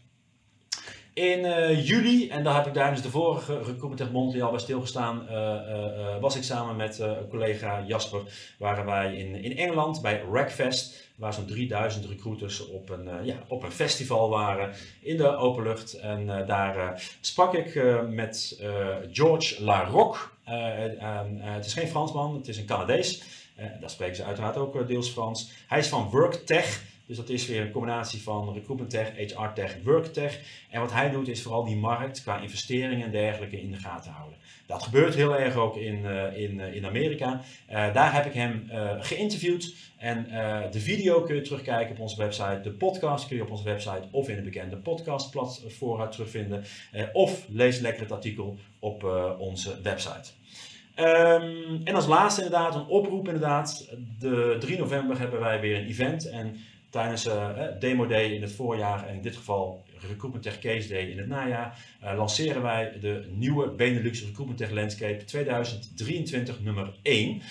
In 1.13 1.39
uh, 1.39 1.87
juli, 1.87 2.29
en 2.29 2.43
daar 2.43 2.55
heb 2.55 2.67
ik 2.67 2.73
tijdens 2.73 3.01
de 3.01 3.09
vorige 3.09 3.57
Recruitment 3.63 4.11
Monthly 4.11 4.41
al 4.41 4.51
bij 4.51 4.59
stilgestaan, 4.59 5.25
uh, 5.29 5.31
uh, 5.31 6.19
was 6.19 6.35
ik 6.35 6.43
samen 6.43 6.75
met 6.75 7.03
collega 7.29 7.83
Jasper, 7.87 8.21
waren 8.57 8.85
wij 8.85 9.15
in, 9.15 9.35
in 9.35 9.57
Engeland 9.57 10.01
bij 10.01 10.23
Rackfest, 10.31 11.09
waar 11.15 11.33
zo'n 11.33 11.45
3000 11.45 12.05
recruiters 12.05 12.67
op 12.67 12.89
een, 12.89 13.25
ja, 13.25 13.35
op 13.47 13.63
een 13.63 13.71
festival 13.71 14.29
waren 14.29 14.73
in 15.01 15.17
de 15.17 15.35
openlucht. 15.35 15.93
En 15.93 16.25
daar 16.25 17.03
sprak 17.21 17.53
ik 17.53 17.83
met 18.09 18.61
George 19.11 19.63
Larocque. 19.63 20.27
het 21.39 21.65
is 21.65 21.73
geen 21.73 21.87
Fransman, 21.87 22.35
het 22.35 22.47
is 22.47 22.57
een 22.57 22.65
Canadees. 22.65 23.23
daar 23.79 23.89
spreken 23.89 24.15
ze 24.15 24.23
uiteraard 24.23 24.57
ook 24.57 24.87
deels 24.87 25.09
Frans. 25.09 25.51
Hij 25.67 25.79
is 25.79 25.87
van 25.87 26.09
WorkTech. 26.09 26.90
Dus 27.11 27.19
dat 27.19 27.29
is 27.29 27.47
weer 27.47 27.61
een 27.61 27.71
combinatie 27.71 28.21
van 28.21 28.53
recruitment 28.53 28.89
tech, 28.89 29.11
HR 29.15 29.53
tech, 29.53 29.77
work 29.83 30.05
tech. 30.05 30.39
En 30.69 30.79
wat 30.79 30.91
hij 30.93 31.09
doet 31.09 31.27
is 31.27 31.41
vooral 31.41 31.63
die 31.63 31.75
markt 31.75 32.21
qua 32.21 32.39
investeringen 32.39 33.05
en 33.05 33.11
dergelijke 33.11 33.61
in 33.61 33.71
de 33.71 33.77
gaten 33.77 34.11
houden. 34.11 34.37
Dat 34.65 34.83
gebeurt 34.83 35.15
heel 35.15 35.35
erg 35.35 35.55
ook 35.55 35.75
in, 35.75 35.99
uh, 36.03 36.37
in, 36.37 36.59
uh, 36.59 36.75
in 36.75 36.85
Amerika. 36.85 37.41
Uh, 37.69 37.93
daar 37.93 38.13
heb 38.13 38.25
ik 38.25 38.33
hem 38.33 38.69
geïnterviewd. 38.99 39.75
En 39.97 40.27
de 40.71 40.79
video 40.79 41.21
kun 41.21 41.35
je 41.35 41.41
terugkijken 41.41 41.95
op 41.95 41.99
onze 41.99 42.17
website. 42.17 42.59
De 42.63 42.71
podcast 42.71 43.27
kun 43.27 43.35
je 43.35 43.43
op 43.43 43.51
onze 43.51 43.63
website 43.63 44.07
of 44.11 44.29
in 44.29 44.35
de 44.35 44.41
bekende 44.41 44.77
podcastplatform 44.77 46.09
terugvinden. 46.09 46.63
of 47.13 47.45
lees 47.49 47.79
lekker 47.79 48.01
het 48.01 48.11
artikel 48.11 48.57
op 48.79 49.03
onze 49.39 49.81
website. 49.81 50.31
Um, 50.95 51.81
en 51.83 51.95
als 51.95 52.07
laatste 52.07 52.43
inderdaad 52.43 52.75
een 52.75 52.85
oproep 52.85 53.27
inderdaad. 53.27 53.89
De 54.19 54.55
3 54.59 54.77
november 54.77 55.19
hebben 55.19 55.39
wij 55.39 55.59
weer 55.59 55.77
een 55.77 55.87
event. 55.87 56.29
En 56.29 56.57
tijdens 56.91 57.27
uh, 57.27 57.49
Demo 57.79 58.07
Day 58.07 58.33
in 58.33 58.41
het 58.41 58.51
voorjaar 58.51 59.07
en 59.07 59.15
in 59.15 59.21
dit 59.21 59.35
geval 59.35 59.83
Recruitment 59.99 60.43
Tech 60.43 60.59
Case 60.59 60.87
Day 60.87 61.09
in 61.09 61.17
het 61.17 61.27
najaar 61.27 61.85
uh, 62.03 62.13
lanceren 62.15 62.61
wij 62.61 62.99
de 62.99 63.29
nieuwe 63.29 63.69
Benelux 63.69 64.23
Recruitment 64.25 64.57
Tech 64.57 64.71
Landscape 64.71 65.23
2023 65.23 66.61
nummer 66.61 66.93
1. 67.01 67.41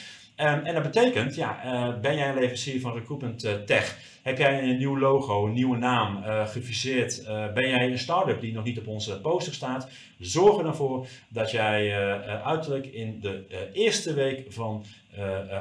Um, 0.40 0.64
en 0.64 0.74
dat 0.74 0.83
betekent, 0.83 1.35
ja, 1.35 1.64
uh, 1.64 2.00
ben 2.00 2.16
jij 2.16 2.29
een 2.29 2.35
leverancier 2.35 2.81
van 2.81 2.92
Recruitment 2.92 3.44
uh, 3.44 3.53
Tech? 3.53 3.98
Heb 4.22 4.38
jij 4.38 4.62
een 4.62 4.79
nieuw 4.79 4.98
logo, 4.98 5.46
een 5.46 5.53
nieuwe 5.53 5.76
naam, 5.76 6.16
uh, 6.16 6.46
gefuseerd? 6.46 7.24
ben 7.55 7.68
jij 7.68 7.90
een 7.90 7.98
start-up 7.98 8.40
die 8.40 8.53
nog 8.53 8.64
niet 8.64 8.79
op 8.79 8.87
onze 8.87 9.20
poster 9.20 9.55
staat? 9.55 9.88
Zorg 10.18 10.57
er 10.59 10.64
dan 10.64 10.76
voor 10.76 11.07
dat 11.29 11.50
jij 11.50 11.94
uiterlijk 12.42 12.87
in 12.87 13.20
de 13.20 13.44
eerste 13.72 14.14
week 14.14 14.44
van 14.48 14.85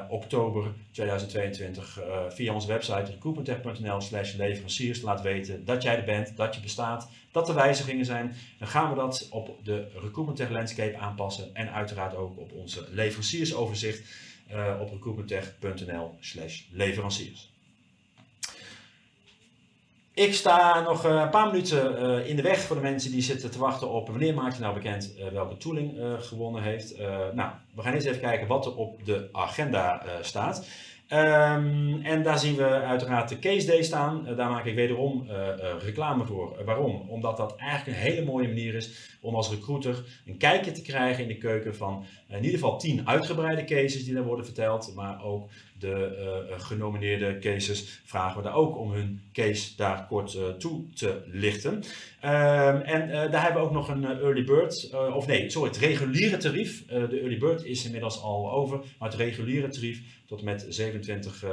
oktober 0.10 0.74
2022 0.92 2.00
via 2.30 2.54
onze 2.54 2.68
website 2.68 3.12
recruitmenttech.nl 3.12 4.02
slash 4.02 4.36
leveranciers 4.36 5.02
laat 5.02 5.22
weten 5.22 5.66
dat 5.66 5.84
jij 5.84 5.98
er 5.98 6.04
bent, 6.04 6.38
dat 6.38 6.56
je 6.56 6.62
bestaat, 6.62 7.10
dat 7.32 7.50
er 7.50 7.56
wijzigingen 7.56 8.06
zijn. 8.06 8.36
Dan 8.60 8.68
gaan 8.68 8.90
we 8.90 8.96
dat 8.96 9.28
op 9.30 9.56
de 9.64 9.88
Recruitment 9.94 10.38
Tech 10.38 10.50
Landscape 10.50 10.98
aanpassen 10.98 11.50
en 11.54 11.74
uiteraard 11.74 12.16
ook 12.16 12.40
op 12.40 12.52
onze 12.52 12.88
leveranciersoverzicht 12.92 14.28
uh, 14.52 14.82
op 14.82 14.92
recruitmenttech.nl 14.92 16.16
slash 16.20 16.62
leveranciers. 16.72 17.54
Ik 20.14 20.34
sta 20.34 20.82
nog 20.82 21.06
eh, 21.06 21.22
een 21.22 21.30
paar 21.30 21.46
minuten 21.46 22.04
uh, 22.04 22.30
in 22.30 22.36
de 22.36 22.42
weg 22.42 22.60
voor 22.60 22.76
de 22.76 22.82
mensen 22.82 23.12
die 23.12 23.22
zitten 23.22 23.52
te 23.52 23.60
wachten 23.60 23.90
op 23.90 24.08
wanneer 24.08 24.34
maakt 24.34 24.56
je 24.56 24.62
nou 24.62 24.74
bekend 24.74 25.14
welke 25.32 25.58
tooling 25.58 26.18
gewonnen 26.20 26.64
heeft. 26.64 26.98
nou, 27.34 27.52
we 27.76 27.82
gaan 27.82 27.94
eens 27.94 28.06
even 28.06 28.22
kijken 28.22 28.48
wat 28.48 28.66
er 28.66 28.76
op 28.76 29.06
de 29.06 29.30
agenda 29.32 30.04
staat. 30.22 30.68
Um, 31.14 32.02
en 32.02 32.24
daar 32.24 32.40
zien 32.40 32.56
we 32.56 32.64
uiteraard 32.64 33.30
de 33.30 33.40
Case 33.40 33.68
Day 33.68 33.84
staan. 33.84 34.28
Uh, 34.30 34.38
daar 34.38 34.50
maak 34.50 34.66
ik 34.66 34.76
wederom 34.76 35.26
uh, 35.28 35.32
uh, 35.32 35.84
reclame 35.84 36.26
voor. 36.26 36.64
waarom? 36.66 37.10
Omdat 37.10 37.38
dat 37.38 37.56
eigenlijk 37.56 37.98
een 37.98 38.04
hele 38.04 38.26
mooie 38.26 38.48
manier 38.48 38.76
is 38.76 39.18
om 39.22 39.36
als 39.36 39.50
recruiter 39.50 40.04
een 40.26 40.38
kijkje 40.38 40.72
te 40.72 40.82
krijgen 40.82 41.24
in 41.24 41.30
de 41.30 41.38
keuken 41.38 41.76
van 41.76 42.06
in 42.28 42.36
ieder 42.36 42.60
geval 42.60 42.78
10 42.78 43.08
uitgebreide 43.08 43.64
cases 43.64 44.06
die 44.06 44.14
daar 44.14 44.24
worden 44.24 44.46
verteld, 44.46 44.92
maar 44.96 45.24
ook 45.24 45.50
de 45.80 46.56
genomineerde 46.58 47.40
cases 47.40 48.02
vragen 48.06 48.38
we 48.38 48.44
daar 48.44 48.56
ook 48.56 48.78
om 48.78 48.92
hun 48.92 49.22
case 49.34 49.76
daar 49.76 50.06
kort 50.08 50.60
toe 50.60 50.84
te 50.94 51.22
lichten. 51.26 51.74
Um, 51.74 52.82
en 52.82 53.32
daar 53.32 53.44
hebben 53.44 53.62
we 53.62 53.68
ook 53.68 53.74
nog 53.74 53.90
een 53.90 54.06
early 54.06 54.44
bird, 54.44 54.94
of 55.14 55.28
nee, 55.28 55.50
sorry, 55.50 55.70
het 55.70 55.78
reguliere 55.78 56.38
tarief. 56.38 56.86
de 56.86 57.20
early 57.20 57.38
bird 57.38 57.66
is 57.66 57.86
inmiddels 57.86 58.22
al 58.22 58.52
over, 58.52 58.78
maar 58.78 59.10
het 59.10 59.20
reguliere 59.20 59.70
tarief 59.70 60.02
tot 60.30 60.40
en 60.40 60.46
met 60.46 60.66
27, 60.70 61.44
uh, 61.44 61.50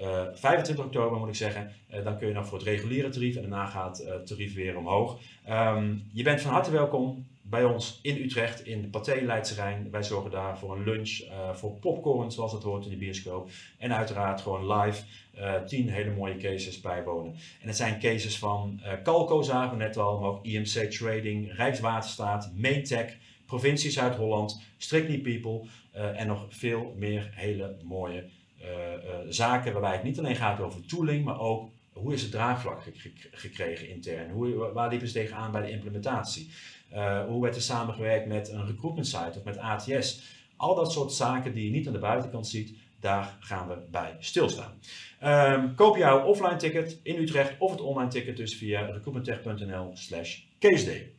uh, 0.00 0.22
25 0.34 0.84
oktober 0.84 1.18
moet 1.18 1.28
ik 1.28 1.34
zeggen. 1.34 1.72
Uh, 1.94 2.04
dan 2.04 2.18
kun 2.18 2.28
je 2.28 2.34
nog 2.34 2.46
voor 2.46 2.58
het 2.58 2.66
reguliere 2.66 3.08
tarief 3.08 3.36
en 3.36 3.40
daarna 3.40 3.66
gaat 3.66 3.98
het 3.98 4.26
tarief 4.26 4.54
weer 4.54 4.76
omhoog. 4.76 5.18
Um, 5.50 6.04
je 6.12 6.22
bent 6.22 6.40
van 6.40 6.52
harte 6.52 6.70
welkom 6.70 7.26
bij 7.42 7.64
ons 7.64 7.98
in 8.02 8.22
Utrecht 8.22 8.66
in 8.66 8.82
de 8.82 8.88
Pathé 8.88 9.20
Leidse 9.20 9.54
Rijn. 9.54 9.90
Wij 9.90 10.02
zorgen 10.02 10.30
daar 10.30 10.58
voor 10.58 10.76
een 10.76 10.84
lunch, 10.84 11.20
voor 11.52 11.72
popcorn 11.72 12.32
zoals 12.32 12.52
het 12.52 12.62
hoort 12.62 12.84
in 12.84 12.90
de 12.90 12.96
bioscoop. 12.96 13.50
En 13.78 13.96
uiteraard 13.96 14.40
gewoon 14.40 14.72
live 14.72 15.02
uh, 15.38 15.62
tien 15.62 15.88
hele 15.88 16.10
mooie 16.10 16.36
cases 16.36 16.80
bijwonen. 16.80 17.34
En 17.60 17.66
het 17.66 17.76
zijn 17.76 18.00
cases 18.00 18.38
van 18.38 18.80
uh, 18.82 18.92
Calco 19.02 19.42
zagen 19.42 19.70
we 19.70 19.84
net 19.84 19.96
al, 19.96 20.20
maar 20.20 20.28
ook 20.28 20.44
IMC 20.44 20.90
Trading, 20.90 21.56
Rijkswaterstaat, 21.56 22.52
Maytech, 22.54 23.16
provincie 23.46 23.90
Zuid-Holland, 23.90 24.60
Strictly 24.76 25.18
People 25.18 25.60
eh, 25.60 25.68
en 25.96 26.26
nog 26.26 26.46
veel 26.48 26.94
meer 26.96 27.30
hele 27.34 27.76
mooie 27.84 28.24
eh, 28.60 28.94
eh, 28.94 29.26
zaken 29.28 29.72
waarbij 29.72 29.92
het 29.92 30.02
niet 30.02 30.18
alleen 30.18 30.36
gaat 30.36 30.60
over 30.60 30.86
tooling, 30.86 31.24
maar 31.24 31.40
ook 31.40 31.70
hoe 31.92 32.12
is 32.12 32.22
het 32.22 32.30
draagvlak 32.30 32.82
gek- 32.82 33.28
gekregen 33.30 33.88
intern? 33.88 34.30
Hoe, 34.30 34.72
waar 34.72 34.88
liepen 34.88 35.08
ze 35.08 35.12
tegenaan 35.14 35.52
bij 35.52 35.62
de 35.62 35.70
implementatie? 35.70 36.50
Eh, 36.90 37.24
hoe 37.24 37.42
werd 37.42 37.56
er 37.56 37.62
samengewerkt 37.62 38.26
met 38.26 38.48
een 38.48 38.66
recruitment 38.66 39.06
site 39.06 39.38
of 39.38 39.44
met 39.44 39.58
ATS? 39.58 40.22
Al 40.56 40.74
dat 40.74 40.92
soort 40.92 41.12
zaken 41.12 41.54
die 41.54 41.64
je 41.64 41.70
niet 41.70 41.86
aan 41.86 41.92
de 41.92 41.98
buitenkant 41.98 42.46
ziet, 42.46 42.76
daar 43.00 43.36
gaan 43.40 43.68
we 43.68 43.76
bij 43.90 44.16
stilstaan. 44.18 44.80
Ehm, 45.20 45.74
koop 45.74 45.96
jouw 45.96 46.24
offline 46.24 46.56
ticket 46.56 47.00
in 47.02 47.16
Utrecht 47.16 47.54
of 47.58 47.70
het 47.70 47.80
online 47.80 48.10
ticket 48.10 48.36
dus 48.36 48.54
via 48.54 48.80
recruitmenttech.nl 48.80 49.90
slash 49.94 50.38
caseday. 50.58 51.15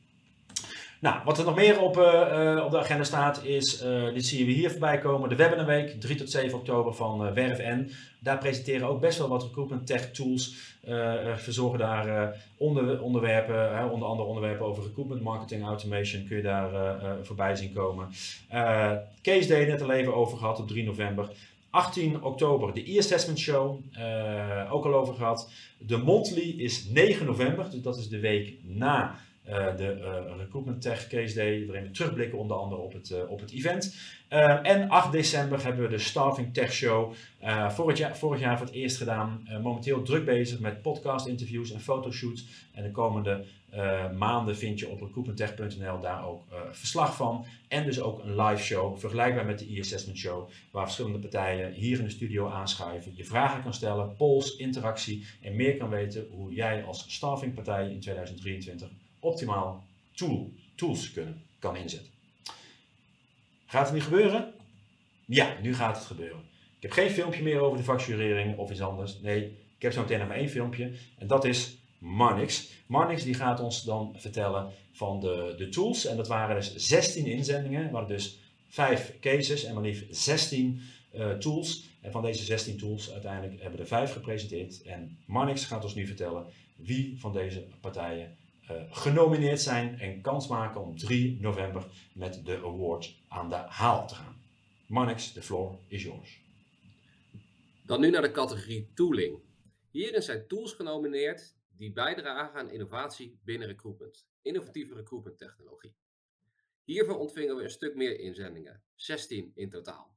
Nou, 0.99 1.21
wat 1.25 1.37
er 1.37 1.45
nog 1.45 1.55
meer 1.55 1.81
op, 1.81 1.97
eh, 1.97 2.55
eh, 2.55 2.65
op 2.65 2.71
de 2.71 2.79
agenda 2.79 3.03
staat 3.03 3.43
is, 3.43 3.81
eh, 3.81 4.13
dit 4.13 4.25
zien 4.25 4.45
we 4.45 4.51
hier 4.51 4.71
voorbij 4.71 4.97
komen, 4.97 5.29
de 5.29 5.35
Webinarweek 5.35 6.01
3 6.01 6.15
tot 6.15 6.31
7 6.31 6.57
oktober 6.57 6.93
van 6.93 7.33
Werf 7.33 7.59
N. 7.59 7.91
Daar 8.19 8.37
presenteren 8.37 8.87
ook 8.87 9.01
best 9.01 9.17
wel 9.17 9.27
wat 9.27 9.43
recruitment 9.43 9.87
tech 9.87 10.11
tools. 10.11 10.75
verzorgen 11.35 11.79
daar 11.79 12.35
onder, 12.57 13.01
onderwerpen, 13.01 13.91
onder 13.91 14.07
andere 14.07 14.27
onderwerpen 14.27 14.65
over 14.65 14.83
recruitment 14.83 15.21
marketing 15.21 15.63
automation 15.63 16.25
kun 16.27 16.37
je 16.37 16.43
daar 16.43 16.95
voorbij 17.23 17.55
zien 17.55 17.73
komen. 17.73 18.07
Case 19.21 19.47
Day 19.47 19.65
net 19.65 19.81
al 19.81 19.91
even 19.91 20.15
over 20.15 20.37
gehad 20.37 20.59
op 20.59 20.67
3 20.67 20.83
november. 20.83 21.29
18 21.69 22.23
oktober 22.23 22.73
de 22.73 22.93
e-assessment 22.93 23.39
show, 23.39 23.79
ook 24.69 24.85
al 24.85 24.93
over 24.93 25.13
gehad. 25.13 25.51
De 25.77 25.97
monthly 25.97 26.53
is 26.57 26.85
9 26.85 27.25
november, 27.25 27.69
dus 27.71 27.81
dat 27.81 27.97
is 27.97 28.09
de 28.09 28.19
week 28.19 28.53
na 28.63 29.19
eh, 29.47 29.75
de 29.75 29.91
eh, 29.91 30.37
Recruitment 30.37 30.81
Tech 30.81 31.07
Case 31.07 31.35
Day, 31.35 31.65
waarin 31.65 31.83
we 31.83 31.91
terugblikken 31.91 32.37
onder 32.37 32.57
andere 32.57 32.81
op 32.81 32.93
het, 32.93 33.11
eh, 33.11 33.29
op 33.29 33.39
het 33.39 33.51
event. 33.51 33.95
En 34.63 34.89
8 34.89 35.11
december 35.11 35.63
hebben 35.63 35.83
we 35.83 35.89
de 35.89 35.97
Staffing 35.97 36.53
Tech 36.53 36.73
Show, 36.73 37.13
vorig, 37.69 37.97
jaar, 37.97 38.17
vorig 38.17 38.39
jaar 38.39 38.57
voor 38.57 38.65
het 38.65 38.75
eerst 38.75 38.97
gedaan. 38.97 39.47
Momenteel 39.61 40.01
druk 40.01 40.25
bezig 40.25 40.59
met 40.59 40.81
podcast 40.81 41.27
interviews 41.27 41.71
en 41.71 41.79
fotoshoots. 41.79 42.45
En 42.73 42.83
de 42.83 42.91
komende 42.91 43.45
maanden 44.17 44.57
vind 44.57 44.79
je 44.79 44.87
op 44.87 45.01
recruitmenttech.nl 45.01 45.99
daar 45.99 46.27
ook 46.27 46.43
verslag 46.71 47.15
van. 47.15 47.45
En 47.67 47.85
dus 47.85 48.01
ook 48.01 48.23
een 48.23 48.41
live 48.41 48.63
show, 48.63 48.97
vergelijkbaar 48.97 49.45
met 49.45 49.59
de 49.59 49.75
e-assessment 49.75 50.17
show, 50.17 50.49
waar 50.71 50.83
verschillende 50.83 51.19
partijen 51.19 51.71
hier 51.71 51.99
in 51.99 52.05
de 52.05 52.09
studio 52.09 52.49
aanschuiven. 52.49 53.11
Je 53.15 53.25
vragen 53.25 53.63
kan 53.63 53.73
stellen, 53.73 54.15
polls, 54.15 54.55
interactie 54.55 55.25
en 55.41 55.55
meer 55.55 55.77
kan 55.77 55.89
weten 55.89 56.27
hoe 56.31 56.53
jij 56.53 56.83
als 56.83 57.05
staffingpartij 57.07 57.89
in 57.91 57.99
2023 57.99 58.89
optimaal 59.27 59.87
tool, 60.11 60.51
tools 60.75 61.11
kunnen, 61.11 61.43
kan 61.59 61.75
inzetten. 61.75 62.11
Gaat 63.65 63.85
het 63.85 63.93
nu 63.93 64.01
gebeuren? 64.01 64.53
Ja, 65.25 65.57
nu 65.61 65.75
gaat 65.75 65.97
het 65.97 66.05
gebeuren. 66.05 66.39
Ik 66.77 66.83
heb 66.83 66.91
geen 66.91 67.09
filmpje 67.09 67.43
meer 67.43 67.59
over 67.59 67.77
de 67.77 67.83
facturering 67.83 68.57
of 68.57 68.71
iets 68.71 68.81
anders. 68.81 69.19
Nee, 69.19 69.43
ik 69.75 69.81
heb 69.81 69.93
zo 69.93 70.01
meteen 70.01 70.19
nog 70.19 70.27
maar 70.27 70.37
één 70.37 70.49
filmpje. 70.49 70.91
En 71.17 71.27
dat 71.27 71.45
is 71.45 71.77
Marnix. 71.97 72.69
Marnix 72.85 73.23
die 73.23 73.33
gaat 73.33 73.59
ons 73.59 73.83
dan 73.83 74.15
vertellen 74.17 74.71
van 74.91 75.19
de, 75.19 75.53
de 75.57 75.69
tools. 75.69 76.05
En 76.05 76.17
dat 76.17 76.27
waren 76.27 76.55
dus 76.55 76.75
16 76.75 77.25
inzendingen. 77.25 77.83
We 77.89 77.97
hadden 77.97 78.17
dus 78.17 78.39
5 78.67 79.13
cases 79.19 79.63
en 79.63 79.73
maar 79.73 79.83
liefst 79.83 80.05
16 80.09 80.81
eh, 81.11 81.31
tools. 81.31 81.89
En 82.01 82.11
van 82.11 82.21
deze 82.21 82.43
16 82.43 82.77
tools 82.77 83.11
uiteindelijk 83.11 83.61
hebben 83.61 83.77
we 83.77 83.83
er 83.83 83.87
5 83.87 84.11
gepresenteerd. 84.11 84.81
En 84.81 85.17
Marnix 85.25 85.65
gaat 85.65 85.83
ons 85.83 85.95
nu 85.95 86.07
vertellen 86.07 86.45
wie 86.75 87.15
van 87.19 87.33
deze 87.33 87.65
partijen 87.81 88.37
eh, 88.67 88.83
genomineerd 88.89 89.61
zijn 89.61 89.99
en 89.99 90.21
kans 90.21 90.47
maken 90.47 90.81
om 90.81 90.97
3 90.97 91.39
november 91.41 92.09
met 92.13 92.45
de 92.45 92.57
award 92.57 93.15
aan 93.27 93.49
de 93.49 93.55
haal 93.55 94.07
te 94.07 94.15
gaan. 94.15 94.41
Marnix, 94.87 95.31
the 95.31 95.41
floor 95.41 95.79
is 95.87 96.03
yours. 96.03 96.41
Dan 97.85 97.99
nu 97.99 98.09
naar 98.09 98.21
de 98.21 98.31
categorie 98.31 98.91
tooling. 98.93 99.39
Hierin 99.91 100.21
zijn 100.21 100.47
tools 100.47 100.73
genomineerd 100.73 101.55
die 101.67 101.93
bijdragen 101.93 102.59
aan 102.59 102.69
innovatie 102.69 103.39
binnen 103.43 103.67
recruitment. 103.67 104.27
Innovatieve 104.41 104.93
recruitment 104.93 105.37
technologie. 105.37 105.95
Hiervoor 106.83 107.17
ontvingen 107.17 107.55
we 107.55 107.63
een 107.63 107.69
stuk 107.69 107.95
meer 107.95 108.19
inzendingen, 108.19 108.83
16 108.95 109.51
in 109.55 109.69
totaal. 109.69 110.15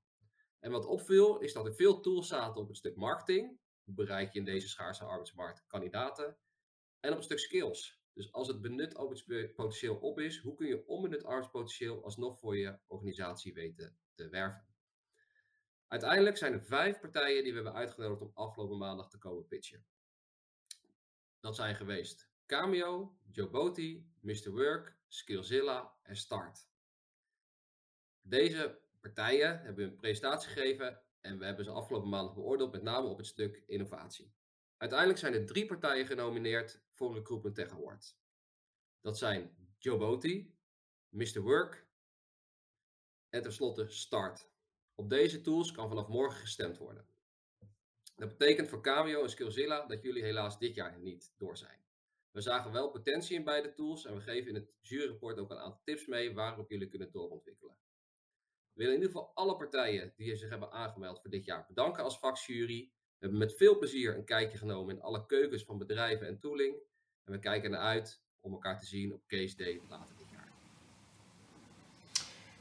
En 0.61 0.71
wat 0.71 0.87
opviel 0.87 1.39
is 1.39 1.53
dat 1.53 1.67
er 1.67 1.75
veel 1.75 2.01
tools 2.01 2.29
zaten 2.29 2.61
op 2.61 2.69
het 2.69 2.77
stuk 2.77 2.97
marketing. 2.97 3.59
Hoe 3.85 3.95
bereik 3.95 4.33
je 4.33 4.39
in 4.39 4.45
deze 4.45 4.69
schaarse 4.69 5.05
arbeidsmarkt 5.05 5.65
kandidaten? 5.67 6.37
En 7.01 7.11
op 7.11 7.17
het 7.17 7.25
stuk 7.25 7.39
skills. 7.39 8.00
Dus 8.13 8.33
als 8.33 8.49
het 8.49 8.61
benut 8.61 8.95
arbeidspotentieel 8.95 9.97
op 9.97 10.21
is, 10.21 10.39
hoe 10.39 10.55
kun 10.55 10.67
je 10.67 10.87
onbenut 10.87 11.25
arbeidspotentieel 11.25 12.05
alsnog 12.05 12.39
voor 12.39 12.57
je 12.57 12.79
organisatie 12.87 13.55
weten 13.55 13.99
te 14.15 14.29
werven? 14.29 14.69
Uiteindelijk 15.89 16.37
zijn 16.37 16.53
er 16.53 16.63
vijf 16.63 17.01
partijen 17.01 17.43
die 17.43 17.53
we 17.53 17.59
hebben 17.59 17.81
uitgenodigd 17.81 18.21
om 18.21 18.31
afgelopen 18.35 18.79
maandag 18.79 19.11
te 19.11 19.19
komen 19.19 19.47
pitchen. 19.47 19.85
Dat 21.41 21.57
zijn 21.57 21.77
geweest 21.77 22.31
Cameo, 22.47 23.19
Joboti, 23.31 24.13
Mr. 24.21 24.51
Work, 24.51 24.97
Skillzilla 25.09 25.93
en 26.03 26.17
Start. 26.17 26.69
Deze 28.23 28.81
partijen 29.01 29.61
hebben 29.61 29.85
een 29.85 29.97
presentatie 29.97 30.51
gegeven 30.51 31.03
en 31.21 31.39
we 31.39 31.45
hebben 31.45 31.65
ze 31.65 31.71
afgelopen 31.71 32.09
maandag 32.09 32.35
beoordeeld, 32.35 32.73
met 32.73 32.83
name 32.83 33.09
op 33.09 33.17
het 33.17 33.27
stuk 33.27 33.63
innovatie. 33.67 34.33
Uiteindelijk 34.77 35.19
zijn 35.19 35.35
er 35.35 35.47
drie 35.47 35.67
partijen 35.67 36.07
genomineerd 36.07 36.81
voor 37.01 37.15
Recruitment 37.15 37.55
Tech 37.55 37.71
Award. 37.71 38.17
Dat 39.01 39.19
zijn 39.19 39.57
Joboti, 39.79 40.55
Mr. 41.09 41.41
Work 41.41 41.87
en 43.29 43.43
tenslotte 43.43 43.89
Start. 43.89 44.51
Op 44.95 45.11
deze 45.11 45.41
tools 45.41 45.73
kan 45.73 45.89
vanaf 45.89 46.09
morgen 46.09 46.41
gestemd 46.41 46.79
worden. 46.79 47.07
Dat 48.17 48.29
betekent 48.29 48.69
voor 48.69 48.83
Cameo 48.83 49.23
en 49.23 49.31
Skillzilla 49.31 49.87
dat 49.87 50.03
jullie 50.03 50.23
helaas 50.23 50.59
dit 50.59 50.75
jaar 50.75 50.99
niet 50.99 51.33
door 51.37 51.57
zijn. 51.57 51.79
We 52.31 52.41
zagen 52.41 52.73
wel 52.73 52.91
potentie 52.91 53.37
in 53.37 53.45
beide 53.45 53.73
tools 53.73 54.05
en 54.05 54.15
we 54.15 54.21
geven 54.21 54.49
in 54.49 54.55
het 54.55 54.71
juryrapport 54.81 55.39
ook 55.39 55.51
een 55.51 55.59
aantal 55.59 55.83
tips 55.85 56.07
mee 56.07 56.35
waarop 56.35 56.71
jullie 56.71 56.89
kunnen 56.89 57.13
doorontwikkelen. 57.13 57.77
We 58.73 58.83
willen 58.83 58.95
in 58.95 59.01
ieder 59.01 59.17
geval 59.17 59.35
alle 59.35 59.57
partijen 59.57 60.13
die 60.17 60.37
zich 60.37 60.51
hebben 60.51 60.71
aangemeld 60.71 61.21
voor 61.21 61.31
dit 61.31 61.45
jaar 61.45 61.67
bedanken 61.67 62.05
als 62.05 62.19
vakjury. 62.19 62.91
We 62.93 63.27
hebben 63.27 63.39
met 63.39 63.57
veel 63.57 63.79
plezier 63.79 64.17
een 64.17 64.25
kijkje 64.25 64.59
genomen 64.59 64.95
in 64.95 65.03
alle 65.03 65.27
keukens 65.27 65.65
van 65.65 65.79
bedrijven 65.79 66.27
en 66.27 66.39
tooling. 66.39 66.89
En 67.25 67.33
we 67.33 67.39
kijken 67.39 67.71
naar 67.71 67.81
uit 67.81 68.21
om 68.41 68.53
elkaar 68.53 68.79
te 68.79 68.87
zien 68.87 69.13
op 69.13 69.21
Case 69.27 69.57
Day 69.57 69.81
later 69.89 70.17
dit 70.19 70.27
jaar. 70.33 70.49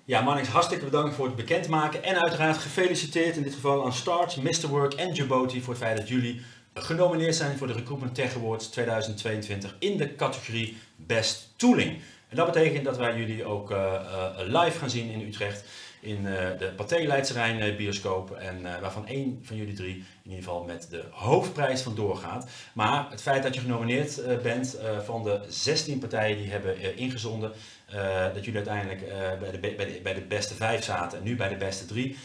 Ja, 0.06 0.22
Marnix, 0.22 0.48
hartstikke 0.48 0.86
bedankt 0.86 1.16
voor 1.16 1.26
het 1.26 1.36
bekendmaken. 1.36 2.04
En 2.04 2.22
uiteraard 2.22 2.58
gefeliciteerd 2.58 3.36
in 3.36 3.44
dit 3.44 3.54
geval 3.54 3.86
aan 3.86 3.94
Start, 3.94 4.38
Mr. 4.38 4.68
Work 4.68 4.94
en 4.94 5.14
Djibouti 5.14 5.62
voor 5.62 5.74
het 5.74 5.84
feit 5.84 5.98
dat 5.98 6.08
jullie 6.08 6.42
genomineerd 6.74 7.36
zijn 7.36 7.58
voor 7.58 7.68
de 7.68 7.74
Recruitment 7.74 8.16
Tech 8.16 8.36
Awards 8.36 8.68
2022 8.68 9.76
in 9.80 9.98
de 9.98 10.16
categorie 10.16 10.78
Best 10.96 11.54
Tooling. 11.56 12.02
En 12.30 12.36
dat 12.36 12.46
betekent 12.46 12.86
dat 12.86 12.98
wij 12.98 13.18
jullie 13.18 13.46
ook 13.46 13.72
uh, 13.72 13.78
uh, 13.78 14.36
live 14.38 14.78
gaan 14.78 14.90
zien 14.90 15.10
in 15.10 15.28
Utrecht 15.28 15.64
in 16.02 16.26
uh, 16.26 16.32
de 16.58 16.74
Pathé 16.76 16.98
Leidse 17.08 17.74
bioscoop. 17.78 18.32
En 18.32 18.62
waarvan 18.82 19.08
één 19.08 19.40
van 19.44 19.56
jullie 19.56 19.74
drie 19.74 19.96
in 19.96 20.30
ieder 20.30 20.44
geval 20.44 20.64
met 20.64 20.88
de 20.90 21.04
hoofdprijs 21.12 21.82
vandoor 21.82 22.18
gaat. 22.18 22.50
Maar 22.74 23.08
het 23.10 23.22
feit 23.22 23.44
dat 23.44 23.54
je 23.54 23.62
genomineerd 23.62 24.42
bent 24.44 24.78
van 25.04 25.24
de 25.24 25.42
16 25.48 26.00
partijen 26.00 26.38
die 26.38 26.52
hebben 26.52 26.98
ingezonden, 26.98 27.52
dat 28.34 28.46
jullie 28.46 28.66
uiteindelijk 28.66 29.08
bij, 29.40 29.52
de, 29.52 29.60
bij, 29.60 29.86
de, 29.86 30.00
bij 30.04 30.14
de 30.14 30.22
beste 30.22 30.54
vijf 30.54 30.84
zaten 30.84 31.18
en 31.18 31.24
nu 31.24 31.36
bij 31.36 31.50
de 31.50 31.56
beste 31.56 31.86
drie. 31.86 32.18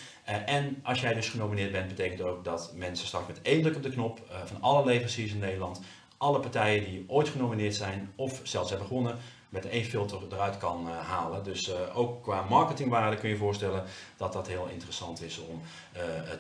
En 0.47 0.81
als 0.83 1.01
jij 1.01 1.15
dus 1.15 1.29
genomineerd 1.29 1.73
bent, 1.73 1.89
betekent 1.89 2.21
ook 2.21 2.45
dat 2.45 2.73
mensen 2.75 3.07
straks 3.07 3.27
met 3.27 3.43
één 3.43 3.63
druk 3.63 3.77
op 3.77 3.83
de 3.83 3.91
knop 3.91 4.21
van 4.45 4.61
alle 4.61 4.85
leveranciers 4.85 5.33
in 5.33 5.39
Nederland, 5.39 5.81
alle 6.17 6.41
partijen 6.41 6.85
die 6.85 7.05
ooit 7.07 7.29
genomineerd 7.29 7.75
zijn 7.75 8.13
of 8.17 8.41
zelfs 8.43 8.71
hebben 8.71 8.89
gewonnen, 8.89 9.19
met 9.55 9.69
één 9.69 9.85
filter 9.85 10.19
eruit 10.31 10.59
kan 10.59 10.87
uh, 10.87 10.99
halen. 10.99 11.45
Dus 11.45 11.73
ook 11.95 12.23
qua 12.23 12.47
marketingwaarde 12.49 13.17
kun 13.17 13.29
je 13.29 13.35
je 13.35 13.41
voorstellen 13.41 13.85
dat 14.17 14.33
dat 14.33 14.49
heel 14.49 14.69
interessant 14.73 15.23
is 15.23 15.39
om 15.39 15.61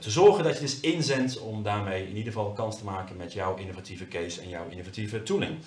te 0.00 0.10
zorgen 0.10 0.44
dat 0.44 0.54
je 0.54 0.60
dus 0.60 0.80
inzendt 0.80 1.38
om 1.38 1.62
daarmee 1.62 2.02
in 2.02 2.16
ieder 2.16 2.32
geval 2.32 2.52
kans 2.52 2.78
te 2.78 2.84
maken 2.84 3.16
met 3.16 3.32
jouw 3.32 3.56
innovatieve 3.56 4.08
case 4.08 4.40
en 4.40 4.48
jouw 4.48 4.68
innovatieve 4.68 5.22
tooling. 5.22 5.58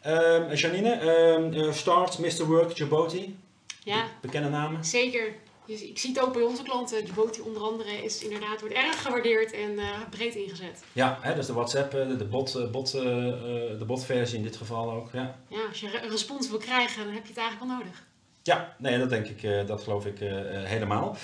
Ehm, 0.00 0.54
Janine, 0.54 1.72
Start, 1.72 2.18
Mr. 2.18 2.46
Work, 2.46 2.76
Djibouti. 2.76 3.36
Ja, 3.84 4.04
bekende 4.20 4.48
namen? 4.48 4.84
Zeker. 4.84 5.34
Dus 5.68 5.82
ik 5.82 5.98
zie 5.98 6.10
het 6.10 6.20
ook 6.20 6.32
bij 6.32 6.42
onze 6.42 6.62
klanten. 6.62 7.04
Djibouti 7.04 7.40
onder 7.40 7.62
andere 7.62 8.04
is 8.04 8.22
inderdaad, 8.24 8.60
wordt 8.60 8.74
erg 8.74 9.02
gewaardeerd 9.02 9.52
en 9.52 9.72
uh, 9.72 9.84
breed 10.10 10.34
ingezet. 10.34 10.82
Ja, 10.92 11.18
hè, 11.20 11.34
dus 11.34 11.46
de 11.46 11.52
WhatsApp, 11.52 11.90
de, 11.90 12.26
bot, 12.30 12.70
bot, 12.72 12.94
uh, 12.94 13.02
de 13.02 13.84
botversie 13.86 14.36
in 14.36 14.42
dit 14.42 14.56
geval 14.56 14.92
ook. 14.92 15.08
Ja. 15.12 15.36
ja, 15.48 15.58
als 15.68 15.80
je 15.80 16.02
een 16.02 16.10
respons 16.10 16.50
wil 16.50 16.58
krijgen, 16.58 17.04
dan 17.04 17.14
heb 17.14 17.22
je 17.22 17.28
het 17.28 17.38
eigenlijk 17.38 17.70
wel 17.70 17.78
nodig. 17.78 18.06
Ja, 18.42 18.76
nee, 18.78 18.98
dat 18.98 19.10
denk 19.10 19.26
ik, 19.26 19.66
dat 19.66 19.82
geloof 19.82 20.06
ik 20.06 20.18
helemaal. 20.64 21.16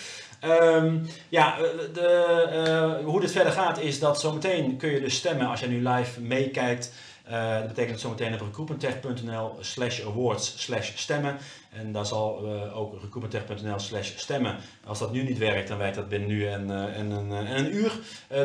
Um, 0.45 1.07
ja, 1.29 1.57
de, 1.93 3.01
hoe 3.05 3.21
dit 3.21 3.33
verder 3.33 3.53
gaat 3.53 3.81
is 3.81 3.99
dat 3.99 4.21
zometeen 4.21 4.77
kun 4.77 4.91
je 4.91 5.01
dus 5.01 5.17
stemmen 5.17 5.47
als 5.47 5.61
je 5.61 5.67
nu 5.67 5.89
live 5.89 6.21
meekijkt 6.21 6.93
Uh, 7.31 7.59
dat 7.59 7.67
betekent 7.67 8.01
zometeen 8.01 8.35
op 8.35 8.41
recruitmenttech.nl 8.41 9.57
slash 9.61 10.07
awards 10.07 10.63
slash 10.63 10.93
stemmen. 10.95 11.37
En 11.73 11.93
daar 11.93 12.07
zal 12.07 12.45
uh, 12.45 12.79
ook 12.79 12.93
recruitmenttech.nl 13.03 13.79
slash 13.79 14.13
stemmen. 14.17 14.57
Als 14.85 14.99
dat 14.99 15.13
nu 15.13 15.23
niet 15.23 15.39
werkt, 15.39 15.69
dan 15.69 15.79
werkt 15.79 15.95
dat 15.95 16.09
binnen 16.09 16.29
nu 16.29 16.47
en, 16.47 16.71
en 16.95 17.11
een 17.31 17.75
uur. 17.75 17.93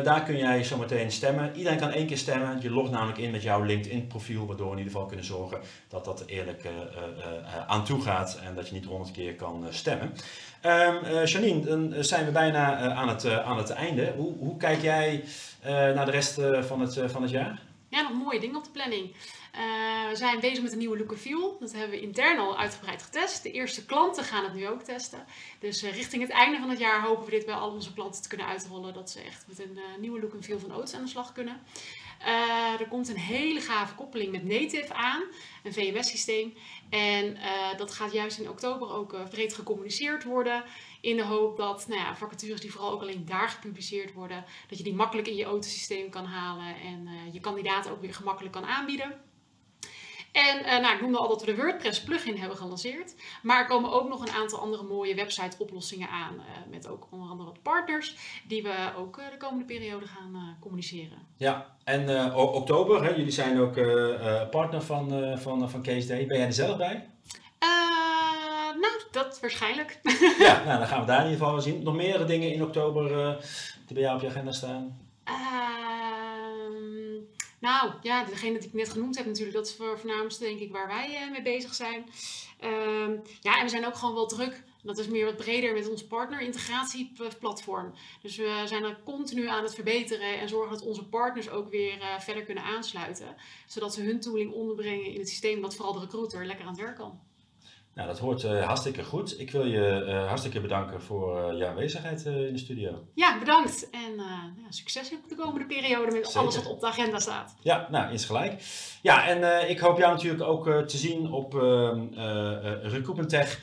daar 0.04 0.22
kun 0.22 0.36
jij 0.36 0.64
zometeen 0.64 1.10
stemmen. 1.10 1.56
Iedereen 1.56 1.78
kan 1.78 1.90
één 1.90 2.06
keer 2.06 2.18
stemmen. 2.18 2.60
Je 2.60 2.70
logt 2.70 2.90
namelijk 2.90 3.18
in 3.18 3.30
met 3.30 3.42
jouw 3.42 3.62
LinkedIn 3.62 4.06
profiel, 4.06 4.46
waardoor 4.46 4.66
we 4.66 4.72
in 4.72 4.78
ieder 4.78 4.92
geval 4.92 5.08
kunnen 5.08 5.26
zorgen 5.26 5.58
dat 5.88 6.04
dat 6.04 6.22
eerlijk 6.26 6.68
aan 7.66 7.84
toe 7.84 8.02
gaat 8.02 8.38
en 8.44 8.54
dat 8.54 8.68
je 8.68 8.74
niet 8.74 8.84
honderd 8.84 9.10
keer 9.10 9.34
kan 9.34 9.66
stemmen. 9.70 10.12
Um, 10.66 11.24
Janine, 11.24 11.60
dan 11.60 11.94
zijn 12.04 12.24
we 12.24 12.30
bijna 12.30 12.76
aan, 12.76 13.08
het, 13.08 13.30
aan 13.30 13.58
het 13.58 13.70
einde. 13.70 14.12
Hoe, 14.16 14.36
hoe 14.38 14.56
kijk 14.56 14.82
jij 14.82 15.24
naar 15.64 16.04
de 16.04 16.10
rest 16.10 16.40
van, 16.60 16.80
het, 16.80 17.00
van 17.06 17.22
het 17.22 17.30
jaar? 17.30 17.68
Ja, 17.90 18.02
nog 18.02 18.12
mooie 18.12 18.40
dingen 18.40 18.56
op 18.56 18.64
de 18.64 18.70
planning. 18.70 19.10
Uh, 19.10 20.08
we 20.08 20.16
zijn 20.16 20.40
bezig 20.40 20.62
met 20.62 20.72
een 20.72 20.78
nieuwe 20.78 20.98
look 20.98 21.10
and 21.10 21.20
feel. 21.20 21.56
Dat 21.60 21.72
hebben 21.72 21.90
we 21.90 22.00
intern 22.00 22.38
al 22.38 22.58
uitgebreid 22.58 23.02
getest. 23.02 23.42
De 23.42 23.50
eerste 23.50 23.84
klanten 23.84 24.24
gaan 24.24 24.44
het 24.44 24.54
nu 24.54 24.68
ook 24.68 24.82
testen. 24.82 25.24
Dus 25.58 25.82
uh, 25.82 25.94
richting 25.94 26.22
het 26.22 26.30
einde 26.30 26.58
van 26.58 26.70
het 26.70 26.78
jaar 26.78 27.02
hopen 27.02 27.24
we 27.24 27.30
dit 27.30 27.46
bij 27.46 27.54
al 27.54 27.70
onze 27.70 27.92
klanten 27.92 28.22
te 28.22 28.28
kunnen 28.28 28.46
uitrollen. 28.46 28.94
Dat 28.94 29.10
ze 29.10 29.20
echt 29.20 29.44
met 29.46 29.58
een 29.58 29.76
uh, 29.76 29.82
nieuwe 29.98 30.20
look 30.20 30.32
and 30.32 30.44
feel 30.44 30.58
van 30.58 30.74
Oats 30.74 30.94
aan 30.94 31.02
de 31.02 31.08
slag 31.08 31.32
kunnen. 31.32 31.60
er 32.80 32.88
komt 32.88 33.08
een 33.08 33.16
hele 33.16 33.60
gave 33.60 33.94
koppeling 33.94 34.32
met 34.32 34.44
Native 34.44 34.94
aan, 34.94 35.22
een 35.62 35.72
VMS-systeem. 35.72 36.54
En 36.90 37.38
dat 37.76 37.92
gaat 37.92 38.12
juist 38.12 38.38
in 38.38 38.48
oktober 38.48 38.92
ook 38.92 39.30
breed 39.30 39.54
gecommuniceerd 39.54 40.24
worden. 40.24 40.64
In 41.00 41.16
de 41.16 41.24
hoop 41.24 41.56
dat 41.56 41.84
nou 41.88 42.00
ja, 42.00 42.16
vacatures 42.16 42.60
die 42.60 42.72
vooral 42.72 42.90
ook 42.90 43.00
alleen 43.00 43.24
daar 43.24 43.48
gepubliceerd 43.48 44.12
worden, 44.12 44.44
dat 44.68 44.78
je 44.78 44.84
die 44.84 44.94
makkelijk 44.94 45.28
in 45.28 45.36
je 45.36 45.44
autosysteem 45.44 46.10
kan 46.10 46.24
halen 46.24 46.74
en 46.84 47.06
uh, 47.06 47.32
je 47.32 47.40
kandidaten 47.40 47.90
ook 47.90 48.00
weer 48.00 48.14
gemakkelijk 48.14 48.54
kan 48.54 48.64
aanbieden. 48.64 49.20
En 50.32 50.58
uh, 50.58 50.78
nou, 50.80 50.94
ik 50.94 51.00
noemde 51.00 51.18
al 51.18 51.28
dat 51.28 51.44
we 51.44 51.54
de 51.54 51.62
WordPress 51.62 52.02
plugin 52.02 52.36
hebben 52.36 52.56
gelanceerd. 52.56 53.14
Maar 53.42 53.60
er 53.60 53.66
komen 53.66 53.92
ook 53.92 54.08
nog 54.08 54.20
een 54.20 54.32
aantal 54.32 54.58
andere 54.58 54.82
mooie 54.82 55.14
website 55.14 55.56
oplossingen 55.58 56.08
aan. 56.08 56.34
Uh, 56.34 56.70
met 56.70 56.88
ook 56.88 57.06
onder 57.10 57.28
andere 57.28 57.48
wat 57.48 57.62
partners. 57.62 58.16
Die 58.46 58.62
we 58.62 58.92
ook 58.96 59.16
de 59.16 59.36
komende 59.36 59.64
periode 59.64 60.06
gaan 60.06 60.56
communiceren. 60.60 61.18
Ja, 61.36 61.76
en 61.84 62.34
oktober, 62.34 63.04
hè, 63.04 63.10
jullie 63.10 63.30
zijn 63.30 63.60
ook 63.60 63.74
partner 64.50 64.82
van, 64.82 65.38
van, 65.38 65.70
van 65.70 65.82
Case. 65.82 66.06
Ben 66.06 66.26
jij 66.26 66.46
er 66.46 66.52
zelf 66.52 66.76
bij? 66.76 67.08
Dat 69.10 69.40
waarschijnlijk. 69.40 70.00
ja, 70.38 70.64
nou, 70.64 70.78
dan 70.78 70.86
gaan 70.86 71.00
we 71.00 71.06
daar 71.06 71.24
in 71.24 71.30
ieder 71.30 71.46
geval 71.46 71.60
zien. 71.60 71.82
Nog 71.82 71.94
meer 71.94 72.26
dingen 72.26 72.52
in 72.52 72.62
oktober 72.62 73.10
uh, 73.10 73.40
die 73.86 73.94
bij 73.94 74.02
jou 74.02 74.16
op 74.16 74.22
je 74.22 74.28
agenda 74.28 74.52
staan? 74.52 75.08
Ehm, 75.24 76.70
nou, 77.60 77.92
ja, 78.02 78.24
degene 78.24 78.58
die 78.58 78.68
ik 78.68 78.74
net 78.74 78.88
genoemd 78.90 79.16
heb 79.16 79.26
natuurlijk, 79.26 79.56
dat 79.56 79.66
is 79.66 79.74
voor, 79.74 79.98
voornaamste 79.98 80.44
denk 80.44 80.60
ik 80.60 80.72
waar 80.72 80.86
wij 80.86 81.22
uh, 81.22 81.30
mee 81.30 81.42
bezig 81.42 81.74
zijn. 81.74 82.04
Uh, 82.64 83.18
ja, 83.40 83.58
en 83.58 83.64
we 83.64 83.68
zijn 83.68 83.86
ook 83.86 83.94
gewoon 83.94 84.14
wel 84.14 84.26
druk. 84.26 84.62
Dat 84.82 84.98
is 84.98 85.08
meer 85.08 85.24
wat 85.24 85.36
breder 85.36 85.72
met 85.74 85.88
ons 85.88 86.06
partner-integratieplatform. 86.06 87.94
Dus 88.22 88.36
we 88.36 88.62
zijn 88.64 88.84
er 88.84 89.00
continu 89.04 89.46
aan 89.46 89.62
het 89.62 89.74
verbeteren 89.74 90.40
en 90.40 90.48
zorgen 90.48 90.72
dat 90.78 90.86
onze 90.86 91.04
partners 91.04 91.50
ook 91.50 91.70
weer 91.70 91.96
uh, 91.96 92.20
verder 92.20 92.44
kunnen 92.44 92.64
aansluiten. 92.64 93.36
Zodat 93.66 93.94
ze 93.94 94.02
hun 94.02 94.20
tooling 94.20 94.52
onderbrengen 94.52 95.12
in 95.12 95.18
het 95.18 95.28
systeem 95.28 95.60
dat 95.60 95.74
vooral 95.74 95.92
de 95.92 96.00
recruiter 96.00 96.46
lekker 96.46 96.64
aan 96.64 96.72
het 96.72 96.80
werk 96.80 96.96
kan. 96.96 97.20
Nou, 98.00 98.12
dat 98.12 98.20
hoort 98.20 98.42
uh, 98.44 98.66
hartstikke 98.66 99.04
goed. 99.04 99.40
Ik 99.40 99.50
wil 99.50 99.64
je 99.64 100.04
uh, 100.06 100.26
hartstikke 100.26 100.60
bedanken 100.60 101.02
voor 101.02 101.52
uh, 101.52 101.58
je 101.58 101.66
aanwezigheid 101.66 102.24
in 102.24 102.52
de 102.52 102.58
studio. 102.58 103.04
Ja, 103.14 103.38
bedankt. 103.38 103.90
En 103.90 104.14
ja, 104.56 104.70
succes 104.70 105.12
op 105.12 105.28
de 105.28 105.34
komende 105.34 105.66
periode 105.66 106.12
met 106.12 106.26
Zeker. 106.26 106.40
alles 106.40 106.56
wat 106.56 106.66
op 106.66 106.80
de 106.80 106.86
agenda 106.86 107.18
staat. 107.18 107.54
Ja, 107.62 107.88
nou, 107.90 108.12
is 108.12 108.24
gelijk. 108.24 108.62
Ja, 109.02 109.26
en 109.26 109.68
ik 109.68 109.78
hoop 109.78 109.98
jou 109.98 110.12
natuurlijk 110.12 110.42
ook 110.42 110.64
te 110.86 110.96
zien 110.96 111.32
op 111.32 111.52
Recruitment 112.82 113.28
Tech. 113.28 113.58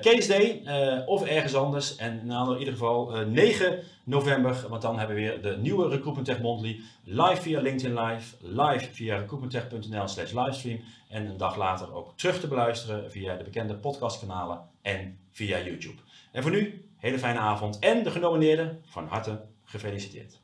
Case 0.00 0.28
Day 0.28 0.62
of 1.06 1.26
ergens 1.26 1.54
anders. 1.54 1.96
En 1.96 2.20
nou, 2.26 2.52
in 2.52 2.58
ieder 2.58 2.72
geval 2.72 3.12
9 3.26 3.82
november, 4.08 4.66
want 4.68 4.82
dan 4.82 4.98
hebben 4.98 5.16
we 5.16 5.22
weer 5.22 5.42
de 5.42 5.56
nieuwe 5.56 5.88
Recruitment 5.88 6.26
Tech 6.26 6.40
Monthly 6.40 6.80
live 7.04 7.42
via 7.42 7.60
LinkedIn 7.60 8.00
Live, 8.00 8.36
live 8.40 8.92
via 8.92 9.16
recruitmenttech.nl 9.16 10.08
slash 10.08 10.32
livestream 10.32 10.80
en 11.08 11.26
een 11.26 11.36
dag 11.36 11.56
later 11.56 11.94
ook 11.94 12.12
terug 12.16 12.40
te 12.40 12.48
beluisteren 12.48 13.10
via 13.10 13.36
de 13.36 13.44
bekende 13.44 13.74
podcastkanalen 13.74 14.60
en 14.82 15.18
via 15.30 15.62
YouTube. 15.62 16.00
En 16.32 16.42
voor 16.42 16.50
nu, 16.50 16.84
hele 16.96 17.18
fijne 17.18 17.38
avond 17.38 17.78
en 17.78 18.02
de 18.02 18.10
genomineerden 18.10 18.82
van 18.86 19.06
harte 19.06 19.44
gefeliciteerd. 19.64 20.40